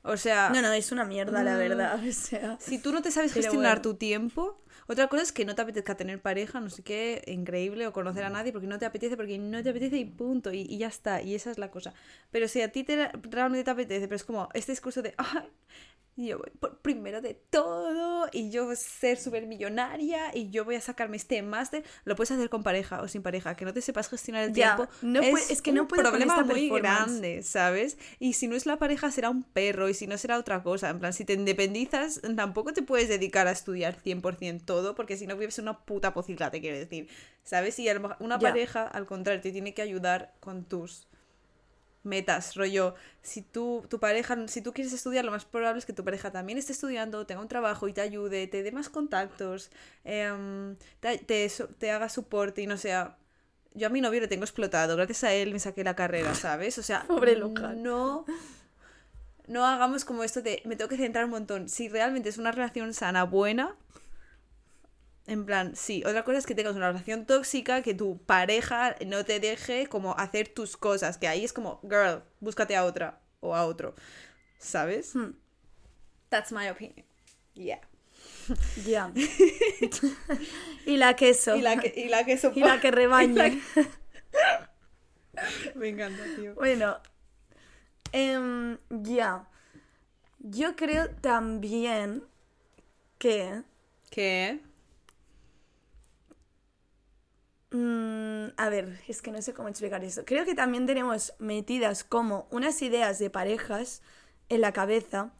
O 0.07 0.17
sea... 0.17 0.49
No, 0.49 0.61
no, 0.61 0.71
es 0.73 0.91
una 0.91 1.05
mierda, 1.05 1.43
la 1.43 1.55
verdad. 1.57 1.99
O 2.07 2.11
sea, 2.11 2.57
Si 2.59 2.79
tú 2.79 2.91
no 2.91 3.01
te 3.01 3.11
sabes 3.11 3.33
gestionar 3.33 3.77
bueno. 3.77 3.81
tu 3.81 3.93
tiempo, 3.95 4.61
otra 4.87 5.07
cosa 5.07 5.23
es 5.23 5.31
que 5.31 5.45
no 5.45 5.53
te 5.53 5.61
apetezca 5.61 5.95
tener 5.95 6.21
pareja, 6.21 6.59
no 6.59 6.69
sé 6.69 6.81
qué, 6.81 7.21
increíble, 7.27 7.87
o 7.87 7.93
conocer 7.93 8.23
a 8.23 8.29
nadie 8.29 8.51
porque 8.51 8.67
no 8.67 8.79
te 8.79 8.85
apetece, 8.85 9.17
porque 9.17 9.37
no 9.37 9.61
te 9.61 9.69
apetece 9.69 9.97
y 9.97 10.05
punto, 10.05 10.53
y, 10.53 10.61
y 10.61 10.77
ya 10.77 10.87
está, 10.87 11.21
y 11.21 11.35
esa 11.35 11.51
es 11.51 11.57
la 11.57 11.71
cosa. 11.71 11.93
Pero 12.31 12.47
si 12.47 12.61
a 12.61 12.71
ti 12.71 12.83
te, 12.83 13.09
realmente 13.23 13.65
te 13.65 13.71
apetece, 13.71 14.07
pero 14.07 14.15
es 14.15 14.23
como 14.23 14.47
este 14.53 14.71
discurso 14.71 15.01
de, 15.01 15.13
"Ay, 16.17 16.27
yo 16.27 16.37
voy 16.37 16.51
por 16.59 16.79
primero 16.79 17.21
de 17.21 17.33
todo, 17.33 18.27
y 18.31 18.49
yo 18.49 18.65
voy 18.65 18.73
a 18.73 18.77
ser 18.77 19.17
súper 19.17 19.45
millonaria, 19.45 20.35
y 20.35 20.49
yo 20.49 20.65
voy 20.65 20.75
a 20.75 20.81
sacarme 20.81 21.17
este 21.17 21.41
máster, 21.41 21.83
lo 22.05 22.15
puedes 22.15 22.31
hacer 22.31 22.49
con 22.49 22.63
pareja 22.63 23.01
o 23.01 23.07
sin 23.07 23.21
pareja, 23.21 23.55
que 23.55 23.65
no 23.65 23.73
te 23.73 23.81
sepas 23.81 24.09
gestionar 24.09 24.43
el 24.43 24.53
tiempo. 24.53 24.87
no 25.01 25.21
es, 25.21 25.51
es 25.51 25.61
que 25.61 25.71
no 25.71 25.83
un 25.83 25.87
puedo 25.87 26.03
con 26.03 26.11
problema 26.11 26.35
esta 26.35 26.45
muy 26.45 26.69
grande, 26.69 27.43
¿sabes? 27.43 27.97
Y 28.19 28.33
si 28.33 28.47
no 28.47 28.55
es 28.55 28.65
la 28.65 28.77
pareja, 28.77 29.11
será 29.11 29.29
un 29.29 29.43
perro, 29.43 29.89
y 29.89 29.93
si 29.93 30.07
no 30.07 30.17
será 30.17 30.37
otra 30.37 30.63
cosa. 30.63 30.89
En 30.89 30.99
plan, 30.99 31.13
si 31.13 31.25
te 31.25 31.33
independizas, 31.33 32.21
tampoco 32.35 32.73
te 32.73 32.81
puedes 32.81 33.09
dedicar 33.09 33.47
a 33.47 33.51
estudiar 33.51 33.95
100% 34.01 34.65
todo, 34.65 34.95
porque 34.95 35.17
si 35.17 35.27
no 35.27 35.37
vives 35.37 35.59
en 35.59 35.65
una 35.65 35.85
puta 35.85 36.13
pocilga, 36.13 36.51
te 36.51 36.61
quiero 36.61 36.77
decir, 36.77 37.07
¿sabes? 37.43 37.77
Y 37.79 37.87
a 37.89 37.93
lo 37.93 38.01
mejor 38.01 38.17
una 38.19 38.39
pareja, 38.39 38.87
al 38.87 39.05
contrario, 39.05 39.41
te 39.41 39.51
tiene 39.51 39.73
que 39.73 39.81
ayudar 39.81 40.33
con 40.39 40.65
tus 40.65 41.07
metas, 42.07 42.55
rollo, 42.55 42.95
si 43.21 43.41
tú, 43.41 43.85
tu 43.89 43.99
pareja, 43.99 44.47
si 44.47 44.61
tú 44.61 44.73
quieres 44.73 44.93
estudiar, 44.93 45.23
lo 45.23 45.31
más 45.31 45.45
probable 45.45 45.79
es 45.79 45.85
que 45.85 45.93
tu 45.93 46.03
pareja 46.03 46.31
también 46.31 46.57
esté 46.57 46.73
estudiando, 46.73 47.25
tenga 47.27 47.41
un 47.41 47.47
trabajo 47.47 47.87
y 47.87 47.93
te 47.93 48.01
ayude, 48.01 48.47
te 48.47 48.63
dé 48.63 48.71
más 48.71 48.89
contactos, 48.89 49.69
em, 50.03 50.75
te, 50.99 51.19
te, 51.19 51.91
haga 51.91 52.09
soporte 52.09 52.61
y 52.61 52.67
no 52.67 52.77
sea... 52.77 53.17
Yo 53.73 53.85
a 53.85 53.89
mi 53.91 54.01
novio 54.01 54.19
le 54.21 54.27
tengo 54.27 54.43
explotado, 54.43 54.95
gracias 54.95 55.23
a 55.23 55.33
él 55.33 55.53
me 55.53 55.59
saqué 55.59 55.83
la 55.83 55.95
carrera, 55.95 56.33
¿sabes? 56.33 56.79
O 56.79 56.83
sea, 56.83 57.03
Pobre 57.07 57.35
Luján. 57.35 57.83
no, 57.83 58.25
no 59.45 59.65
hagamos 59.65 60.03
como 60.03 60.23
esto 60.23 60.41
de 60.41 60.63
me 60.65 60.75
tengo 60.75 60.89
que 60.89 60.97
centrar 60.97 61.25
un 61.25 61.31
montón. 61.31 61.69
Si 61.69 61.87
realmente 61.87 62.29
es 62.29 62.39
una 62.39 62.51
relación 62.51 62.93
sana, 62.95 63.23
buena, 63.23 63.75
en 65.27 65.45
plan, 65.45 65.75
sí. 65.75 66.03
Otra 66.05 66.23
cosa 66.23 66.37
es 66.37 66.45
que 66.45 66.55
tengas 66.55 66.75
una 66.75 66.87
relación 66.87 67.25
tóxica, 67.25 67.81
que 67.81 67.93
tu 67.93 68.17
pareja 68.17 68.95
no 69.05 69.25
te 69.25 69.39
deje 69.39 69.87
como 69.87 70.17
hacer 70.17 70.47
tus 70.47 70.77
cosas, 70.77 71.17
que 71.17 71.27
ahí 71.27 71.43
es 71.43 71.53
como, 71.53 71.81
girl, 71.81 72.23
búscate 72.39 72.75
a 72.75 72.85
otra 72.85 73.19
o 73.41 73.53
a 73.55 73.65
otro, 73.65 73.93
¿sabes? 74.57 75.13
Hmm. 75.15 75.31
That's 76.29 76.51
my 76.51 76.69
opinion. 76.69 77.05
Yeah. 77.53 77.81
ya. 78.85 79.11
y 80.85 80.97
la 80.97 81.15
queso. 81.15 81.55
Y 81.55 81.61
la 81.61 81.77
que, 81.77 81.93
y 81.95 82.07
la 82.07 82.23
que 82.23 82.39
Y 82.55 82.59
la 82.61 82.79
que 82.79 82.91
rebaña. 82.91 83.49
que- 83.51 83.83
Me 85.75 85.89
encanta, 85.89 86.23
tío. 86.35 86.55
Bueno, 86.55 86.97
em, 88.11 88.77
ya. 88.89 89.47
Yo 90.39 90.75
creo 90.75 91.09
también 91.21 92.23
que... 93.17 93.63
¿Qué? 94.09 94.61
Mm, 97.71 98.47
a 98.57 98.69
ver, 98.69 98.99
es 99.07 99.21
que 99.21 99.31
no 99.31 99.41
sé 99.41 99.53
cómo 99.53 99.69
explicar 99.69 100.03
esto. 100.03 100.25
Creo 100.25 100.45
que 100.45 100.55
también 100.55 100.85
tenemos 100.85 101.33
metidas 101.39 102.03
como 102.03 102.47
unas 102.51 102.81
ideas 102.81 103.19
de 103.19 103.29
parejas 103.29 104.01
en 104.49 104.61
la 104.61 104.71
cabeza 104.71 105.33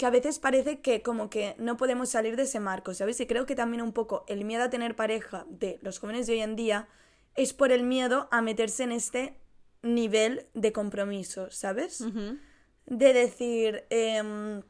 que 0.00 0.06
a 0.06 0.10
veces 0.10 0.38
parece 0.38 0.80
que 0.80 1.02
como 1.02 1.28
que 1.28 1.54
no 1.58 1.76
podemos 1.76 2.08
salir 2.08 2.34
de 2.34 2.44
ese 2.44 2.58
marco, 2.58 2.94
¿sabes? 2.94 3.20
Y 3.20 3.26
creo 3.26 3.44
que 3.44 3.54
también 3.54 3.82
un 3.82 3.92
poco 3.92 4.24
el 4.28 4.46
miedo 4.46 4.64
a 4.64 4.70
tener 4.70 4.96
pareja 4.96 5.44
de 5.50 5.78
los 5.82 5.98
jóvenes 5.98 6.26
de 6.26 6.32
hoy 6.32 6.40
en 6.40 6.56
día 6.56 6.88
es 7.34 7.52
por 7.52 7.70
el 7.70 7.82
miedo 7.82 8.26
a 8.30 8.40
meterse 8.40 8.84
en 8.84 8.92
este 8.92 9.36
nivel 9.82 10.46
de 10.54 10.72
compromiso, 10.72 11.50
¿sabes? 11.50 12.02
De 12.86 13.12
decir, 13.12 13.84
em, 13.90 14.62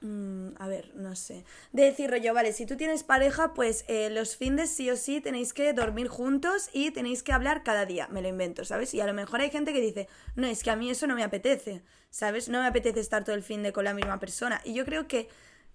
mm, 0.00 0.48
a 0.58 0.68
ver, 0.68 0.92
no 0.94 1.14
sé, 1.16 1.44
de 1.72 1.84
decir 1.84 2.10
rollo, 2.10 2.34
vale, 2.34 2.52
si 2.52 2.66
tú 2.66 2.76
tienes 2.76 3.02
pareja, 3.02 3.54
pues 3.54 3.84
eh, 3.88 4.10
los 4.10 4.36
fines 4.36 4.70
sí 4.70 4.90
o 4.90 4.96
sí 4.96 5.20
tenéis 5.20 5.52
que 5.52 5.72
dormir 5.72 6.08
juntos 6.08 6.70
y 6.72 6.90
tenéis 6.90 7.22
que 7.22 7.32
hablar 7.32 7.62
cada 7.62 7.86
día, 7.86 8.08
me 8.08 8.22
lo 8.22 8.28
invento, 8.28 8.64
¿sabes? 8.64 8.94
Y 8.94 9.00
a 9.00 9.06
lo 9.06 9.14
mejor 9.14 9.40
hay 9.40 9.50
gente 9.50 9.72
que 9.72 9.80
dice, 9.80 10.08
no, 10.36 10.46
es 10.46 10.62
que 10.62 10.70
a 10.70 10.76
mí 10.76 10.90
eso 10.90 11.06
no 11.06 11.14
me 11.14 11.24
apetece, 11.24 11.82
¿sabes? 12.10 12.48
No 12.48 12.60
me 12.60 12.66
apetece 12.66 13.00
estar 13.00 13.24
todo 13.24 13.34
el 13.34 13.42
fin 13.42 13.62
de 13.62 13.72
con 13.72 13.84
la 13.84 13.94
misma 13.94 14.18
persona. 14.18 14.60
Y 14.64 14.74
yo 14.74 14.84
creo 14.84 15.08
que, 15.08 15.28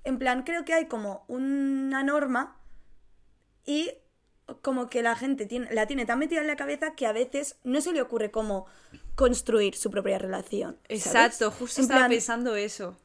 en 0.04 0.18
plan, 0.20 0.44
creo 0.44 0.66
que 0.66 0.74
hay 0.74 0.88
como 0.88 1.26
una 1.28 2.04
norma 2.04 2.60
y 3.66 3.92
como 4.62 4.90
que 4.90 5.02
la 5.02 5.16
gente 5.16 5.46
tiene, 5.46 5.74
la 5.74 5.88
tiene 5.88 6.06
tan 6.06 6.20
metida 6.20 6.42
en 6.42 6.48
la 6.48 6.56
cabeza 6.56 6.96
que 6.96 7.06
a 7.06 7.14
veces 7.14 7.58
no 7.64 7.82
se 7.82 7.94
le 7.94 8.02
ocurre 8.02 8.32
cómo 8.32 8.66
construir 9.16 9.76
su 9.76 9.90
propia 9.90 10.18
relación. 10.18 10.78
¿sabes? 10.88 11.06
Exacto, 11.06 11.52
justo 11.52 11.80
En 11.80 11.84
estaba 11.84 12.02
plan, 12.02 12.10
pensando 12.12 12.56
eso. 12.56 12.98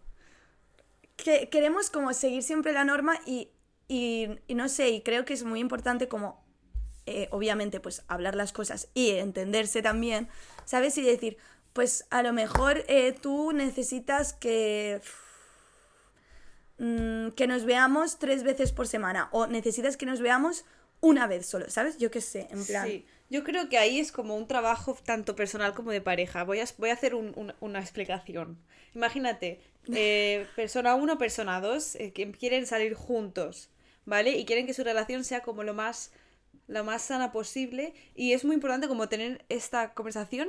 Que 1.24 1.48
queremos 1.50 1.90
como 1.90 2.14
seguir 2.14 2.42
siempre 2.42 2.72
la 2.72 2.84
norma 2.84 3.20
y, 3.26 3.50
y, 3.88 4.30
no 4.50 4.68
sé, 4.68 4.90
y 4.90 5.02
creo 5.02 5.24
que 5.26 5.34
es 5.34 5.44
muy 5.44 5.60
importante 5.60 6.08
como, 6.08 6.44
eh, 7.06 7.28
obviamente, 7.32 7.80
pues 7.80 8.04
hablar 8.08 8.34
las 8.36 8.52
cosas 8.52 8.88
y 8.94 9.10
entenderse 9.12 9.82
también, 9.82 10.28
¿sabes? 10.64 10.98
Y 10.98 11.02
decir, 11.02 11.38
pues 11.74 12.06
a 12.10 12.22
lo 12.22 12.32
mejor 12.32 12.84
eh, 12.88 13.12
tú 13.20 13.52
necesitas 13.52 14.32
que... 14.34 15.00
mm, 16.78 17.30
que 17.30 17.46
nos 17.46 17.64
veamos 17.64 18.18
tres 18.18 18.42
veces 18.42 18.72
por 18.72 18.86
semana 18.86 19.28
o 19.32 19.46
necesitas 19.46 19.96
que 19.96 20.06
nos 20.06 20.20
veamos 20.20 20.64
una 21.00 21.26
vez 21.26 21.46
solo, 21.46 21.70
¿sabes? 21.70 21.98
Yo 21.98 22.10
qué 22.10 22.20
sé, 22.20 22.48
en 22.50 22.64
plan... 22.64 22.86
Sí, 22.86 23.06
Yo 23.30 23.44
creo 23.44 23.68
que 23.68 23.78
ahí 23.78 24.00
es 24.00 24.10
como 24.10 24.36
un 24.36 24.48
trabajo 24.48 24.96
tanto 25.04 25.36
personal 25.36 25.74
como 25.74 25.90
de 25.92 26.00
pareja. 26.00 26.44
Voy 26.44 26.60
a, 26.60 26.64
voy 26.78 26.90
a 26.90 26.94
hacer 26.94 27.14
un- 27.14 27.54
una 27.60 27.78
explicación. 27.80 28.58
Imagínate, 28.94 29.60
eh, 29.92 30.46
persona 30.56 30.94
1, 30.94 31.18
persona 31.18 31.60
2, 31.60 31.98
que 32.14 32.32
quieren 32.32 32.66
salir 32.66 32.94
juntos, 32.94 33.70
¿vale? 34.04 34.30
Y 34.30 34.44
quieren 34.44 34.66
que 34.66 34.74
su 34.74 34.84
relación 34.84 35.24
sea 35.24 35.40
como 35.40 35.62
lo 35.62 35.74
más, 35.74 36.12
lo 36.66 36.84
más 36.84 37.02
sana 37.02 37.32
posible. 37.32 37.94
Y 38.14 38.32
es 38.32 38.44
muy 38.44 38.54
importante 38.54 38.88
como 38.88 39.08
tener 39.08 39.44
esta 39.48 39.94
conversación. 39.94 40.48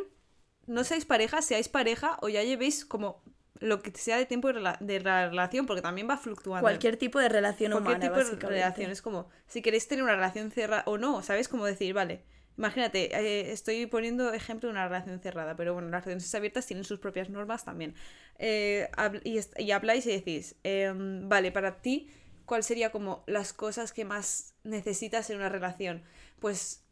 No 0.68 0.84
seáis 0.84 1.06
pareja, 1.06 1.42
seáis 1.42 1.70
pareja 1.70 2.18
o 2.22 2.30
ya 2.30 2.44
llevéis 2.44 2.86
como 2.86 3.22
lo 3.60 3.82
que 3.82 3.92
sea 3.92 4.18
de 4.18 4.26
tiempo 4.26 4.52
de, 4.54 4.62
la 4.62 5.30
relación, 5.30 5.66
porque 5.66 5.82
también 5.82 6.10
va 6.10 6.18
fluctuando. 6.18 6.62
Cualquier 6.62 6.98
tipo 6.98 7.20
de 7.20 7.30
relación 7.30 7.72
Cualquier 7.72 7.98
humana, 7.98 8.14
tipo 8.14 8.36
de 8.36 8.48
relación. 8.48 8.92
Es 8.92 9.02
como, 9.02 9.30
si 9.48 9.62
queréis 9.62 9.88
tener 9.88 10.04
una 10.04 10.16
relación 10.16 10.52
cerrada 10.52 10.84
o 10.86 10.98
no, 10.98 11.22
¿sabes? 11.22 11.48
Como 11.48 11.66
decir, 11.66 11.94
vale, 11.94 12.24
imagínate, 12.60 13.16
eh, 13.18 13.52
estoy 13.52 13.86
poniendo 13.86 14.34
ejemplo 14.34 14.68
de 14.68 14.74
una 14.74 14.86
relación 14.88 15.20
cerrada, 15.22 15.56
pero 15.56 15.74
bueno, 15.74 15.88
las 15.90 16.04
relaciones 16.04 16.36
abiertas 16.36 16.66
tienen 16.66 16.84
sus 16.84 17.00
propias 17.00 17.30
normas 17.30 17.64
también. 17.64 17.96
Eh, 18.38 18.90
y, 19.24 19.40
y 19.58 19.72
habláis 19.72 20.06
y 20.06 20.12
decís, 20.12 20.56
em, 20.64 21.30
vale, 21.30 21.54
para 21.54 21.82
ti, 21.82 22.10
¿cuál 22.46 22.64
sería 22.64 22.92
como 22.92 23.24
las 23.28 23.54
cosas 23.54 23.94
que 23.94 24.04
más 24.04 24.56
necesitas 24.64 25.30
en 25.30 25.38
una 25.38 25.48
relación? 25.50 26.04
Pues 26.40 26.84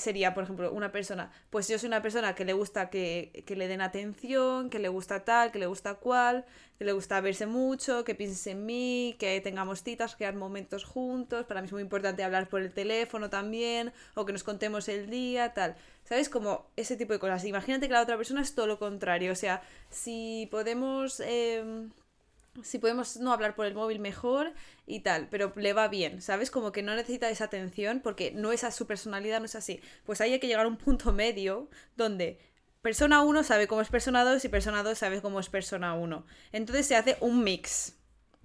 sería, 0.00 0.34
por 0.34 0.44
ejemplo, 0.44 0.72
una 0.72 0.90
persona, 0.90 1.30
pues 1.50 1.68
yo 1.68 1.78
soy 1.78 1.86
una 1.86 2.02
persona 2.02 2.34
que 2.34 2.44
le 2.44 2.52
gusta 2.52 2.90
que, 2.90 3.44
que 3.46 3.54
le 3.54 3.68
den 3.68 3.80
atención, 3.80 4.70
que 4.70 4.78
le 4.78 4.88
gusta 4.88 5.24
tal, 5.24 5.52
que 5.52 5.58
le 5.58 5.66
gusta 5.66 5.94
cual, 5.94 6.44
que 6.78 6.84
le 6.84 6.92
gusta 6.92 7.20
verse 7.20 7.46
mucho, 7.46 8.04
que 8.04 8.14
pienses 8.14 8.46
en 8.48 8.66
mí, 8.66 9.14
que 9.18 9.40
tengamos 9.40 9.82
citas, 9.82 10.16
crear 10.16 10.34
momentos 10.34 10.84
juntos, 10.84 11.46
para 11.46 11.60
mí 11.60 11.66
es 11.66 11.72
muy 11.72 11.82
importante 11.82 12.24
hablar 12.24 12.48
por 12.48 12.62
el 12.62 12.72
teléfono 12.72 13.30
también, 13.30 13.92
o 14.14 14.26
que 14.26 14.32
nos 14.32 14.42
contemos 14.42 14.88
el 14.88 15.10
día, 15.10 15.54
tal. 15.54 15.76
¿Sabes? 16.04 16.28
Como 16.28 16.66
ese 16.76 16.96
tipo 16.96 17.12
de 17.12 17.20
cosas. 17.20 17.44
Imagínate 17.44 17.86
que 17.86 17.92
la 17.92 18.02
otra 18.02 18.16
persona 18.16 18.42
es 18.42 18.54
todo 18.54 18.66
lo 18.66 18.78
contrario, 18.78 19.32
o 19.32 19.36
sea, 19.36 19.62
si 19.90 20.48
podemos... 20.50 21.20
em, 21.20 21.90
si 22.62 22.78
podemos 22.78 23.16
no 23.18 23.32
hablar 23.32 23.54
por 23.54 23.66
el 23.66 23.74
móvil 23.74 24.00
mejor 24.00 24.52
y 24.86 25.00
tal, 25.00 25.28
pero 25.30 25.52
le 25.56 25.72
va 25.72 25.88
bien, 25.88 26.20
¿sabes? 26.20 26.50
Como 26.50 26.72
que 26.72 26.82
no 26.82 26.94
necesita 26.94 27.30
esa 27.30 27.44
atención 27.44 28.00
porque 28.00 28.32
no 28.32 28.52
es 28.52 28.64
a 28.64 28.70
su 28.70 28.86
personalidad, 28.86 29.38
no 29.38 29.46
es 29.46 29.54
así. 29.54 29.80
Pues 30.04 30.20
ahí 30.20 30.32
hay 30.32 30.40
que 30.40 30.46
llegar 30.46 30.66
a 30.66 30.68
un 30.68 30.76
punto 30.76 31.12
medio 31.12 31.68
donde 31.96 32.38
persona 32.82 33.22
1 33.22 33.42
sabe 33.44 33.66
cómo 33.66 33.80
es 33.80 33.88
persona 33.88 34.24
2 34.24 34.44
y 34.44 34.48
persona 34.48 34.82
2 34.82 34.98
sabe 34.98 35.22
cómo 35.22 35.40
es 35.40 35.48
persona 35.48 35.94
1. 35.94 36.26
Entonces 36.52 36.86
se 36.86 36.96
hace 36.96 37.16
un 37.20 37.44
mix. 37.44 37.96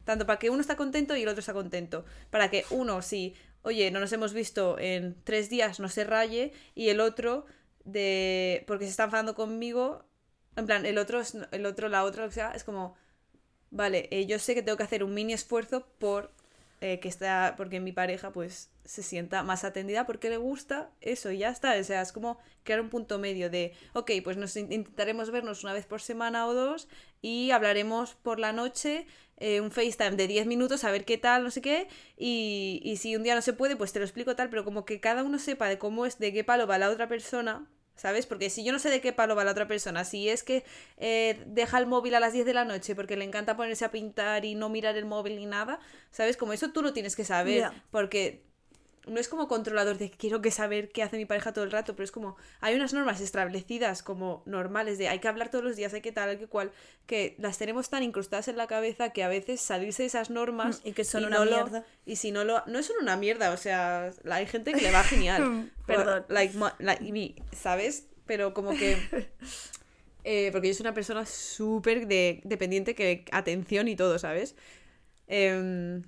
Tanto 0.04 0.28
para 0.28 0.38
que 0.38 0.52
uno 0.52 0.62
está 0.62 0.76
contento 0.76 1.16
y 1.16 1.24
el 1.24 1.28
otro 1.28 1.40
está 1.40 1.54
contento. 1.54 2.06
Para 2.30 2.52
que 2.52 2.64
uno, 2.70 3.02
si, 3.02 3.34
oye, 3.64 3.90
no 3.90 4.00
nos 4.00 4.14
hemos 4.14 4.34
visto 4.34 4.78
en 4.78 5.16
tres 5.24 5.50
días, 5.50 5.80
no 5.80 5.90
se 5.90 6.04
raye, 6.04 6.54
y 6.76 6.90
el 6.90 7.00
otro, 7.00 7.48
de 7.86 8.64
porque 8.68 8.86
se 8.86 8.92
está 8.92 9.06
enfadando 9.06 9.34
conmigo, 9.34 10.06
en 10.56 10.68
plan, 10.68 10.86
el 10.86 11.00
otro, 11.00 11.24
el 11.52 11.66
otro, 11.66 11.90
la 11.90 12.04
otra, 12.04 12.26
o 12.26 12.32
sea, 12.32 12.52
es 12.52 12.64
como, 12.64 12.96
vale, 13.72 14.08
eh, 14.12 14.26
yo 14.26 14.40
sé 14.40 14.56
que 14.56 14.62
tengo 14.64 14.78
que 14.78 14.84
hacer 14.84 15.04
un 15.04 15.14
mini 15.14 15.34
esfuerzo 15.34 15.86
por 16.00 16.32
eh, 16.82 17.00
que 17.00 17.08
está, 17.08 17.56
porque 17.58 17.80
mi 17.80 17.92
pareja 17.92 18.32
pues 18.32 18.70
se 18.84 19.02
sienta 19.02 19.42
más 19.44 19.64
atendida 19.64 20.06
porque 20.06 20.30
le 20.30 20.38
gusta 20.38 20.92
eso 21.02 21.32
y 21.32 21.40
ya 21.40 21.50
está. 21.50 21.76
O 21.80 21.84
sea, 21.84 22.02
es 22.02 22.12
como 22.12 22.38
crear 22.64 22.82
un 22.82 22.90
punto 22.90 23.18
medio 23.20 23.50
de, 23.50 23.74
ok, 23.94 24.12
pues 24.24 24.38
nos 24.38 24.56
in- 24.58 24.72
intentaremos 24.72 25.32
vernos 25.32 25.64
una 25.64 25.74
vez 25.74 25.86
por 25.86 26.02
semana 26.02 26.48
o 26.48 26.54
dos 26.54 26.88
y 27.22 27.52
hablaremos 27.52 28.16
por 28.16 28.40
la 28.40 28.52
noche. 28.54 29.08
eh, 29.38 29.60
un 29.62 29.70
FaceTime 29.72 30.12
de 30.16 30.28
10 30.28 30.46
minutos 30.48 30.84
a 30.86 30.92
ver 30.92 31.04
qué 31.06 31.18
tal, 31.18 31.44
no 31.44 31.52
sé 31.52 31.62
qué, 31.62 31.88
y, 32.18 32.80
y 32.86 32.96
si 32.98 33.16
un 33.18 33.24
día 33.24 33.36
no 33.36 33.42
se 33.42 33.52
puede, 33.54 33.76
pues 33.76 33.92
te 33.92 34.00
lo 34.00 34.06
explico 34.06 34.34
tal, 34.36 34.50
pero 34.50 34.64
como 34.64 34.86
que 34.86 35.02
cada 35.02 35.24
uno 35.24 35.40
sepa 35.40 35.68
de 35.68 35.78
cómo 35.78 36.06
es, 36.06 36.20
de 36.20 36.32
qué 36.32 36.46
palo 36.46 36.68
va 36.68 36.78
la 36.78 36.90
otra 36.90 37.10
persona, 37.10 37.68
¿Sabes? 37.96 38.26
Porque 38.26 38.50
si 38.50 38.64
yo 38.64 38.74
no 38.74 38.80
sé 38.80 38.90
de 38.90 39.00
qué 39.00 39.14
palo 39.14 39.36
va 39.36 39.46
la 39.46 39.52
otra 39.52 39.68
persona, 39.68 40.04
si 40.04 40.28
es 40.28 40.44
que 40.44 40.66
eh, 40.98 41.42
deja 41.48 41.78
el 41.78 41.88
móvil 41.88 42.16
a 42.16 42.20
las 42.20 42.34
10 42.34 42.46
de 42.46 42.54
la 42.54 42.66
noche 42.66 42.94
porque 42.94 43.16
le 43.16 43.24
encanta 43.24 43.56
ponerse 43.56 43.86
a 43.86 43.92
pintar 43.92 44.44
y 44.44 44.56
no 44.56 44.68
mirar 44.70 44.98
el 44.98 45.06
móvil 45.06 45.38
ni 45.38 45.46
nada, 45.46 45.80
¿sabes? 46.12 46.36
Como 46.36 46.52
eso 46.54 46.72
tú 46.72 46.82
lo 46.82 46.92
tienes 46.92 47.16
que 47.16 47.24
saber, 47.24 47.72
porque 47.92 48.44
no 49.08 49.20
es 49.20 49.28
como 49.28 49.48
controlador 49.48 49.98
de 49.98 50.10
quiero 50.12 50.42
que 50.42 50.52
saber 50.52 50.90
qué 50.90 51.04
hace 51.04 51.18
mi 51.18 51.26
pareja 51.26 51.54
todo 51.54 51.64
el 51.64 51.72
rato, 51.72 51.96
pero 51.96 52.04
es 52.06 52.12
como 52.12 52.36
hay 52.62 52.76
unas 52.76 52.94
normas 52.94 53.22
establecidas 53.22 54.04
como 54.04 54.44
normales 54.46 54.98
de 54.98 55.08
hay 55.08 55.20
que 55.20 55.28
hablar 55.28 55.50
todos 55.50 55.64
los 55.64 55.76
días, 55.76 55.94
hay 55.94 56.02
que 56.02 56.12
tal, 56.12 56.30
hay 56.30 56.38
que 56.38 56.48
cual, 56.48 56.72
que 57.06 57.36
las 57.38 57.58
tenemos 57.58 57.90
tan 57.90 58.04
incrustadas 58.04 58.48
en 58.48 58.58
la 58.58 58.68
cabeza 58.68 59.10
que 59.12 59.24
a 59.24 59.28
veces 59.28 59.62
salirse 59.62 60.04
de 60.04 60.08
esas 60.08 60.30
normas 60.30 60.82
y 60.86 60.94
que 60.94 61.04
son 61.04 61.26
una 61.26 61.38
no 61.40 61.46
lo- 61.46 61.52
mierda. 61.52 61.86
y 62.06 62.16
si 62.18 62.32
no 62.32 62.44
lo 62.44 62.64
no 62.68 62.80
es 62.80 62.92
una 63.02 63.16
mierda, 63.18 63.52
o 63.52 63.58
sea, 63.58 64.12
hay 64.30 64.48
gente 64.48 64.74
que 64.74 64.82
le 64.82 64.92
va 64.92 65.04
genial. 65.04 65.72
pero, 65.86 66.04
Perdón. 66.04 66.26
like, 66.30 66.58
like 66.80 67.12
me, 67.12 67.36
¿sabes? 67.56 68.08
Pero 68.26 68.54
como 68.54 68.72
que 68.72 68.98
eh, 70.24 70.50
porque 70.52 70.68
yo 70.70 70.74
soy 70.74 70.84
una 70.84 70.94
persona 70.94 71.26
súper 71.26 72.08
de, 72.08 72.42
dependiente 72.44 72.96
que 72.96 73.26
atención 73.32 73.88
y 73.88 73.96
todo, 73.96 74.18
¿sabes? 74.18 74.56
Em, 75.28 76.04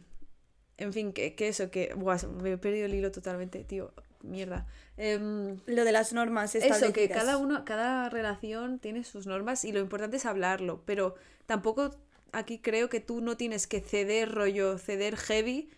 en 0.78 0.94
fin, 0.94 1.14
que, 1.14 1.36
que 1.36 1.48
eso, 1.48 1.72
que... 1.72 1.94
Buah, 1.96 2.20
me 2.42 2.54
he 2.54 2.58
perdido 2.58 2.86
el 2.86 2.94
hilo 2.94 3.12
totalmente, 3.12 3.64
tío. 3.64 3.92
Mierda. 4.22 4.68
Em, 4.98 5.58
Lo 5.66 5.86
de 5.86 5.92
las 5.92 6.12
normas 6.14 6.56
eso, 6.56 6.92
que 6.92 7.08
cada 7.08 7.38
uno, 7.38 7.66
cada 7.66 8.10
relación 8.10 8.80
tiene 8.80 9.04
sus 9.04 9.28
normas 9.28 9.64
y 9.64 9.72
lo 9.72 9.80
importante 9.80 10.18
es 10.18 10.26
hablarlo, 10.26 10.82
pero 10.86 11.16
tampoco 11.46 11.92
aquí 12.32 12.60
creo 12.60 12.90
que 12.90 13.00
tú 13.00 13.22
no 13.22 13.38
tienes 13.38 13.68
que 13.68 13.80
ceder 13.80 14.32
rollo, 14.32 14.78
ceder 14.78 15.16
heavy 15.16 15.70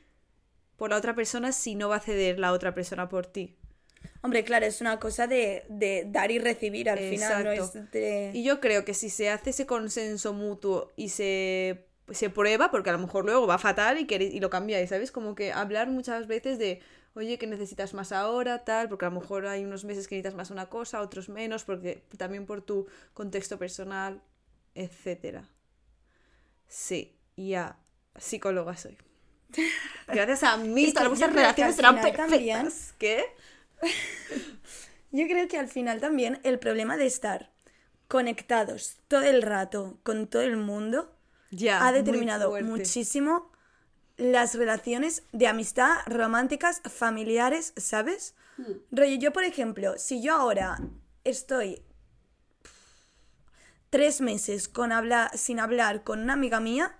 por 0.77 0.91
la 0.91 0.97
otra 0.97 1.15
persona 1.15 1.51
si 1.51 1.75
no 1.75 1.89
va 1.89 1.97
a 1.97 1.99
ceder 1.99 2.39
la 2.39 2.53
otra 2.53 2.73
persona 2.73 3.09
por 3.09 3.25
ti. 3.25 3.57
Hombre, 4.21 4.43
claro, 4.45 4.65
es 4.65 4.79
una 4.79 4.99
cosa 4.99 5.27
de, 5.27 5.65
de 5.67 6.05
dar 6.07 6.31
y 6.31 6.39
recibir 6.39 6.89
al 6.89 6.99
final, 6.99 7.43
no 7.43 7.51
es 7.51 7.91
de... 7.91 8.31
Y 8.33 8.43
yo 8.43 8.61
creo 8.61 8.85
que 8.85 8.93
si 8.93 9.09
se 9.09 9.29
hace 9.29 9.49
ese 9.49 9.65
consenso 9.65 10.33
mutuo 10.33 10.91
y 10.95 11.09
se, 11.09 11.88
se 12.11 12.29
prueba, 12.29 12.71
porque 12.71 12.89
a 12.89 12.93
lo 12.93 12.99
mejor 12.99 13.25
luego 13.25 13.47
va 13.47 13.57
fatal 13.57 13.97
y, 13.99 14.05
queréis- 14.07 14.33
y 14.33 14.39
lo 14.39 14.49
cambiáis, 14.49 14.89
¿sabes? 14.89 15.11
Como 15.11 15.35
que 15.35 15.51
hablar 15.53 15.87
muchas 15.89 16.27
veces 16.27 16.57
de, 16.59 16.81
oye, 17.13 17.37
que 17.37 17.47
necesitas 17.47 17.93
más 17.93 18.11
ahora, 18.11 18.63
tal, 18.65 18.89
porque 18.89 19.05
a 19.05 19.09
lo 19.09 19.19
mejor 19.19 19.45
hay 19.47 19.63
unos 19.65 19.85
meses 19.85 20.07
que 20.07 20.15
necesitas 20.15 20.35
más 20.35 20.51
una 20.51 20.69
cosa, 20.69 21.01
otros 21.01 21.29
menos, 21.29 21.63
porque 21.63 22.03
también 22.17 22.45
por 22.45 22.61
tu 22.61 22.87
contexto 23.13 23.57
personal, 23.59 24.21
etcétera. 24.75 25.47
Sí, 26.67 27.17
ya, 27.35 27.77
psicóloga 28.17 28.77
soy. 28.77 28.97
Gracias 30.07 30.43
a 30.43 30.57
mí, 30.57 30.93
todas 30.93 31.09
vuestras 31.09 31.33
relaciones 31.33 31.75
serán 31.75 31.95
también- 32.01 32.15
perfectas. 32.15 32.93
¿Qué? 32.97 33.25
Yo 35.11 35.27
creo 35.27 35.47
que 35.47 35.57
al 35.57 35.67
final 35.67 35.99
también 35.99 36.39
el 36.43 36.59
problema 36.59 36.97
de 36.97 37.07
estar 37.07 37.51
conectados 38.07 38.97
todo 39.07 39.23
el 39.23 39.41
rato 39.41 39.99
con 40.03 40.27
todo 40.27 40.41
el 40.43 40.57
mundo 40.57 41.15
Ha 41.87 41.91
determinado 41.91 42.51
muchísimo 42.61 43.51
las 44.17 44.55
relaciones 44.55 45.23
de 45.31 45.47
amistad 45.47 45.91
románticas, 46.05 46.81
familiares, 46.85 47.73
¿sabes? 47.77 48.35
Hmm. 48.57 48.73
Rollo, 48.91 49.15
yo 49.15 49.31
por 49.33 49.43
ejemplo, 49.43 49.97
si 49.97 50.21
yo 50.21 50.35
ahora 50.35 50.77
estoy 51.23 51.81
tres 53.89 54.21
meses 54.21 54.67
con 54.67 54.91
habla- 54.91 55.31
sin 55.35 55.59
hablar 55.59 56.03
con 56.03 56.19
una 56.19 56.33
amiga 56.33 56.59
mía, 56.59 56.95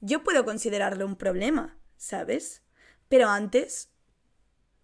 yo 0.00 0.22
puedo 0.22 0.44
considerarlo 0.44 1.06
un 1.06 1.16
problema, 1.16 1.76
¿sabes? 1.96 2.62
Pero 3.08 3.28
antes, 3.28 3.88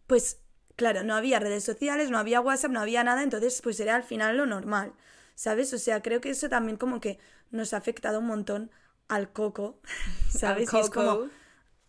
pues 0.06 0.38
claro, 0.76 1.02
no 1.02 1.14
había 1.14 1.38
redes 1.38 1.64
sociales, 1.64 2.10
no 2.10 2.18
había 2.18 2.40
WhatsApp, 2.40 2.70
no 2.70 2.80
había 2.80 3.04
nada, 3.04 3.22
entonces 3.22 3.60
pues 3.62 3.78
era 3.80 3.96
al 3.96 4.04
final 4.04 4.36
lo 4.36 4.46
normal, 4.46 4.94
¿sabes? 5.34 5.72
O 5.74 5.78
sea, 5.78 6.02
creo 6.02 6.20
que 6.20 6.30
eso 6.30 6.48
también 6.48 6.76
como 6.78 7.00
que 7.00 7.18
nos 7.50 7.74
ha 7.74 7.78
afectado 7.78 8.20
un 8.20 8.26
montón 8.26 8.70
al 9.14 9.32
coco, 9.32 9.78
¿sabes? 10.30 10.72
Y 10.72 10.78
es 10.78 10.90
como, 10.90 11.16
coco. 11.16 11.28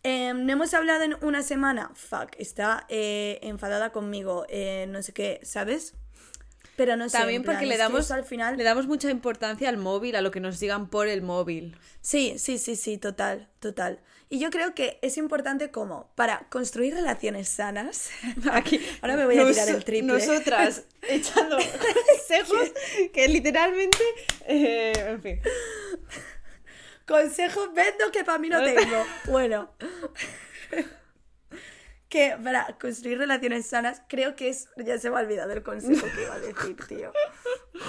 Em, 0.02 0.44
no 0.44 0.52
hemos 0.52 0.74
hablado 0.74 1.02
en 1.02 1.16
una 1.22 1.42
semana. 1.42 1.90
Fuck, 1.94 2.36
está 2.38 2.86
eh, 2.88 3.38
enfadada 3.42 3.90
conmigo. 3.90 4.44
eh, 4.48 4.86
no 4.88 5.02
sé 5.02 5.12
qué, 5.12 5.40
¿sabes? 5.42 5.94
Pero 6.76 6.96
no 6.96 7.08
sé. 7.08 7.18
También 7.18 7.42
plan, 7.42 7.56
porque 7.56 7.66
le 7.66 7.76
damos, 7.76 8.10
al 8.10 8.24
final. 8.24 8.56
le 8.56 8.64
damos 8.64 8.86
mucha 8.86 9.10
importancia 9.10 9.68
al 9.68 9.76
móvil, 9.76 10.16
a 10.16 10.20
lo 10.20 10.30
que 10.30 10.40
nos 10.40 10.58
digan 10.58 10.88
por 10.90 11.08
el 11.08 11.22
móvil. 11.22 11.76
Sí, 12.00 12.34
sí, 12.36 12.58
sí, 12.58 12.76
sí, 12.76 12.98
total, 12.98 13.48
total. 13.60 14.00
Y 14.28 14.40
yo 14.40 14.50
creo 14.50 14.74
que 14.74 14.98
es 15.00 15.16
importante 15.16 15.70
como 15.70 16.10
para 16.16 16.48
construir 16.50 16.94
relaciones 16.94 17.48
sanas. 17.48 18.10
Aquí, 18.52 18.80
Ahora 19.02 19.16
me 19.16 19.24
voy 19.24 19.38
a 19.38 19.46
tirar 19.46 19.68
el 19.68 19.84
triple. 19.84 20.12
Nosotras 20.12 20.82
echando 21.08 21.56
consejos 21.56 22.72
que 23.12 23.28
literalmente. 23.28 24.04
eh, 24.46 24.92
en 24.96 25.22
fin. 25.22 25.40
Consejos 27.06 27.70
vendo 27.74 28.10
que 28.12 28.24
para 28.24 28.38
mí 28.38 28.48
no 28.48 28.62
tengo. 28.62 29.04
Bueno. 29.26 29.70
que 32.08 32.36
para 32.42 32.78
construir 32.78 33.18
relaciones 33.18 33.66
sanas, 33.66 34.02
creo 34.08 34.36
que 34.36 34.48
es. 34.48 34.68
Ya 34.76 34.98
se 34.98 35.10
me 35.10 35.16
ha 35.16 35.20
olvidado 35.20 35.52
el 35.52 35.62
consejo 35.62 36.06
que 36.14 36.22
iba 36.22 36.34
a 36.34 36.38
decir, 36.38 36.76
tío. 36.86 37.12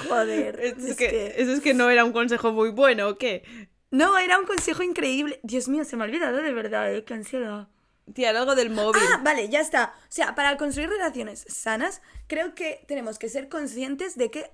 Joder. 0.09 0.59
Es, 0.59 0.83
es 0.83 0.97
que, 0.97 1.07
que- 1.09 1.33
Eso 1.37 1.51
es 1.53 1.61
que 1.61 1.73
no 1.73 1.89
era 1.89 2.03
un 2.03 2.11
consejo 2.11 2.51
muy 2.51 2.69
bueno, 2.71 3.07
¿o 3.09 3.17
qué? 3.17 3.43
No, 3.91 4.17
era 4.17 4.39
un 4.39 4.45
consejo 4.45 4.83
increíble. 4.83 5.39
Dios 5.43 5.67
mío, 5.67 5.85
se 5.85 5.95
me 5.95 6.03
ha 6.03 6.07
olvidado 6.07 6.37
de 6.41 6.51
verdad, 6.53 6.93
¿eh? 6.93 7.05
Qué 7.05 7.13
ansiedad. 7.13 7.67
Tía, 8.13 8.31
algo 8.31 8.55
del 8.55 8.69
móvil. 8.69 9.01
Ah, 9.11 9.21
vale, 9.23 9.49
ya 9.49 9.61
está. 9.61 9.93
O 10.01 10.11
sea, 10.11 10.35
para 10.35 10.57
construir 10.57 10.89
relaciones 10.89 11.45
sanas, 11.47 12.01
creo 12.27 12.53
que 12.53 12.83
tenemos 12.87 13.17
que 13.17 13.29
ser 13.29 13.47
conscientes 13.49 14.15
de 14.17 14.29
que 14.29 14.51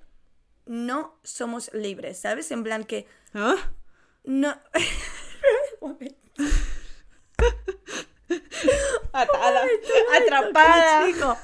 no 0.65 1.19
somos 1.24 1.74
libres, 1.74 2.19
¿sabes? 2.19 2.52
En 2.52 2.63
plan 2.63 2.84
que 2.84 3.08
¿Ah? 3.34 3.56
No... 4.24 4.56
Atada, 9.14 9.62
¿Qué 9.68 10.18
atrapada. 10.24 11.04
le 11.04 11.10
explico? 11.10 11.38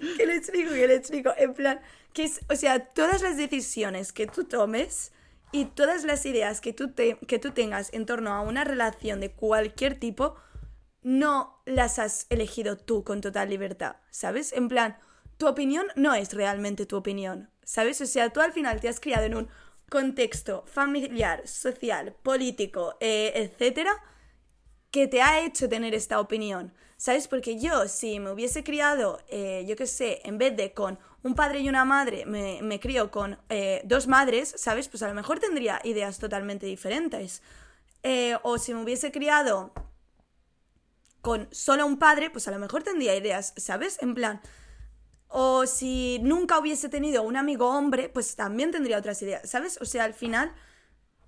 ¿Qué 0.16 0.26
le 0.26 0.36
explico? 0.36 0.70
¿Qué 0.72 0.86
le 0.88 0.94
explico? 0.94 1.34
En 1.36 1.54
plan, 1.54 1.80
que 2.12 2.24
es, 2.24 2.40
o 2.50 2.56
sea, 2.56 2.78
todas 2.80 3.22
las 3.22 3.36
decisiones 3.36 4.12
que 4.12 4.26
tú 4.26 4.44
tomes 4.44 5.12
y 5.52 5.66
todas 5.66 6.04
las 6.04 6.24
ideas 6.26 6.60
que 6.60 6.72
tú, 6.72 6.92
te- 6.92 7.18
que 7.26 7.38
tú 7.38 7.50
tengas 7.50 7.92
en 7.92 8.06
torno 8.06 8.32
a 8.32 8.40
una 8.40 8.64
relación 8.64 9.20
de 9.20 9.32
cualquier 9.32 9.98
tipo, 9.98 10.36
no 11.02 11.60
las 11.66 11.98
has 11.98 12.26
elegido 12.30 12.76
tú 12.76 13.04
con 13.04 13.20
total 13.20 13.50
libertad, 13.50 13.96
¿sabes? 14.10 14.52
En 14.52 14.68
plan, 14.68 14.98
tu 15.36 15.46
opinión 15.46 15.86
no 15.96 16.14
es 16.14 16.32
realmente 16.32 16.86
tu 16.86 16.96
opinión, 16.96 17.50
¿sabes? 17.62 18.00
O 18.00 18.06
sea, 18.06 18.30
tú 18.30 18.40
al 18.40 18.52
final 18.52 18.80
te 18.80 18.88
has 18.88 19.00
criado 19.00 19.24
en 19.26 19.34
un 19.34 19.48
contexto 19.90 20.64
familiar, 20.66 21.46
social, 21.46 22.14
político, 22.22 22.96
eh, 23.00 23.32
etcétera, 23.34 23.92
que 24.90 25.06
te 25.06 25.22
ha 25.22 25.40
hecho 25.40 25.68
tener 25.68 25.94
esta 25.94 26.20
opinión. 26.20 26.72
¿Sabes? 26.98 27.28
Porque 27.28 27.58
yo, 27.60 27.88
si 27.88 28.20
me 28.20 28.30
hubiese 28.30 28.64
criado, 28.64 29.20
eh, 29.28 29.66
yo 29.68 29.76
qué 29.76 29.86
sé, 29.86 30.22
en 30.24 30.38
vez 30.38 30.56
de 30.56 30.72
con 30.72 30.98
un 31.22 31.34
padre 31.34 31.60
y 31.60 31.68
una 31.68 31.84
madre, 31.84 32.24
me, 32.24 32.60
me 32.62 32.80
crío 32.80 33.10
con 33.10 33.38
eh, 33.50 33.82
dos 33.84 34.06
madres, 34.06 34.54
¿sabes? 34.56 34.88
Pues 34.88 35.02
a 35.02 35.08
lo 35.08 35.14
mejor 35.14 35.38
tendría 35.38 35.78
ideas 35.84 36.18
totalmente 36.18 36.64
diferentes. 36.64 37.42
Eh, 38.02 38.38
o 38.42 38.56
si 38.56 38.72
me 38.72 38.82
hubiese 38.82 39.12
criado 39.12 39.72
con 41.20 41.48
solo 41.50 41.84
un 41.84 41.98
padre, 41.98 42.30
pues 42.30 42.48
a 42.48 42.50
lo 42.52 42.58
mejor 42.58 42.82
tendría 42.82 43.14
ideas, 43.14 43.52
¿sabes? 43.56 44.00
En 44.00 44.14
plan, 44.14 44.40
o 45.38 45.66
si 45.66 46.18
nunca 46.22 46.58
hubiese 46.58 46.88
tenido 46.88 47.22
un 47.22 47.36
amigo 47.36 47.68
hombre, 47.68 48.08
pues 48.08 48.36
también 48.36 48.70
tendría 48.70 48.96
otras 48.96 49.20
ideas, 49.20 49.46
¿sabes? 49.46 49.78
O 49.82 49.84
sea, 49.84 50.04
al 50.04 50.14
final 50.14 50.54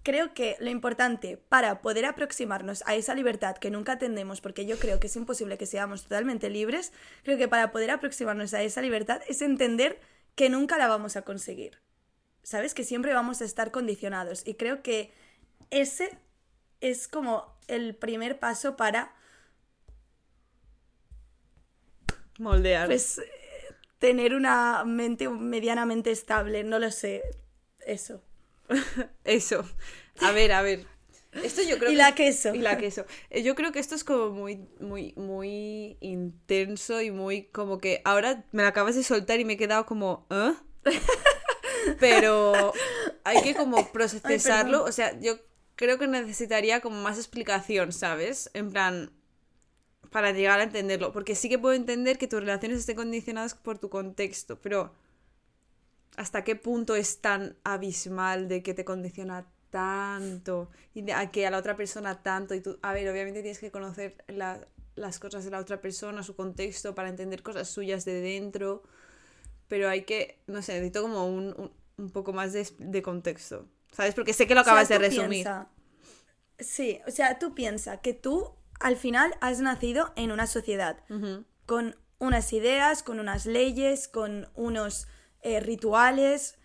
creo 0.03 0.33
que 0.33 0.57
lo 0.61 0.71
importante 0.71 1.37
para 1.37 1.83
poder 1.83 2.07
aproximarnos 2.07 2.83
a 2.87 2.95
esa 2.95 3.15
libertad 3.15 3.59
que 3.59 3.71
nunca 3.71 3.99
tendemos, 3.99 4.41
porque 4.41 4.65
yo 4.65 4.79
creo 4.79 4.99
que 4.99 5.09
es 5.09 5.17
imposible 5.17 5.59
que 5.59 5.67
seamos 5.67 6.05
totalmente 6.05 6.49
libres, 6.49 6.95
creo 7.23 7.37
que 7.37 7.49
para 7.49 7.71
poder 7.71 7.91
aproximarnos 7.91 8.55
a 8.55 8.63
esa 8.63 8.81
libertad 8.81 9.21
es 9.29 9.43
entender 9.43 10.01
que 10.35 10.49
nunca 10.49 10.79
la 10.79 10.89
vamos 10.89 11.17
a 11.17 11.23
conseguir. 11.23 11.79
¿Sabes? 12.43 12.73
Que 12.73 12.85
siempre 12.85 13.13
vamos 13.13 13.43
a 13.43 13.45
estar 13.45 13.71
condicionados. 13.71 14.43
Y 14.47 14.55
creo 14.55 14.83
que 14.83 15.13
ese 15.69 16.17
es 16.81 17.09
como 17.09 17.55
el 17.67 17.95
primer 17.95 18.39
paso 18.39 18.75
para 18.75 19.15
Moldear. 22.39 22.87
pues, 22.87 23.21
tener 23.99 24.35
una 24.35 24.85
mente 24.85 25.29
medianamente 25.29 26.11
estable. 26.11 26.65
No 26.65 26.79
lo 26.79 26.91
sé. 26.91 27.23
Eso. 27.87 28.23
Eso. 29.25 29.65
A 30.21 30.33
ver, 30.33 30.53
a 30.53 30.63
ver. 30.63 30.87
Esto 31.43 31.63
yo 31.63 31.79
creo 31.79 31.91
Y 31.91 31.93
que- 31.95 31.99
la 31.99 32.15
queso. 32.15 32.55
Y 32.55 32.59
la 32.59 32.79
queso. 32.79 33.05
Eh, 33.31 33.43
Yo 33.43 33.55
creo 33.55 33.71
que 33.71 33.79
esto 33.79 33.95
es 33.95 34.03
como 34.03 34.31
muy, 34.31 34.67
muy, 34.81 35.13
muy 35.17 35.97
intenso 36.01 37.01
y 37.03 37.11
muy 37.11 37.45
como 37.45 37.79
que 37.79 38.01
ahora 38.05 38.45
me 38.53 38.63
lo 38.63 38.69
acabas 38.69 38.97
de 38.97 39.03
soltar 39.03 39.39
y 39.39 39.45
me 39.45 39.53
he 39.53 39.57
quedado 39.59 39.85
como, 39.87 40.27
¿eh? 40.31 40.53
Pero 42.01 42.73
hay 43.25 43.43
que 43.43 43.55
como 43.55 43.91
procesarlo. 43.93 44.85
o 44.85 44.93
sea, 44.93 45.19
yo 45.21 45.39
creo 45.77 45.99
que 45.99 46.07
necesitaría 46.07 46.81
como 46.81 47.01
más 47.01 47.19
explicación, 47.19 47.93
¿sabes? 47.93 48.51
En 48.55 48.71
plan, 48.71 49.13
para 50.11 50.33
llegar 50.33 50.61
a 50.61 50.65
entenderlo. 50.65 51.13
Porque 51.13 51.35
sí 51.35 51.49
que 51.49 51.59
puedo 51.59 51.75
entender 51.75 52.19
que 52.19 52.29
tus 52.29 52.41
relaciones 52.41 52.79
estén 52.81 52.97
condicionadas 52.97 53.55
por 53.55 53.79
tu 53.79 53.91
contexto, 53.91 54.61
pero 54.61 54.93
hasta 56.17 56.45
qué 56.45 56.57
punto 56.57 56.97
es 56.97 57.21
tan 57.21 57.57
abismal 57.65 58.49
de 58.49 58.63
que 58.63 58.75
te 58.75 58.85
condiciona 58.85 59.47
tanto 59.71 60.71
y 60.95 61.03
de 61.03 61.13
a 61.13 61.31
que 61.31 61.47
a 61.47 61.51
la 61.51 61.59
otra 61.59 61.77
persona 61.77 62.23
tanto 62.23 62.55
y 62.55 62.61
tú, 62.61 62.79
a 62.83 62.93
ver, 62.93 63.09
obviamente 63.09 63.43
tienes 63.43 63.59
que 63.61 63.71
conocer 63.71 64.17
la- 64.29 64.67
las 64.97 65.19
cosas 65.21 65.45
de 65.45 65.51
la 65.51 65.61
otra 65.61 65.81
persona, 65.81 66.23
su 66.23 66.35
contexto 66.35 66.95
para 66.95 67.09
entender 67.09 67.43
cosas 67.43 67.69
suyas 67.69 68.05
de 68.05 68.21
dentro, 68.21 68.83
pero 69.69 69.89
hay 69.91 70.03
que, 70.05 70.41
no 70.49 70.63
sé, 70.63 70.75
necesito 70.75 71.03
como 71.03 71.27
un, 71.27 71.55
un, 71.59 71.73
un 71.99 72.11
poco 72.11 72.33
más 72.33 72.53
de, 72.55 72.69
de 72.79 73.03
contexto, 73.03 73.67
¿sabes? 73.93 74.15
Porque 74.15 74.35
sé 74.35 74.47
que 74.47 74.55
lo 74.55 74.61
O 74.61 74.65
sea, 74.65 74.83
acabas 74.83 74.89
de 74.89 74.99
resumir. 74.99 75.51
piensa- 75.51 75.71
sí, 76.59 77.01
o 77.09 77.13
sea, 77.13 77.39
tú 77.41 77.55
piensas 77.55 78.01
que 78.01 78.15
tú 78.15 78.55
al 78.81 78.97
final 78.97 79.35
has 79.41 79.61
nacido 79.61 80.13
en 80.17 80.31
una 80.33 80.47
sociedad 80.47 80.99
con 81.67 81.97
unas 82.19 82.53
ideas, 82.53 83.03
con 83.03 83.21
unas 83.21 83.47
leyes, 83.47 84.09
con 84.09 84.49
unos 84.55 85.07
eh, 85.43 85.61
rituales, 85.61 86.59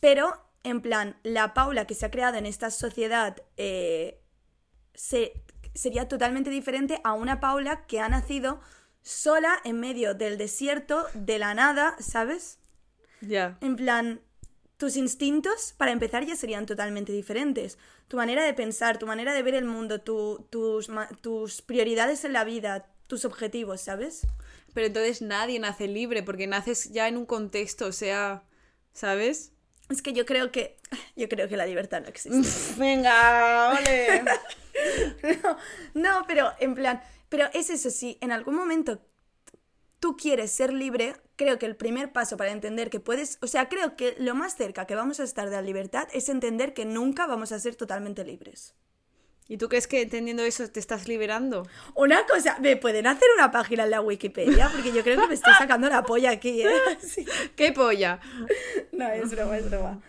pero 0.00 0.32
en 0.62 0.80
plan, 0.82 1.16
la 1.22 1.54
Paula 1.54 1.86
que 1.86 1.94
se 1.94 2.06
ha 2.06 2.10
creado 2.10 2.36
en 2.36 2.46
esta 2.46 2.70
sociedad 2.70 3.36
eh, 3.56 4.20
se- 4.94 5.42
sería 5.74 6.06
totalmente 6.08 6.50
diferente 6.50 7.00
a 7.04 7.12
una 7.14 7.40
Paula 7.40 7.86
que 7.86 8.00
ha 8.00 8.08
nacido 8.08 8.60
sola 9.02 9.54
en 9.64 9.80
medio 9.80 10.14
del 10.14 10.36
desierto, 10.38 11.06
de 11.14 11.38
la 11.38 11.54
nada, 11.54 11.96
¿sabes? 12.00 12.58
Ya. 13.22 13.56
En 13.62 13.76
plan, 13.76 14.20
tus 14.80 14.96
instintos, 14.96 15.74
para 15.76 15.92
empezar, 15.92 16.24
ya 16.24 16.34
serían 16.34 16.64
totalmente 16.64 17.12
diferentes. 17.12 17.76
Tu 18.08 18.16
manera 18.16 18.42
de 18.42 18.54
pensar, 18.54 18.98
tu 18.98 19.06
manera 19.06 19.34
de 19.34 19.42
ver 19.42 19.54
el 19.54 19.66
mundo, 19.66 20.00
tu- 20.00 20.46
tus, 20.48 20.88
tus 21.20 21.60
prioridades 21.60 22.24
en 22.24 22.32
la 22.32 22.44
vida, 22.44 22.86
tus 23.06 23.26
objetivos, 23.26 23.82
¿sabes? 23.82 24.26
Pero 24.72 24.86
entonces 24.86 25.20
nadie 25.20 25.58
nace 25.58 25.86
libre 25.86 26.22
porque 26.22 26.46
naces 26.46 26.90
ya 26.92 27.08
en 27.08 27.18
un 27.18 27.26
contexto, 27.26 27.86
o 27.86 27.92
sea, 27.92 28.42
¿sabes? 28.94 29.52
Es 29.90 30.00
que 30.00 30.14
yo 30.14 30.24
creo 30.24 30.50
que. 30.50 30.78
Yo 31.14 31.28
creo 31.28 31.46
que 31.48 31.56
la 31.58 31.66
libertad 31.66 32.00
no 32.00 32.08
existe. 32.08 32.48
Venga, 32.78 33.74
ole. 33.78 34.22
no, 35.42 35.56
no, 35.94 36.24
pero 36.26 36.52
en 36.58 36.74
plan. 36.74 37.02
Pero 37.28 37.46
es 37.52 37.68
eso, 37.70 37.90
si 37.90 38.16
en 38.22 38.32
algún 38.32 38.54
momento 38.54 38.98
tú 40.00 40.16
quieres 40.16 40.50
ser 40.50 40.72
libre, 40.72 41.14
creo 41.36 41.58
que 41.58 41.66
el 41.66 41.76
primer 41.76 42.12
paso 42.12 42.36
para 42.36 42.50
entender 42.50 42.90
que 42.90 43.00
puedes. 43.00 43.38
O 43.42 43.46
sea, 43.46 43.68
creo 43.68 43.96
que 43.96 44.16
lo 44.18 44.34
más 44.34 44.56
cerca 44.56 44.86
que 44.86 44.94
vamos 44.94 45.20
a 45.20 45.24
estar 45.24 45.48
de 45.48 45.56
la 45.56 45.62
libertad 45.62 46.08
es 46.12 46.28
entender 46.28 46.74
que 46.74 46.84
nunca 46.84 47.26
vamos 47.26 47.52
a 47.52 47.60
ser 47.60 47.76
totalmente 47.76 48.24
libres. 48.24 48.74
¿Y 49.46 49.56
tú 49.56 49.68
crees 49.68 49.88
que 49.88 50.00
entendiendo 50.02 50.44
eso 50.44 50.68
te 50.70 50.78
estás 50.78 51.08
liberando? 51.08 51.66
Una 51.96 52.24
cosa, 52.24 52.56
¿me 52.60 52.76
pueden 52.76 53.08
hacer 53.08 53.26
una 53.36 53.50
página 53.50 53.82
en 53.82 53.90
la 53.90 54.00
Wikipedia? 54.00 54.70
Porque 54.72 54.92
yo 54.92 55.02
creo 55.02 55.20
que 55.20 55.26
me 55.26 55.34
estoy 55.34 55.52
sacando 55.58 55.88
la 55.88 56.04
polla 56.04 56.30
aquí, 56.30 56.62
¿eh? 56.62 56.70
Sí. 57.00 57.26
¡Qué 57.56 57.72
polla! 57.72 58.20
No, 58.92 59.08
es 59.08 59.30
broma, 59.32 59.58
es 59.58 59.68
broma. 59.68 60.00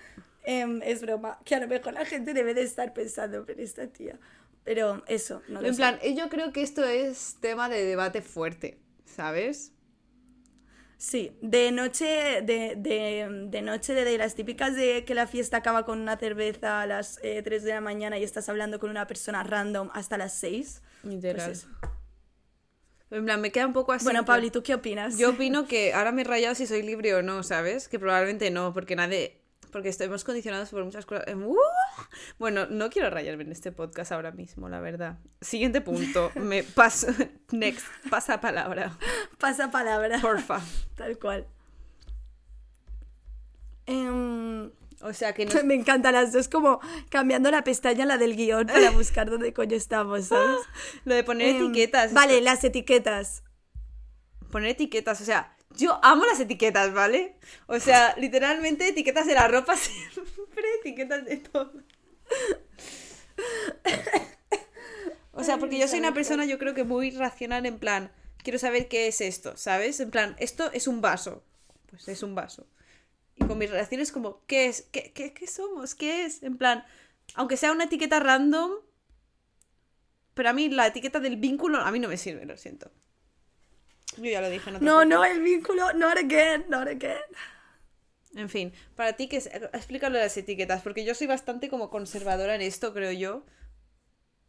Em, 0.43 0.81
es 0.83 1.01
broma. 1.01 1.39
Que 1.43 1.55
a 1.55 1.59
lo 1.59 1.67
mejor 1.67 1.93
la 1.93 2.05
gente 2.05 2.33
debe 2.35 2.53
de 2.53 2.61
estar 2.61 2.93
pensando, 2.93 3.43
pero 3.45 3.61
esta 3.63 3.87
tía. 3.87 4.19
Pero 4.63 5.03
eso, 5.07 5.41
no 5.47 5.59
lo 5.61 5.67
En 5.67 5.73
sé. 5.73 5.77
plan, 5.77 5.97
eh, 6.03 6.13
yo 6.13 6.29
creo 6.29 6.53
que 6.53 6.61
esto 6.61 6.83
es 6.83 7.37
tema 7.41 7.67
de 7.67 7.83
debate 7.83 8.21
fuerte, 8.21 8.77
¿sabes? 9.05 9.71
Sí, 11.01 11.35
de 11.41 11.71
noche, 11.71 12.05
de, 12.43 12.75
de, 12.77 13.47
de 13.47 13.61
noche, 13.63 13.95
de, 13.95 14.05
de 14.05 14.19
las 14.19 14.35
típicas 14.35 14.75
de 14.75 15.03
que 15.03 15.15
la 15.15 15.25
fiesta 15.25 15.57
acaba 15.57 15.83
con 15.83 15.99
una 15.99 16.15
cerveza 16.15 16.83
a 16.83 16.85
las 16.85 17.19
eh, 17.23 17.41
3 17.43 17.63
de 17.63 17.71
la 17.71 17.81
mañana 17.81 18.19
y 18.19 18.23
estás 18.23 18.47
hablando 18.49 18.79
con 18.79 18.91
una 18.91 19.07
persona 19.07 19.41
random 19.41 19.89
hasta 19.95 20.19
las 20.19 20.35
6. 20.35 20.83
Literal. 21.01 21.47
Pues. 21.47 21.67
En 23.09 23.25
plan, 23.25 23.41
me 23.41 23.51
queda 23.51 23.65
un 23.65 23.73
poco 23.73 23.93
así. 23.93 24.03
Bueno, 24.03 24.25
Pablo, 24.25 24.45
¿y 24.45 24.51
tú 24.51 24.61
qué 24.61 24.75
opinas? 24.75 25.17
Yo 25.17 25.31
opino 25.31 25.65
que 25.65 25.91
ahora 25.91 26.11
me 26.11 26.21
he 26.21 26.23
rayado 26.23 26.53
si 26.53 26.67
soy 26.67 26.83
libre 26.83 27.15
o 27.15 27.23
no, 27.23 27.41
¿sabes? 27.41 27.87
Que 27.87 27.97
probablemente 27.97 28.51
no, 28.51 28.71
porque 28.71 28.95
nadie. 28.95 29.40
Porque 29.71 29.89
estamos 29.89 30.23
condicionados 30.23 30.69
por 30.69 30.83
muchas 30.83 31.05
cosas. 31.05 31.25
Em, 31.27 31.45
¡uh! 31.45 31.55
Bueno, 32.37 32.65
no 32.69 32.89
quiero 32.89 33.09
rayarme 33.09 33.43
en 33.43 33.51
este 33.51 33.71
podcast 33.71 34.11
ahora 34.11 34.31
mismo, 34.31 34.67
la 34.67 34.79
verdad. 34.81 35.17
Siguiente 35.39 35.79
punto. 35.81 36.31
Me 36.35 36.63
paso. 36.63 37.07
Next. 37.51 37.85
Pasa 38.09 38.41
palabra. 38.41 38.97
Pasa 39.39 39.71
palabra. 39.71 40.19
Porfa. 40.19 40.61
Tal 40.95 41.17
cual. 41.17 41.47
Em, 43.85 44.71
O 45.01 45.13
sea 45.13 45.33
que 45.33 45.45
no. 45.45 45.51
Me 45.63 45.73
encantan 45.75 46.13
las 46.13 46.31
dos, 46.33 46.47
como 46.47 46.79
cambiando 47.09 47.49
la 47.49 47.63
pestaña, 47.63 48.05
la 48.05 48.17
del 48.17 48.35
guion, 48.35 48.67
para 48.67 48.91
buscar 48.91 49.29
dónde 49.29 49.53
coño 49.53 49.75
estamos, 49.75 50.25
¿sabes? 50.25 50.59
Lo 51.05 51.15
de 51.15 51.23
poner 51.23 51.55
Em, 51.55 51.63
etiquetas. 51.63 52.13
Vale, 52.13 52.41
las 52.41 52.63
etiquetas. 52.63 53.43
Poner 54.51 54.71
etiquetas, 54.71 55.21
o 55.21 55.25
sea, 55.25 55.55
yo 55.77 55.99
amo 56.03 56.25
las 56.25 56.39
etiquetas, 56.39 56.93
¿vale? 56.93 57.35
O 57.67 57.79
sea, 57.79 58.15
literalmente 58.17 58.87
etiquetas 58.87 59.25
de 59.25 59.33
la 59.33 59.47
ropa 59.47 59.75
siempre, 59.75 60.63
etiquetas 60.79 61.25
de 61.25 61.37
todo. 61.37 61.73
O 65.33 65.43
sea, 65.43 65.57
porque 65.57 65.79
yo 65.79 65.87
soy 65.87 65.99
una 65.99 66.13
persona, 66.13 66.45
yo 66.45 66.59
creo 66.59 66.73
que 66.73 66.83
muy 66.83 67.11
racional 67.11 67.65
en 67.65 67.79
plan, 67.79 68.11
quiero 68.43 68.59
saber 68.59 68.87
qué 68.87 69.07
es 69.07 69.21
esto, 69.21 69.55
¿sabes? 69.55 69.99
En 69.99 70.11
plan, 70.11 70.35
esto 70.39 70.71
es 70.73 70.87
un 70.87 71.01
vaso. 71.01 71.43
Pues 71.89 72.07
es 72.09 72.21
un 72.21 72.35
vaso. 72.35 72.67
Y 73.35 73.45
con 73.45 73.57
mis 73.57 73.69
relaciones 73.69 74.11
como, 74.11 74.45
¿qué 74.45 74.67
es? 74.67 74.87
¿Qué, 74.91 75.13
qué, 75.13 75.33
qué 75.33 75.47
somos? 75.47 75.95
¿Qué 75.95 76.25
es? 76.25 76.43
En 76.43 76.57
plan, 76.57 76.83
aunque 77.35 77.57
sea 77.57 77.71
una 77.71 77.85
etiqueta 77.85 78.19
random, 78.19 78.71
pero 80.33 80.49
a 80.49 80.53
mí 80.53 80.69
la 80.69 80.87
etiqueta 80.87 81.19
del 81.19 81.37
vínculo 81.37 81.79
a 81.79 81.91
mí 81.91 81.99
no 81.99 82.09
me 82.09 82.17
sirve, 82.17 82.45
lo 82.45 82.57
siento. 82.57 82.91
Yo 84.17 84.25
ya 84.25 84.41
lo 84.41 84.49
dije. 84.49 84.69
en 84.69 84.75
otro 84.77 84.85
No, 84.85 85.05
no, 85.05 85.23
el 85.23 85.41
vínculo, 85.41 85.93
not 85.93 86.17
again, 86.17 86.65
not 86.69 86.87
again. 86.87 87.21
En 88.35 88.49
fin, 88.49 88.73
para 88.95 89.13
ti, 89.13 89.27
que 89.27 89.37
es... 89.37 89.47
explícalo 89.47 90.17
las 90.17 90.35
etiquetas, 90.37 90.81
porque 90.81 91.03
yo 91.03 91.13
soy 91.15 91.27
bastante 91.27 91.69
como 91.69 91.89
conservadora 91.89 92.55
en 92.55 92.61
esto, 92.61 92.93
creo 92.93 93.11
yo. 93.11 93.45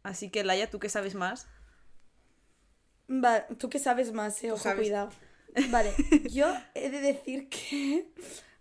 Así 0.03 0.29
que, 0.29 0.43
Laia, 0.43 0.69
¿tú 0.69 0.79
qué 0.79 0.89
sabes 0.89 1.15
más? 1.15 1.47
Vale, 3.07 3.45
tú 3.57 3.69
que 3.69 3.79
sabes 3.79 4.13
más, 4.13 4.41
eh, 4.43 4.51
ojo, 4.51 4.61
sabes. 4.61 4.79
cuidado. 4.79 5.09
Vale, 5.69 5.93
yo 6.29 6.53
he 6.73 6.89
de 6.89 7.01
decir 7.01 7.49
que 7.49 8.07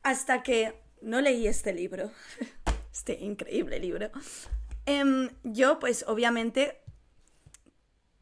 hasta 0.03 0.43
que 0.43 0.75
no 1.01 1.21
leí 1.21 1.47
este 1.47 1.73
libro, 1.73 2.11
este 2.93 3.15
increíble 3.21 3.79
libro, 3.79 4.11
em, 4.85 5.31
yo 5.43 5.79
pues 5.79 6.05
obviamente 6.07 6.82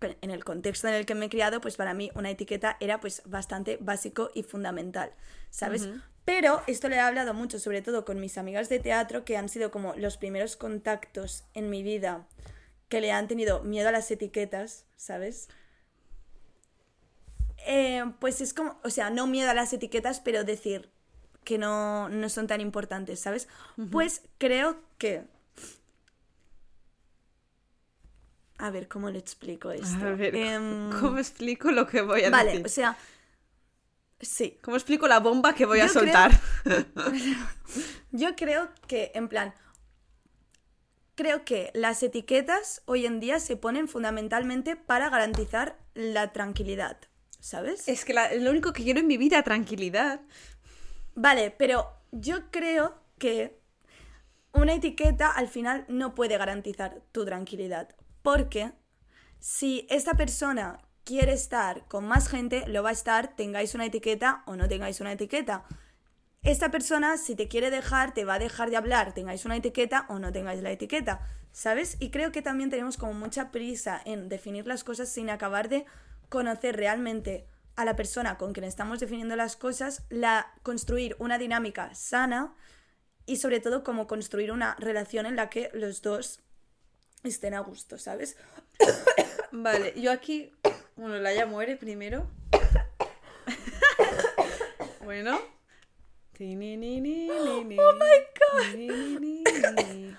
en 0.01 0.31
el 0.31 0.45
contexto 0.45 0.89
en 0.89 0.95
el 0.95 1.07
que 1.07 1.15
me 1.15 1.27
he 1.27 1.31
criado, 1.31 1.61
pues 1.61 1.77
para 1.77 1.95
mí 1.95 2.11
una 2.15 2.31
etiqueta 2.31 2.77
era 2.81 3.01
pues 3.01 3.23
bastante 3.27 3.79
básico 3.81 4.31
y 4.35 4.43
fundamental, 4.43 5.13
¿sabes? 5.51 5.89
Pero 6.25 6.63
esto 6.67 6.89
le 6.89 6.97
he 6.97 7.01
hablado 7.01 7.35
mucho, 7.35 7.59
sobre 7.59 7.83
todo 7.83 8.05
con 8.05 8.21
mis 8.21 8.39
amigas 8.39 8.69
de 8.69 8.79
teatro, 8.79 9.25
que 9.25 9.37
han 9.37 9.49
sido 9.49 9.71
como 9.71 9.95
los 9.97 10.17
primeros 10.17 10.57
contactos 10.57 11.45
en 11.55 11.71
mi 11.71 11.83
vida 11.83 12.27
que 12.89 13.01
le 13.01 13.13
han 13.13 13.29
tenido 13.29 13.63
miedo 13.63 13.89
a 13.89 13.93
las 13.93 14.11
etiquetas, 14.11 14.85
¿sabes? 14.97 15.49
Eh, 17.67 18.05
pues 18.21 18.41
es 18.41 18.55
como, 18.55 18.79
o 18.85 18.91
sea, 18.91 19.11
no 19.11 19.27
miedo 19.27 19.51
a 19.51 19.55
las 19.55 19.73
etiquetas, 19.73 20.21
pero 20.21 20.45
decir 20.45 20.91
que 21.45 21.59
no, 21.59 22.09
no 22.09 22.29
son 22.29 22.47
tan 22.47 22.61
importantes, 22.61 23.21
¿sabes? 23.21 23.49
Pues 23.91 24.23
creo 24.39 24.81
que... 24.99 25.25
A 28.61 28.71
ver, 28.71 28.89
¿cómo 28.89 29.11
le 29.11 29.19
explico 29.19 29.71
esto? 29.71 30.05
A 30.07 30.11
ver, 30.15 30.35
Em, 30.37 30.91
¿cómo 31.01 31.19
explico 31.19 31.71
lo 31.71 31.87
que 31.87 32.03
voy 32.03 32.23
a 32.25 32.31
Vale, 32.31 32.53
decir? 32.53 32.67
o 32.67 32.69
sea... 32.69 32.97
Sí, 34.21 34.59
¿Cómo 34.63 34.77
explico 34.77 35.09
la 35.09 35.19
bomba 35.19 35.55
que 35.55 35.65
voy 35.65 35.81
a 35.81 35.89
creo- 35.89 35.95
soltar? 35.95 36.31
Yo 38.13 38.37
creo 38.37 38.69
que, 38.87 39.13
en 39.15 39.29
plan, 39.29 39.55
creo 41.15 41.45
que 41.45 41.71
las 41.75 42.03
etiquetas 42.03 42.83
hoy 42.87 43.07
en 43.07 43.21
día 43.21 43.41
se 43.41 43.57
ponen 43.57 43.89
fundamentalmente 43.89 44.77
para 44.77 45.11
garantizar 45.11 45.79
la 45.95 46.33
tranquilidad, 46.33 46.99
¿sabes? 47.41 47.89
Es 47.89 48.05
que 48.05 48.15
la- 48.15 48.33
lo 48.35 48.51
único 48.51 48.73
que 48.73 48.83
quiero 48.83 49.01
en 49.01 49.07
mi 49.07 49.17
vida, 49.17 49.43
tranquilidad. 49.43 50.21
Vale, 51.15 51.51
pero 51.51 51.91
yo 52.13 52.51
creo 52.51 52.95
que 53.19 53.59
una 54.53 54.75
etiqueta 54.75 55.31
al 55.31 55.49
final 55.49 55.85
no 55.89 56.15
puede 56.15 56.39
garantizar 56.39 57.03
tu 57.13 57.25
tranquilidad, 57.25 57.95
porque 58.23 58.73
si 59.39 59.87
esta 59.91 60.15
persona 60.15 60.81
quiere 61.05 61.33
estar 61.33 61.87
con 61.89 62.07
más 62.07 62.29
gente, 62.29 62.65
lo 62.69 62.83
va 62.83 62.91
a 62.91 62.93
estar, 62.93 63.35
tengáis 63.35 63.75
una 63.75 63.87
etiqueta 63.87 64.43
o 64.47 64.57
no 64.57 64.69
tengáis 64.69 65.01
una 65.01 65.13
etiqueta. 65.13 65.65
Esta 66.43 66.71
persona, 66.71 67.17
si 67.17 67.35
te 67.35 67.49
quiere 67.49 67.71
dejar, 67.71 68.15
te 68.15 68.25
va 68.25 68.35
a 68.35 68.39
dejar 68.39 68.71
de 68.71 68.77
hablar, 68.77 69.13
tengáis 69.13 69.45
una 69.45 69.57
etiqueta 69.57 70.07
o 70.09 70.19
no 70.19 70.33
tengáis 70.33 70.63
la 70.63 70.71
etiqueta, 70.71 71.21
¿sabes? 71.53 71.97
Y 72.01 72.11
creo 72.11 72.33
que 72.33 72.43
también 72.43 72.71
tenemos 72.71 72.97
como 72.97 73.13
mucha 73.13 73.51
prisa 73.51 74.01
en 74.05 74.29
definir 74.29 74.67
las 74.67 74.85
cosas 74.85 75.09
sin 75.09 75.31
acabar 75.31 75.69
de 75.69 75.85
conocer 76.29 76.77
realmente 76.77 77.47
a 77.77 77.85
la 77.85 77.97
persona 77.97 78.39
con 78.39 78.53
quien 78.53 78.65
estamos 78.65 79.01
definiendo 79.01 79.37
las 79.37 79.57
cosas, 79.57 80.05
la 80.11 80.53
construir 80.63 81.17
una 81.19 81.39
dinámica 81.39 81.95
sana 81.95 82.55
y 83.27 83.37
sobre 83.37 83.61
todo 83.61 83.85
como 83.85 84.07
construir 84.07 84.53
una 84.53 84.77
relación 84.79 85.27
en 85.27 85.37
la 85.37 85.51
que 85.51 85.71
los 85.73 86.03
dos 86.03 86.41
estén 87.29 87.55
a 87.55 87.61
gusto, 87.61 87.99
¿sabes? 87.99 88.37
Vale, 89.53 89.95
yo 90.01 90.13
aquí. 90.13 90.53
Bueno, 90.97 91.19
Laia 91.19 91.47
muere 91.47 91.77
primero. 91.77 92.29
bueno. 95.05 95.39
Oh 97.79 97.93
my 97.95 98.19
god. 98.39 100.17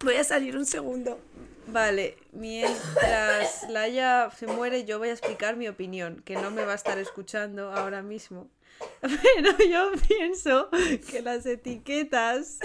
Voy 0.00 0.14
a 0.14 0.24
salir 0.24 0.56
un 0.56 0.66
segundo. 0.66 1.20
Vale, 1.66 2.16
mientras 2.32 3.68
Laia 3.68 4.30
se 4.30 4.46
muere, 4.46 4.84
yo 4.84 4.98
voy 4.98 5.08
a 5.08 5.12
explicar 5.12 5.56
mi 5.56 5.68
opinión, 5.68 6.22
que 6.24 6.34
no 6.34 6.50
me 6.50 6.64
va 6.64 6.72
a 6.72 6.76
estar 6.76 6.98
escuchando 6.98 7.72
ahora 7.72 8.00
mismo. 8.00 8.48
Pero 9.00 9.58
yo 9.68 9.90
pienso 10.06 10.70
que 11.10 11.20
las 11.20 11.44
etiquetas, 11.44 12.58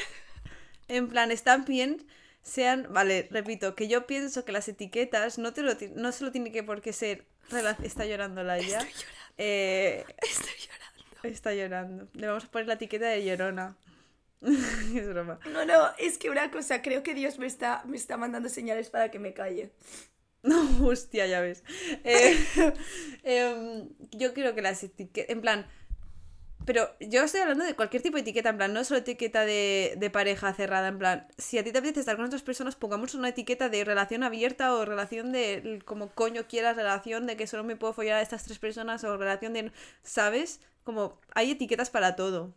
en 0.87 1.07
plan, 1.07 1.31
están 1.31 1.65
bien, 1.65 2.05
sean. 2.41 2.87
Vale, 2.89 3.27
repito, 3.31 3.75
que 3.75 3.87
yo 3.87 4.05
pienso 4.05 4.45
que 4.45 4.51
las 4.51 4.67
etiquetas 4.67 5.37
no, 5.37 5.53
te 5.53 5.61
lo, 5.61 5.73
no 5.95 6.11
solo 6.11 6.31
tiene 6.31 6.51
que 6.51 6.63
por 6.63 6.81
qué 6.81 6.93
ser. 6.93 7.25
Está 7.83 8.05
llorando 8.05 8.43
Laia. 8.43 8.79
Estoy 8.79 8.93
llorando. 8.93 9.33
Eh, 9.37 10.05
Estoy 10.21 10.55
llorando. 10.57 11.19
está 11.23 11.53
llorando. 11.53 12.07
Le 12.13 12.27
vamos 12.27 12.45
a 12.45 12.51
poner 12.51 12.67
la 12.67 12.73
etiqueta 12.75 13.07
de 13.07 13.23
llorona. 13.23 13.75
es 14.95 15.07
broma. 15.07 15.39
No, 15.51 15.65
no, 15.65 15.91
es 15.97 16.17
que 16.17 16.29
una 16.29 16.51
cosa, 16.51 16.81
creo 16.81 17.01
que 17.01 17.13
Dios 17.13 17.39
me 17.39 17.45
está, 17.45 17.83
me 17.85 17.95
está 17.95 18.17
mandando 18.17 18.49
señales 18.49 18.89
para 18.89 19.09
que 19.09 19.19
me 19.19 19.33
calle. 19.33 19.71
No, 20.43 20.85
hostia, 20.85 21.25
ya 21.25 21.41
ves. 21.41 21.63
Eh, 22.03 22.37
em, 23.23 23.89
yo 24.11 24.33
creo 24.33 24.53
que 24.53 24.61
las 24.61 24.83
etiquetas, 24.83 25.29
en 25.29 25.41
plan, 25.41 25.65
pero 26.65 26.89
yo 26.99 27.23
estoy 27.23 27.41
hablando 27.41 27.63
de 27.65 27.75
cualquier 27.75 28.01
tipo 28.01 28.15
de 28.15 28.21
etiqueta, 28.21 28.49
en 28.49 28.57
plan, 28.57 28.73
no 28.73 28.83
solo 28.83 28.99
etiqueta 28.99 29.45
de, 29.45 30.09
pareja 30.13 30.53
cerrada, 30.53 30.87
en 30.87 30.99
plan, 30.99 31.27
si 31.37 31.57
a 31.57 31.63
ti 31.63 31.71
te 31.71 31.79
apetece 31.79 32.01
estar 32.01 32.15
con 32.15 32.25
otras 32.25 32.43
personas, 32.43 32.75
pongamos 32.75 33.15
una 33.15 33.29
etiqueta 33.29 33.69
de 33.69 33.83
relación 33.83 34.23
abierta 34.23 34.73
o 34.73 34.85
relación 34.85 35.31
de, 35.31 35.81
como 35.85 36.09
coño 36.09 36.47
quieras, 36.47 36.75
relación 36.75 37.27
de 37.27 37.37
que 37.37 37.47
solo 37.47 37.63
me 37.63 37.75
puedo 37.75 37.93
follar 37.93 38.17
a 38.17 38.21
estas 38.21 38.43
tres 38.43 38.59
personas 38.59 39.03
o 39.03 39.17
relación 39.17 39.53
de, 39.53 39.71
¿sabes? 40.03 40.61
Como 40.83 41.19
hay 41.33 41.51
etiquetas 41.51 41.89
para 41.89 42.15
todo. 42.15 42.53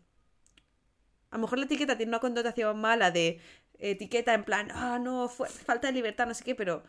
A 1.31 1.37
lo 1.37 1.43
mejor 1.43 1.59
la 1.59 1.65
etiqueta 1.67 1.97
tiene 1.97 2.11
una 2.11 2.21
connotación 2.21 2.81
mala 2.81 3.11
de 3.11 3.41
etiqueta 3.79 4.35
en 4.35 4.45
plan, 4.45 4.69
ah, 4.73 4.99
no, 4.99 5.29
falta 5.29 5.89
de 5.89 5.93
libertad, 5.93 6.27
no 6.27 6.35
sé 6.35 6.45
qué, 6.45 6.55
pero 6.55 6.83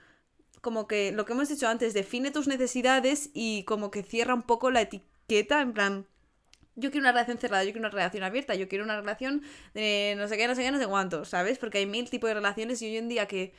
como 0.61 0.87
que 0.87 1.11
lo 1.11 1.25
que 1.25 1.33
hemos 1.33 1.49
dicho 1.49 1.67
antes, 1.67 1.93
define 1.93 2.31
tus 2.31 2.47
necesidades 2.47 3.29
y 3.33 3.63
como 3.63 3.91
que 3.91 4.03
cierra 4.03 4.33
un 4.33 4.43
poco 4.43 4.71
la 4.71 4.81
etiqueta, 4.81 5.61
en 5.61 5.73
plan, 5.73 6.07
yo 6.77 6.91
quiero 6.91 7.03
una 7.03 7.11
relación 7.11 7.37
cerrada, 7.39 7.63
yo 7.63 7.71
quiero 7.71 7.87
una 7.87 7.89
relación 7.89 8.23
abierta, 8.23 8.55
yo 8.55 8.69
quiero 8.69 8.85
una 8.85 8.95
relación 8.95 9.41
de 9.73 10.13
no 10.15 10.27
sé 10.27 10.37
qué, 10.37 10.47
no 10.47 10.55
sé 10.55 10.61
qué, 10.61 10.71
no 10.71 10.79
sé 10.79 10.87
cuánto, 10.87 11.25
¿sabes? 11.25 11.57
Porque 11.57 11.79
hay 11.79 11.85
mil 11.87 12.09
tipos 12.09 12.29
de 12.29 12.35
relaciones 12.35 12.81
y 12.81 12.85
hoy 12.85 12.97
en 12.97 13.09
día 13.09 13.27
que 13.27 13.53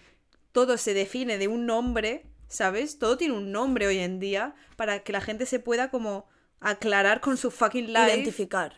todo 0.52 0.78
se 0.78 0.94
define 0.94 1.36
de 1.36 1.48
un 1.48 1.66
nombre, 1.66 2.24
¿sabes? 2.46 2.98
Todo 2.98 3.18
tiene 3.18 3.34
un 3.34 3.52
nombre 3.52 3.88
hoy 3.88 3.98
en 3.98 4.20
día 4.20 4.54
para 4.76 5.00
que 5.00 5.12
la 5.12 5.20
gente 5.20 5.46
se 5.46 5.58
pueda 5.58 5.90
como 5.90 6.28
aclarar 6.60 7.20
con 7.20 7.36
su 7.36 7.50
fucking 7.50 7.92
life. 7.92 8.14
Identificar. 8.14 8.76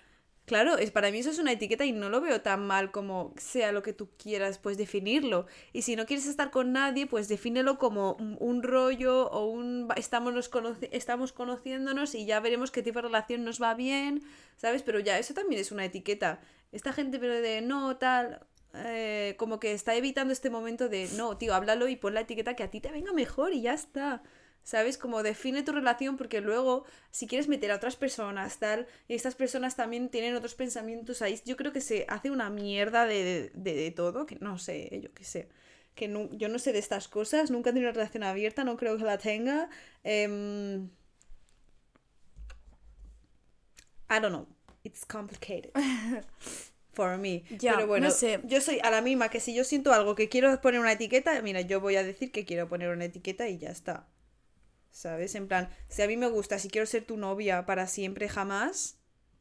Claro, 0.51 0.79
es, 0.79 0.91
para 0.91 1.13
mí 1.13 1.21
eso 1.21 1.31
es 1.31 1.39
una 1.39 1.53
etiqueta 1.53 1.85
y 1.85 1.93
no 1.93 2.09
lo 2.09 2.21
veo 2.21 2.41
tan 2.41 2.67
mal 2.67 2.91
como 2.91 3.33
sea 3.37 3.71
lo 3.71 3.85
que 3.85 3.93
tú 3.93 4.09
quieras, 4.19 4.59
pues 4.59 4.77
definirlo. 4.77 5.47
Y 5.73 5.83
si 5.83 5.95
no 5.95 6.07
quieres 6.07 6.27
estar 6.27 6.51
con 6.51 6.73
nadie, 6.73 7.07
pues 7.07 7.29
defínelo 7.29 7.79
como 7.79 8.15
un, 8.15 8.65
rollo 8.65 9.31
o 9.31 9.47
un 9.47 9.87
estamos, 9.95 10.35
nos 10.35 10.51
estamos 10.91 11.33
conociéndonos 11.33 12.17
y 12.17 12.27
ya 12.27 12.41
veremos 12.41 12.73
qué 12.73 12.83
tipo 12.83 12.99
de 12.99 13.03
relación 13.03 13.45
nos 13.45 13.63
va 13.63 13.75
bien, 13.75 14.25
¿sabes? 14.57 14.83
Pero 14.83 14.99
ya 14.99 15.21
eso 15.21 15.35
también 15.35 15.61
es 15.61 15.71
una 15.71 15.85
etiqueta. 15.85 16.41
Esta 16.73 16.93
gente 16.93 17.21
pero 17.21 17.41
de 17.41 17.61
no, 17.61 17.97
tal, 17.97 18.45
eh, 18.75 19.37
como 19.39 19.61
que 19.61 19.73
está 19.73 19.95
evitando 19.95 20.33
este 20.33 20.51
momento 20.51 20.89
de 20.89 21.09
no, 21.17 21.37
tío, 21.37 21.55
háblalo 21.55 21.87
y 21.87 21.95
pon 21.95 22.15
la 22.15 22.23
etiqueta 22.23 22.57
que 22.57 22.65
a 22.65 22.71
ti 22.73 22.81
te 22.81 22.91
venga 22.91 23.13
mejor 23.13 23.53
y 23.53 23.63
ya 23.63 23.75
está. 23.75 24.25
¿Sabes? 24.71 24.99
Como 25.03 25.23
define 25.31 25.63
tu 25.67 25.73
relación 25.73 26.17
porque 26.17 26.41
luego, 26.41 26.85
si 27.11 27.27
quieres 27.27 27.49
meter 27.49 27.71
a 27.73 27.77
otras 27.81 27.97
personas, 28.05 28.59
tal, 28.65 28.87
y 29.09 29.15
estas 29.15 29.35
personas 29.43 29.75
también 29.77 30.09
tienen 30.15 30.35
otros 30.37 30.55
pensamientos 30.55 31.23
ahí, 31.23 31.41
yo 31.45 31.57
creo 31.57 31.73
que 31.73 31.81
se 31.81 32.05
hace 32.09 32.31
una 32.31 32.51
mierda 32.51 33.07
de, 33.07 33.51
de, 33.55 33.75
de 33.75 33.91
todo, 33.91 34.27
que 34.27 34.37
no 34.41 34.59
sé, 34.59 34.77
yo 35.03 35.11
qué 35.17 35.25
sé. 35.25 35.49
Que 35.97 36.07
nu- 36.09 36.31
yo 36.41 36.49
no 36.49 36.59
sé 36.59 36.73
de 36.73 36.79
estas 36.87 37.09
cosas, 37.09 37.51
nunca 37.51 37.71
he 37.71 37.73
tenido 37.73 37.91
una 37.91 37.97
relación 37.99 38.23
abierta, 38.23 38.63
no 38.65 38.77
creo 38.77 38.97
que 38.99 39.05
la 39.05 39.19
tenga. 39.19 39.69
em, 40.05 40.89
I 44.09 44.19
don't 44.21 44.33
know, 44.33 44.47
it's 44.85 45.05
complicated. 45.05 45.71
For 46.93 47.17
me. 47.19 47.45
Ya, 47.51 47.75
Pero 47.75 47.87
bueno, 47.87 48.09
no 48.09 48.13
sé. 48.15 48.41
yo 48.43 48.61
soy 48.61 48.81
a 48.83 48.91
la 48.91 49.01
misma 49.01 49.29
que 49.29 49.39
si 49.41 49.55
yo 49.55 49.63
siento 49.65 49.93
algo 49.93 50.15
que 50.17 50.29
quiero 50.29 50.61
poner 50.61 50.81
una 50.81 50.93
etiqueta, 50.93 51.41
mira, 51.43 51.61
yo 51.61 51.81
voy 51.81 51.97
a 51.97 52.03
decir 52.03 52.33
que 52.33 52.45
quiero 52.45 52.69
poner 52.69 52.89
una 52.91 53.05
etiqueta 53.05 53.49
y 53.49 53.59
ya 53.59 53.71
está. 53.71 54.07
¿Sabes? 54.91 55.35
En 55.35 55.47
plan, 55.49 55.71
si 55.89 56.03
a 56.03 56.07
mí 56.09 56.17
me 56.17 56.29
gusta, 56.29 56.59
si 56.59 56.69
quiero 56.69 56.87
ser 56.87 57.05
tu 57.05 57.17
novia 57.17 57.65
para 57.67 57.87
siempre 57.87 58.29
jamás, 58.29 58.97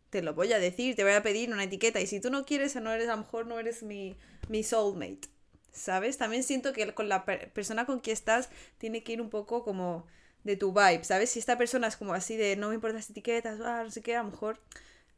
te 0.09 0.21
lo 0.21 0.33
voy 0.33 0.53
a 0.53 0.59
decir, 0.59 0.95
te 0.95 1.03
voy 1.03 1.13
a 1.13 1.23
pedir 1.23 1.51
una 1.51 1.63
etiqueta. 1.63 1.99
Y 2.01 2.07
si 2.07 2.19
tú 2.19 2.29
no 2.29 2.45
quieres, 2.45 2.75
no 2.75 2.91
eres, 2.91 3.07
a 3.09 3.11
lo 3.11 3.17
mejor 3.23 3.47
no 3.47 3.59
eres 3.59 3.83
mi, 3.83 4.15
mi 4.47 4.63
soulmate. 4.63 5.27
¿Sabes? 5.71 6.17
También 6.17 6.43
siento 6.43 6.73
que 6.73 6.93
con 6.93 7.09
la 7.09 7.25
per- 7.25 7.51
persona 7.53 7.85
con 7.85 7.99
quien 7.99 8.13
estás 8.13 8.49
tiene 8.77 9.03
que 9.03 9.13
ir 9.13 9.21
un 9.21 9.29
poco 9.29 9.63
como 9.63 10.05
de 10.43 10.55
tu 10.55 10.71
vibe, 10.73 11.03
¿sabes? 11.03 11.29
Si 11.31 11.39
esta 11.39 11.57
persona 11.57 11.87
es 11.87 11.97
como 11.97 12.13
así 12.13 12.37
de 12.37 12.55
no 12.55 12.69
me 12.69 12.75
importan 12.75 12.97
las 12.97 13.09
etiquetas, 13.09 13.59
ah, 13.61 13.83
no 13.83 13.91
sé 13.91 14.01
qué, 14.01 14.15
a 14.15 14.23
lo 14.23 14.31
mejor 14.31 14.59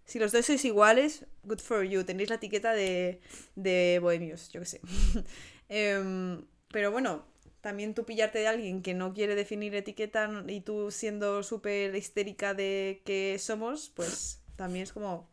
si 0.05 0.19
los 0.19 0.31
dos 0.31 0.45
sois 0.45 0.65
iguales, 0.65 1.25
good 1.43 1.59
for 1.59 1.83
you, 1.83 2.03
tenéis 2.03 2.29
la 2.29 2.35
etiqueta 2.35 2.73
de, 2.73 3.21
de 3.55 3.99
bohemios, 4.01 4.49
yo 4.51 4.59
qué 4.61 4.65
sé. 4.65 4.81
Em, 5.69 6.45
pero 6.69 6.91
bueno, 6.91 7.25
también 7.61 7.93
tú 7.93 8.05
pillarte 8.05 8.39
de 8.39 8.47
alguien 8.47 8.81
que 8.81 8.93
no 8.93 9.13
quiere 9.13 9.35
definir 9.35 9.73
etiqueta 9.75 10.43
y 10.47 10.61
tú 10.61 10.91
siendo 10.91 11.43
súper 11.43 11.95
histérica 11.95 12.53
de 12.53 13.01
que 13.05 13.37
somos, 13.39 13.91
pues 13.95 14.41
también 14.55 14.83
es 14.83 14.93
como... 14.93 15.29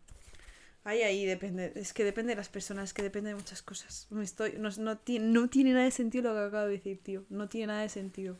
Ahí, 0.84 1.02
ahí, 1.02 1.26
depende. 1.26 1.72
Es 1.74 1.92
que 1.92 2.04
depende 2.04 2.30
de 2.30 2.36
las 2.36 2.48
personas, 2.48 2.84
es 2.84 2.94
que 2.94 3.02
depende 3.02 3.30
de 3.30 3.34
muchas 3.34 3.62
cosas. 3.62 4.06
Me 4.10 4.24
estoy, 4.24 4.54
no, 4.58 4.70
no, 4.78 4.96
tiene, 4.96 5.26
no 5.26 5.50
tiene 5.50 5.72
nada 5.72 5.84
de 5.84 5.90
sentido 5.90 6.32
lo 6.32 6.40
que 6.40 6.46
acabo 6.46 6.66
de 6.66 6.72
decir, 6.72 7.02
tío. 7.02 7.24
No 7.28 7.48
tiene 7.48 7.66
nada 7.66 7.82
de 7.82 7.90
sentido. 7.90 8.38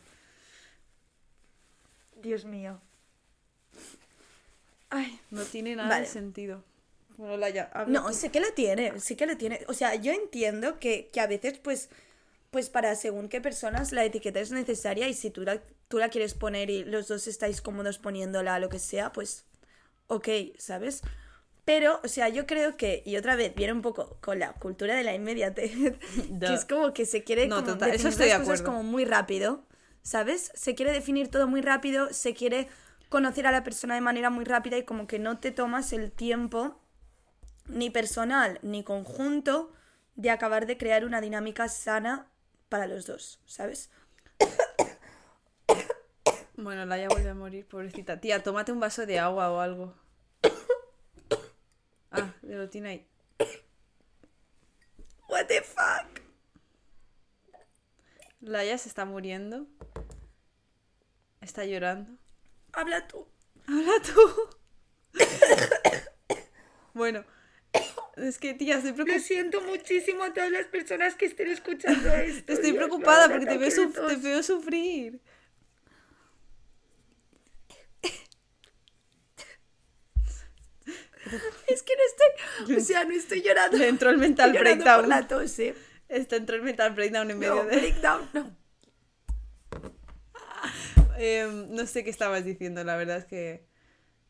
Dios 2.22 2.44
mío. 2.46 2.80
Ay, 4.88 5.20
no 5.30 5.42
tiene 5.42 5.76
nada 5.76 5.88
Vale. 5.90 6.06
de 6.06 6.10
sentido. 6.10 6.64
Bueno, 7.18 7.36
Laia, 7.36 7.70
habla 7.74 8.00
No, 8.00 8.12
sí 8.12 8.30
que 8.30 8.40
lo 8.40 8.52
tiene, 8.54 8.98
sí 9.00 9.16
que 9.16 9.26
lo 9.26 9.36
tiene. 9.36 9.60
O 9.68 9.74
sea, 9.74 9.94
yo 9.96 10.12
entiendo 10.12 10.78
que, 10.78 11.10
que 11.12 11.20
a 11.20 11.26
veces, 11.26 11.58
pues, 11.58 11.90
pues 12.50 12.70
para 12.70 12.94
según 12.94 13.28
qué 13.28 13.40
personas 13.40 13.92
la 13.92 14.04
etiqueta 14.04 14.40
es 14.40 14.50
necesaria 14.50 15.08
y 15.08 15.14
si 15.14 15.30
tú 15.30 15.42
la, 15.42 15.60
tú 15.88 15.98
la 15.98 16.08
quieres 16.08 16.34
poner 16.34 16.70
y 16.70 16.84
los 16.84 17.08
dos 17.08 17.26
estáis 17.26 17.60
cómodos 17.60 17.98
poniéndola, 17.98 18.58
lo 18.58 18.68
que 18.68 18.78
sea, 18.78 19.12
pues, 19.12 19.44
ok, 20.06 20.28
¿sabes? 20.58 21.02
Pero, 21.64 22.00
o 22.02 22.08
sea, 22.08 22.30
yo 22.30 22.46
creo 22.46 22.78
que, 22.78 23.02
y 23.04 23.16
otra 23.16 23.36
vez, 23.36 23.54
viene 23.54 23.74
un 23.74 23.82
poco 23.82 24.16
con 24.22 24.38
la 24.38 24.54
cultura 24.54 24.94
de 24.94 25.04
la 25.04 25.14
inmediatez, 25.14 25.72
que 26.40 26.54
es 26.54 26.64
como 26.64 26.94
que 26.94 27.04
se 27.04 27.24
quiere 27.24 27.46
No, 27.46 27.56
como 27.56 27.72
total, 27.72 27.90
eso 27.90 28.08
definir 28.08 28.32
de 28.32 28.38
cosas 28.38 28.62
como 28.62 28.82
muy 28.82 29.04
rápido, 29.04 29.66
¿sabes? 30.02 30.50
Se 30.54 30.74
quiere 30.74 30.92
definir 30.92 31.28
todo 31.28 31.46
muy 31.46 31.60
rápido, 31.60 32.10
se 32.14 32.32
quiere 32.32 32.68
conocer 33.10 33.46
a 33.46 33.52
la 33.52 33.64
persona 33.64 33.94
de 33.94 34.00
manera 34.00 34.30
muy 34.30 34.46
rápida 34.46 34.78
y 34.78 34.84
como 34.84 35.06
que 35.06 35.18
no 35.18 35.38
te 35.38 35.50
tomas 35.50 35.92
el 35.92 36.10
tiempo 36.10 36.80
ni 37.66 37.90
personal 37.90 38.58
ni 38.62 38.82
conjunto 38.82 39.70
de 40.14 40.30
acabar 40.30 40.66
de 40.66 40.78
crear 40.78 41.04
una 41.04 41.20
dinámica 41.20 41.68
sana 41.68 42.27
para 42.68 42.86
los 42.86 43.06
dos, 43.06 43.40
¿sabes? 43.46 43.90
Bueno, 46.60 46.84
Laia 46.86 47.08
vuelve 47.08 47.30
a 47.30 47.34
morir, 47.34 47.68
pobrecita. 47.68 48.20
Tía, 48.20 48.42
tómate 48.42 48.72
un 48.72 48.80
vaso 48.80 49.06
de 49.06 49.20
agua 49.20 49.52
o 49.52 49.60
algo. 49.60 49.94
Ah, 52.10 52.34
lo 52.42 52.68
tiene 52.68 52.88
ahí. 52.88 53.08
What 55.28 55.46
the 55.46 55.62
fuck? 55.62 56.20
Laia 58.40 58.76
se 58.76 58.88
está 58.88 59.04
muriendo. 59.04 59.66
Está 61.40 61.64
llorando. 61.64 62.18
Habla 62.72 63.06
tú. 63.06 63.28
Habla 63.68 63.92
tú. 64.02 64.50
bueno, 66.94 67.24
es 68.22 68.38
que, 68.38 68.54
tía, 68.54 68.76
estoy 68.76 68.90
Lo 68.92 68.96
preocupada. 68.96 69.20
siento 69.20 69.60
muchísimo 69.62 70.24
a 70.24 70.32
todas 70.32 70.50
las 70.50 70.66
personas 70.66 71.14
que 71.14 71.26
estén 71.26 71.48
escuchando 71.48 72.08
esto. 72.14 72.52
Estoy 72.52 72.72
Dios, 72.72 72.84
preocupada 72.84 73.28
porque 73.28 73.46
te 73.46 73.58
veo, 73.58 73.70
suf- 73.70 74.22
te 74.22 74.42
sufrir. 74.42 75.20
Es 81.66 81.82
que 81.82 81.92
no 81.96 82.02
estoy, 82.66 82.76
o 82.76 82.80
sea, 82.80 83.04
no 83.04 83.12
estoy 83.12 83.42
llorando. 83.42 83.76
Le 83.76 83.88
entró 83.88 84.10
el 84.10 84.18
mental 84.18 84.50
Estoy 84.54 84.62
breakdown. 84.62 85.00
por 85.00 85.08
la 85.08 85.28
tos, 85.28 85.58
¿eh? 85.58 85.74
Está 86.08 86.36
entró 86.36 86.56
el 86.56 86.62
mental 86.62 86.94
breakdown 86.94 87.30
en 87.30 87.38
medio 87.38 87.56
No, 87.56 87.64
de. 87.64 87.76
breakdown, 87.76 88.30
no. 88.32 88.56
Em, 91.18 91.70
no 91.74 91.86
sé 91.86 92.04
qué 92.04 92.10
estabas 92.10 92.44
diciendo, 92.44 92.82
la 92.84 92.96
verdad 92.96 93.18
es 93.18 93.24
que. 93.26 93.67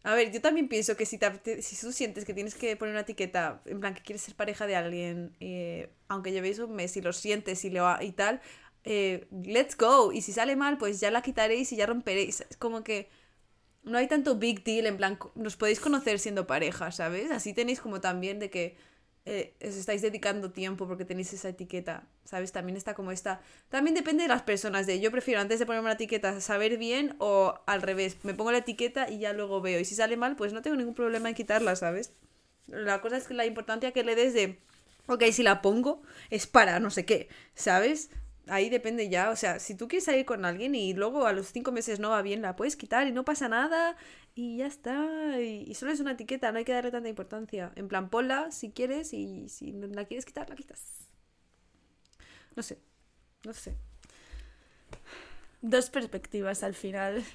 A 0.09 0.15
ver, 0.15 0.33
yo 0.33 0.41
también 0.41 0.69
pienso 0.69 0.97
que 0.97 1.05
si, 1.05 1.19
si 1.61 1.77
tú 1.77 1.93
sientes 1.93 2.25
que 2.25 2.33
tienes 2.33 2.55
que 2.55 2.75
poner 2.77 2.95
una 2.95 3.03
etiqueta, 3.03 3.61
en 3.67 3.79
plan 3.79 3.93
que 3.93 4.01
quieres 4.01 4.23
ser 4.23 4.35
pareja 4.35 4.67
de 4.67 4.75
alguien, 4.75 5.37
eh, 5.39 5.91
aunque 6.09 6.33
llevéis 6.33 6.59
un 6.61 6.75
mes 6.75 6.97
y 6.97 7.03
lo 7.03 7.13
sientes 7.13 7.63
y, 7.67 7.69
lo, 7.69 7.87
y 8.01 8.13
tal, 8.13 8.41
eh, 8.85 9.29
let's 9.31 9.77
go. 9.77 10.11
Y 10.11 10.23
si 10.23 10.33
sale 10.33 10.57
mal, 10.57 10.79
pues 10.79 10.99
ya 10.99 11.11
la 11.11 11.21
quitaréis 11.21 11.73
y 11.73 11.77
ya 11.77 11.85
romperéis. 11.85 12.41
Es 12.49 12.57
como 12.57 12.83
que 12.83 13.11
no 13.83 13.99
hay 13.99 14.09
tanto 14.09 14.37
big 14.37 14.65
deal, 14.65 14.87
en 14.87 14.97
plan, 14.97 15.19
nos 15.35 15.57
podéis 15.57 15.79
conocer 15.79 16.19
siendo 16.19 16.47
pareja, 16.47 16.91
¿sabes? 16.91 17.31
Así 17.31 17.53
tenéis 17.53 17.79
como 17.79 18.01
también 18.01 18.39
de 18.39 18.49
que 18.49 18.79
eh, 19.31 19.53
os 19.61 19.77
estáis 19.77 20.01
dedicando 20.01 20.53
tiempo 20.53 20.89
porque 20.89 21.05
tenéis 21.05 21.35
esa 21.35 21.51
etiqueta, 21.51 22.09
¿sabes? 22.25 22.51
También 22.51 22.79
está 22.79 22.95
como 22.95 23.13
esta... 23.13 23.43
También 23.69 23.95
depende 23.95 24.23
de 24.23 24.29
las 24.29 24.41
personas, 24.41 24.87
de 24.87 25.01
yo 25.01 25.11
prefiero 25.11 25.43
antes 25.43 25.59
de 25.59 25.67
ponerme 25.67 25.85
una 25.85 25.95
etiqueta 25.95 26.41
saber 26.41 26.79
bien 26.79 27.15
o 27.19 27.61
al 27.67 27.83
revés, 27.83 28.17
me 28.23 28.33
pongo 28.33 28.53
la 28.53 28.59
etiqueta 28.59 29.11
y 29.11 29.19
ya 29.19 29.35
luego 29.35 29.61
veo. 29.61 29.79
Y 29.81 29.85
si 29.85 29.95
sale 29.95 30.17
mal, 30.17 30.35
pues 30.35 30.55
no 30.55 30.63
tengo 30.63 30.77
ningún 30.77 30.95
problema 30.95 31.29
en 31.29 31.35
quitarla, 31.35 31.77
¿sabes? 31.77 32.13
La 32.69 33.03
cosa 33.03 33.19
es 33.19 33.29
que 33.29 33.35
la 33.35 33.45
importancia 33.45 33.93
que 33.93 34.03
le 34.03 34.15
des 34.15 34.33
de, 34.33 34.59
ok, 35.09 35.25
si 35.31 35.43
la 35.43 35.61
pongo 35.61 36.01
es 36.31 36.47
para 36.47 36.81
no 36.81 36.91
sé 36.91 37.05
qué, 37.05 37.29
¿sabes? 37.55 38.09
Ahí 38.49 38.71
depende 38.71 39.09
ya, 39.09 39.31
o 39.31 39.37
sea, 39.37 39.59
si 39.59 39.75
tú 39.75 39.89
quieres 39.89 40.05
salir 40.05 40.25
con 40.25 40.45
alguien 40.45 40.75
y 40.75 40.95
luego 40.95 41.27
a 41.27 41.33
los 41.33 41.49
cinco 41.53 41.71
meses 41.73 42.01
no 42.01 42.11
va 42.11 42.23
bien, 42.23 42.41
la 42.43 42.57
puedes 42.57 42.77
quitar 42.77 43.07
y 43.07 43.13
no 43.13 43.25
pasa 43.25 43.49
nada 43.49 43.97
y 44.35 44.57
ya 44.59 44.67
está. 44.67 45.41
Y, 45.41 45.65
y 45.69 45.75
solo 45.75 45.93
es 45.93 46.01
una 46.01 46.13
etiqueta, 46.13 46.51
no 46.53 46.59
hay 46.59 46.65
que 46.65 46.73
darle 46.73 46.91
tanta 46.91 47.09
importancia. 47.09 47.73
En 47.77 47.89
plan, 47.89 48.09
ponla 48.11 48.51
si 48.51 48.71
quieres 48.71 49.13
y 49.13 49.49
si 49.49 49.73
no 49.73 49.87
la 49.89 50.05
quieres 50.07 50.25
quitar, 50.25 50.49
la 50.49 50.57
quitas. 50.57 51.09
No 52.57 52.63
sé, 52.63 52.79
no 53.45 53.53
sé. 53.53 53.77
Dos 55.61 55.91
perspectivas 55.91 56.63
al 56.63 56.75
final. 56.75 57.25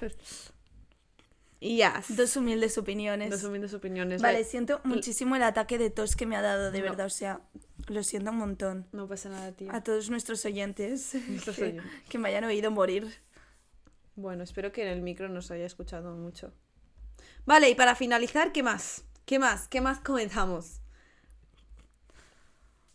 Y 1.60 1.78
ya. 1.78 2.02
Dos 2.10 2.36
humildes 2.36 2.76
opiniones. 2.76 3.30
Dos 3.30 3.44
humildes 3.44 3.72
opiniones. 3.72 4.20
Vale, 4.20 4.34
Vale, 4.34 4.44
siento 4.44 4.82
muchísimo 4.84 5.34
el 5.34 5.42
ataque 5.42 5.78
de 5.78 5.88
tos 5.88 6.14
que 6.14 6.26
me 6.26 6.36
ha 6.36 6.42
dado, 6.42 6.70
de 6.70 6.78
No. 6.80 6.84
verdad. 6.84 7.06
O 7.06 7.10
sea, 7.10 7.40
lo 7.88 8.02
siento 8.02 8.30
un 8.30 8.38
montón. 8.38 8.86
No 8.92 9.06
pasa 9.08 9.28
nada, 9.28 9.52
tío. 9.52 9.72
A 9.72 9.82
todos 9.82 10.10
nuestros 10.10 10.44
oyentes 10.44 11.14
Nuestros 11.28 11.56
que, 11.56 11.64
oyentes. 11.64 11.84
que 12.08 12.18
me 12.18 12.28
hayan 12.28 12.44
oído 12.44 12.70
morir. 12.70 13.12
Bueno, 14.16 14.44
espero 14.44 14.72
que 14.72 14.82
en 14.82 14.88
el 14.88 15.02
micro 15.02 15.28
nos 15.28 15.50
haya 15.50 15.66
escuchado 15.66 16.14
mucho. 16.14 16.52
Vale, 17.46 17.68
y 17.68 17.74
para 17.74 17.94
finalizar, 17.94 18.52
¿qué 18.52 18.62
más? 18.62 19.04
¿Qué 19.26 19.38
más? 19.38 19.68
¿Qué 19.68 19.80
más 19.80 20.00
comentamos? 20.00 20.80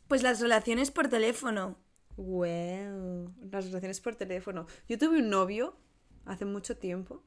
Pues 0.07 0.23
las 0.23 0.39
relaciones 0.39 0.91
por 0.91 1.07
teléfono. 1.07 1.77
Wow, 2.17 3.33
las 3.51 3.65
relaciones 3.65 4.01
por 4.01 4.15
teléfono. 4.15 4.65
Yo 4.87 4.97
tuve 4.97 5.19
un 5.19 5.29
novio 5.29 5.77
hace 6.25 6.45
mucho 6.45 6.77
tiempo 6.77 7.23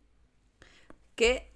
que 1.14 1.52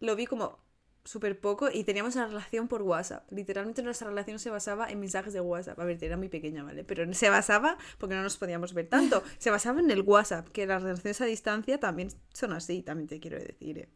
lo 0.00 0.14
vi 0.16 0.26
como 0.26 0.58
súper 1.06 1.40
poco 1.40 1.68
y 1.72 1.84
teníamos 1.84 2.16
una 2.16 2.26
relación 2.26 2.68
por 2.68 2.82
WhatsApp. 2.82 3.30
Literalmente 3.30 3.82
nuestra 3.82 4.08
relación 4.08 4.38
se 4.38 4.50
basaba 4.50 4.88
en 4.90 5.00
mensajes 5.00 5.32
de 5.32 5.40
WhatsApp. 5.40 5.78
A 5.78 5.84
ver, 5.84 6.02
era 6.02 6.16
muy 6.16 6.28
pequeña, 6.28 6.62
¿vale? 6.62 6.84
Pero 6.84 7.12
se 7.14 7.30
basaba, 7.30 7.78
porque 7.98 8.14
no 8.14 8.22
nos 8.22 8.36
podíamos 8.36 8.74
ver 8.74 8.88
tanto, 8.88 9.22
se 9.38 9.50
basaba 9.50 9.80
en 9.80 9.90
el 9.90 10.02
WhatsApp, 10.02 10.48
que 10.48 10.66
las 10.66 10.82
relaciones 10.82 11.20
a 11.20 11.24
distancia 11.26 11.80
también 11.80 12.10
son 12.34 12.52
así, 12.52 12.82
también 12.82 13.08
te 13.08 13.20
quiero 13.20 13.38
decir. 13.38 13.78
¿eh? 13.78 13.88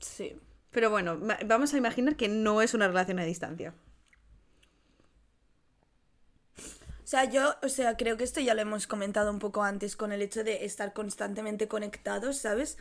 Sí. 0.00 0.36
Pero 0.70 0.88
bueno, 0.88 1.20
vamos 1.44 1.74
a 1.74 1.76
imaginar 1.76 2.16
que 2.16 2.28
no 2.28 2.62
es 2.62 2.72
una 2.72 2.88
relación 2.88 3.18
a 3.18 3.24
distancia. 3.24 3.74
O 6.56 7.06
sea, 7.12 7.24
yo, 7.24 7.56
o 7.62 7.68
sea, 7.68 7.98
creo 7.98 8.16
que 8.16 8.24
esto 8.24 8.40
ya 8.40 8.54
lo 8.54 8.62
hemos 8.62 8.86
comentado 8.86 9.30
un 9.30 9.38
poco 9.38 9.62
antes 9.62 9.96
con 9.96 10.12
el 10.12 10.22
hecho 10.22 10.44
de 10.44 10.64
estar 10.64 10.94
constantemente 10.94 11.68
conectados, 11.68 12.38
¿sabes? 12.38 12.78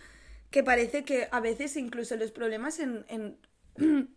Que 0.52 0.64
parece 0.64 1.04
que 1.04 1.28
a 1.32 1.40
veces 1.40 1.76
incluso 1.78 2.16
los 2.18 2.32
problemas 2.32 2.80
en... 2.80 3.06
en... 3.08 3.40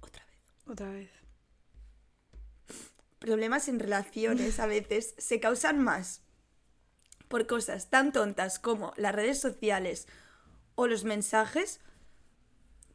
Otra 0.00 0.24
vez. 0.24 0.66
Otra 0.66 0.90
vez. 0.90 1.10
Problemas 3.18 3.68
en 3.68 3.80
relaciones 3.80 4.60
a 4.60 4.66
veces 4.66 5.14
se 5.18 5.40
causan 5.40 5.82
más 5.82 6.20
por 7.28 7.46
cosas 7.46 7.88
tan 7.90 8.12
tontas 8.12 8.58
como 8.58 8.92
las 8.96 9.14
redes 9.14 9.40
sociales 9.40 10.06
o 10.74 10.86
los 10.86 11.04
mensajes, 11.04 11.80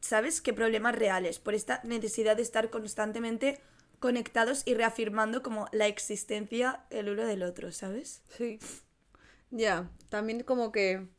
¿sabes? 0.01 0.41
Que 0.41 0.53
problemas 0.53 0.95
reales, 0.95 1.39
por 1.39 1.55
esta 1.55 1.81
necesidad 1.83 2.35
de 2.35 2.43
estar 2.43 2.69
constantemente 2.69 3.59
conectados 3.99 4.63
y 4.65 4.75
reafirmando 4.75 5.43
como 5.43 5.67
la 5.71 5.87
existencia 5.87 6.85
el 6.89 7.09
uno 7.09 7.25
del 7.25 7.43
otro, 7.43 7.71
¿sabes? 7.71 8.21
Sí. 8.37 8.59
Ya, 9.51 9.89
también 10.09 10.43
como 10.43 10.71
que 10.71 11.09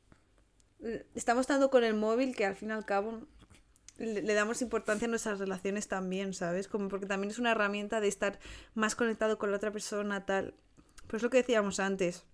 estamos 1.15 1.47
tanto 1.47 1.71
con 1.71 1.85
el 1.85 1.95
móvil 1.95 2.35
que 2.35 2.47
al 2.47 2.57
fin 2.57 2.71
y 2.71 2.73
al 2.73 2.85
cabo 2.85 3.21
le, 3.99 4.23
le 4.23 4.35
damos 4.35 4.63
importancia 4.63 5.07
a 5.07 5.11
nuestras 5.11 5.39
relaciones 5.39 5.89
también, 5.89 6.33
¿sabes? 6.33 6.69
Como 6.69 6.89
porque 6.89 7.07
también 7.07 7.31
es 7.31 7.39
una 7.39 7.53
herramienta 7.53 8.01
de 8.01 8.09
estar 8.09 8.39
más 8.75 8.95
conectado 8.95 9.39
con 9.39 9.51
la 9.51 9.57
otra 9.57 9.71
persona, 9.71 10.25
tal. 10.25 10.55
Pues 11.07 11.23
lo 11.23 11.31
que 11.31 11.39
decíamos 11.39 11.81
antes. 11.81 12.25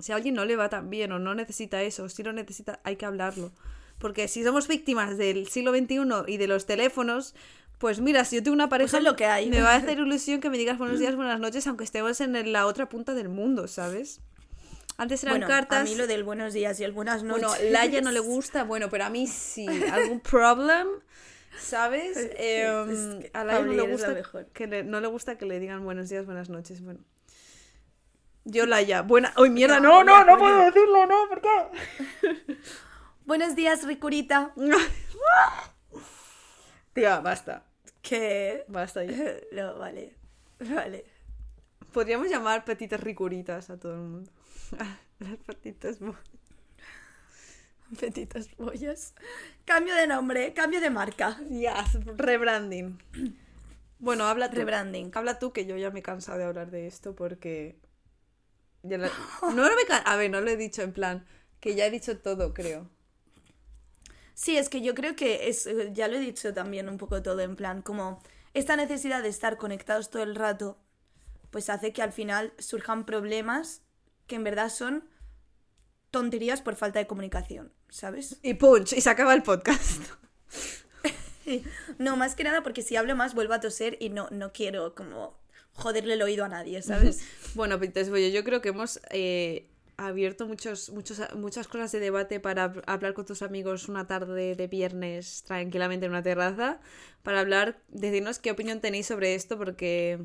Si 0.00 0.12
a 0.12 0.16
alguien 0.16 0.34
no 0.34 0.44
le 0.44 0.56
va 0.56 0.68
tan 0.68 0.90
bien 0.90 1.10
o 1.12 1.18
no 1.18 1.34
necesita 1.34 1.82
eso, 1.82 2.08
si 2.08 2.22
lo 2.22 2.32
necesita, 2.32 2.80
hay 2.84 2.96
que 2.96 3.06
hablarlo. 3.06 3.52
Porque 3.98 4.28
si 4.28 4.44
somos 4.44 4.68
víctimas 4.68 5.16
del 5.18 5.48
siglo 5.48 5.72
XXI 5.72 5.98
y 6.28 6.36
de 6.36 6.46
los 6.46 6.66
teléfonos, 6.66 7.34
pues 7.78 8.00
mira, 8.00 8.24
si 8.24 8.36
yo 8.36 8.42
tengo 8.42 8.54
una 8.54 8.68
pareja, 8.68 8.98
es 8.98 9.04
lo 9.04 9.16
que 9.16 9.26
hay. 9.26 9.48
me 9.50 9.62
va 9.62 9.72
a 9.72 9.76
hacer 9.76 9.98
ilusión 9.98 10.40
que 10.40 10.50
me 10.50 10.58
digas 10.58 10.78
buenos 10.78 10.98
días, 10.98 11.16
buenas 11.16 11.40
noches, 11.40 11.66
aunque 11.66 11.84
estemos 11.84 12.20
en 12.20 12.52
la 12.52 12.66
otra 12.66 12.88
punta 12.88 13.14
del 13.14 13.28
mundo, 13.28 13.68
¿sabes? 13.68 14.20
Antes 14.98 15.22
eran 15.22 15.34
Bueno, 15.34 15.46
cartas. 15.46 15.80
a 15.80 15.84
mí 15.84 15.94
lo 15.94 16.06
del 16.06 16.24
buenos 16.24 16.52
días 16.52 16.78
y 16.80 16.84
el 16.84 16.92
buenas 16.92 17.22
noches. 17.22 17.46
Bueno, 17.46 17.70
Laia 17.70 18.00
no 18.02 18.10
le 18.12 18.20
gusta, 18.20 18.64
bueno, 18.64 18.90
pero 18.90 19.04
a 19.04 19.10
mí 19.10 19.26
sí. 19.26 19.66
¿Algún 19.92 20.20
problem? 20.20 20.86
¿Sabes? 21.58 22.16
Sí, 22.18 22.28
Em, 22.36 22.90
es 22.90 23.24
que 23.24 23.30
a 23.32 23.44
Laia 23.44 23.60
no 23.60 23.70
le 23.72 23.76
la 23.76 23.82
gusta 23.84 24.08
mejor. 24.10 24.46
que 24.46 24.66
le- 24.66 24.84
no 24.84 25.00
le 25.00 25.06
gusta 25.08 25.38
que 25.38 25.46
le 25.46 25.58
digan 25.60 25.84
buenos 25.84 26.08
días, 26.10 26.26
buenas 26.26 26.48
noches. 26.50 26.82
Bueno. 26.82 27.00
Yo 28.44 28.66
Laia. 28.66 29.02
Buena. 29.02 29.32
¡Ay, 29.36 29.50
mierda! 29.50 29.78
No, 29.80 30.02
no, 30.04 30.24
no 30.24 30.36
puedo 30.38 30.58
decirlo, 30.64 31.06
no, 31.06 31.28
¿por 31.28 31.40
qué? 31.42 32.56
Buenos 33.24 33.54
días, 33.54 33.86
Ricurita. 33.86 34.52
Tía, 36.94 37.20
basta. 37.20 37.62
Que... 38.02 38.64
Basta 38.68 39.04
ya. 39.04 39.16
No, 39.52 39.78
vale. 39.78 40.14
Vale. 40.60 41.04
Podríamos 41.92 42.28
llamar 42.28 42.64
petitas 42.64 43.00
ricuritas 43.00 43.70
a 43.70 43.78
todo 43.78 43.94
el 43.94 44.00
mundo. 44.00 44.30
Las 45.20 45.36
petitas. 45.46 45.98
bo- 46.00 46.16
Petitas 48.00 48.48
pollas. 48.48 49.14
Cambio 49.64 49.94
de 49.94 50.06
nombre, 50.06 50.52
cambio 50.54 50.80
de 50.80 50.90
marca. 50.90 51.38
Yes, 51.50 51.98
rebranding. 52.16 52.98
Bueno, 54.00 54.26
habla 54.28 54.48
tú. 54.48 54.56
Rebranding. 54.56 55.10
Habla 55.14 55.40
tú 55.40 55.52
que 55.52 55.66
yo 55.66 55.76
ya 55.76 55.90
me 55.90 56.00
he 56.00 56.02
cansado 56.04 56.38
de 56.38 56.44
hablar 56.44 56.70
de 56.70 56.86
esto 56.86 57.16
porque. 57.16 57.76
ya 58.82 58.98
la- 58.98 59.10
No 59.54 59.62
me 59.76 59.84
can- 59.86 60.02
A 60.04 60.16
ver, 60.16 60.30
no 60.30 60.40
lo 60.40 60.50
he 60.50 60.56
dicho 60.56 60.82
en 60.82 60.92
plan. 60.92 61.26
Que 61.60 61.74
ya 61.74 61.86
he 61.86 61.90
dicho 61.90 62.18
todo, 62.18 62.54
creo. 62.54 62.88
Sí, 64.34 64.56
es 64.56 64.68
que 64.68 64.80
yo 64.82 64.94
creo 64.94 65.16
que 65.16 65.48
es, 65.48 65.66
eh, 65.66 65.90
ya 65.92 66.08
lo 66.08 66.16
he 66.16 66.20
dicho 66.20 66.54
también 66.54 66.88
un 66.88 66.98
poco 66.98 67.22
todo, 67.22 67.40
en 67.40 67.56
plan, 67.56 67.82
como 67.82 68.22
esta 68.54 68.76
necesidad 68.76 69.22
de 69.22 69.28
estar 69.28 69.56
conectados 69.56 70.10
todo 70.10 70.22
el 70.22 70.34
rato, 70.34 70.78
pues 71.50 71.70
hace 71.70 71.92
que 71.92 72.02
al 72.02 72.12
final 72.12 72.52
surjan 72.58 73.06
problemas 73.06 73.82
que 74.28 74.36
en 74.36 74.44
verdad 74.44 74.68
son 74.70 75.04
tonterías 76.12 76.62
por 76.62 76.76
falta 76.76 77.00
de 77.00 77.06
comunicación, 77.08 77.72
¿sabes? 77.88 78.38
Y 78.42 78.54
punch, 78.54 78.92
y 78.92 79.00
se 79.00 79.10
acaba 79.10 79.34
el 79.34 79.42
podcast. 79.42 80.02
No, 81.98 82.16
más 82.18 82.34
que 82.34 82.44
nada 82.44 82.62
porque 82.62 82.82
si 82.82 82.96
hablo 82.96 83.16
más 83.16 83.34
vuelvo 83.34 83.54
a 83.54 83.60
toser 83.60 83.96
y 84.00 84.10
no, 84.10 84.28
no 84.30 84.52
quiero 84.52 84.94
como 84.94 85.38
joderle 85.72 86.12
el 86.14 86.20
oído 86.22 86.44
a 86.44 86.48
nadie, 86.48 86.82
¿sabes? 86.82 87.20
Bueno, 87.54 87.78
Petitas 87.80 88.10
Bollo, 88.10 88.28
yo 88.28 88.44
creo 88.44 88.60
que 88.60 88.68
hemos 88.68 89.00
eh, 89.10 89.70
abierto 89.96 90.46
muchos, 90.46 90.90
muchos, 90.90 91.22
muchas 91.34 91.66
cosas 91.66 91.90
de 91.92 92.00
debate 92.00 92.38
para 92.38 92.70
hab- 92.74 92.82
hablar 92.86 93.14
con 93.14 93.24
tus 93.24 93.40
amigos 93.40 93.88
una 93.88 94.06
tarde 94.06 94.56
de 94.56 94.66
viernes 94.66 95.42
tranquilamente 95.44 96.04
en 96.04 96.12
una 96.12 96.22
terraza, 96.22 96.80
para 97.22 97.40
hablar, 97.40 97.80
decirnos 97.88 98.38
qué 98.38 98.50
opinión 98.50 98.82
tenéis 98.82 99.06
sobre 99.06 99.34
esto, 99.34 99.56
porque 99.56 100.18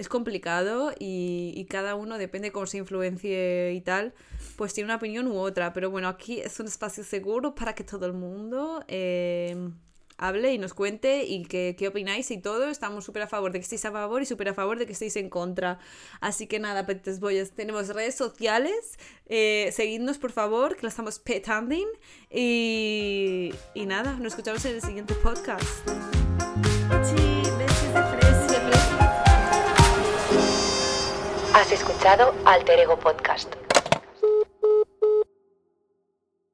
es 0.00 0.08
complicado 0.08 0.92
y, 0.98 1.52
y 1.54 1.66
cada 1.66 1.94
uno, 1.94 2.16
depende 2.16 2.52
cómo 2.52 2.66
se 2.66 2.78
influencie 2.78 3.72
y 3.74 3.82
tal, 3.82 4.14
pues 4.56 4.72
tiene 4.72 4.86
una 4.86 4.96
opinión 4.96 5.26
u 5.26 5.36
otra. 5.36 5.74
Pero 5.74 5.90
bueno, 5.90 6.08
aquí 6.08 6.40
es 6.40 6.58
un 6.58 6.66
espacio 6.66 7.04
seguro 7.04 7.54
para 7.54 7.74
que 7.74 7.84
todo 7.84 8.06
el 8.06 8.14
mundo 8.14 8.82
eh, 8.88 9.70
hable 10.16 10.54
y 10.54 10.58
nos 10.58 10.72
cuente 10.72 11.24
y 11.24 11.44
que, 11.44 11.76
qué 11.78 11.88
opináis 11.88 12.30
y 12.30 12.38
todo. 12.38 12.70
Estamos 12.70 13.04
súper 13.04 13.22
a 13.22 13.26
favor 13.26 13.52
de 13.52 13.58
que 13.58 13.64
estéis 13.64 13.84
a 13.84 13.92
favor 13.92 14.22
y 14.22 14.26
súper 14.26 14.48
a 14.48 14.54
favor 14.54 14.78
de 14.78 14.86
que 14.86 14.94
estéis 14.94 15.16
en 15.16 15.28
contra. 15.28 15.78
Así 16.22 16.46
que 16.46 16.58
nada, 16.58 16.86
petitas 16.86 17.20
bollas, 17.20 17.50
tenemos 17.50 17.88
redes 17.88 18.14
sociales. 18.14 18.98
Eh, 19.26 19.70
seguidnos, 19.70 20.16
por 20.16 20.32
favor, 20.32 20.76
que 20.76 20.82
la 20.82 20.88
estamos 20.88 21.18
petando. 21.18 21.76
Y, 22.30 23.52
y 23.74 23.84
nada, 23.84 24.14
nos 24.14 24.32
escuchamos 24.32 24.64
en 24.64 24.76
el 24.76 24.80
siguiente 24.80 25.14
podcast. 25.16 25.90
Has 31.60 31.72
escuchado 31.72 32.34
Alter 32.46 32.80
Ego 32.80 32.98
Podcast. 32.98 33.54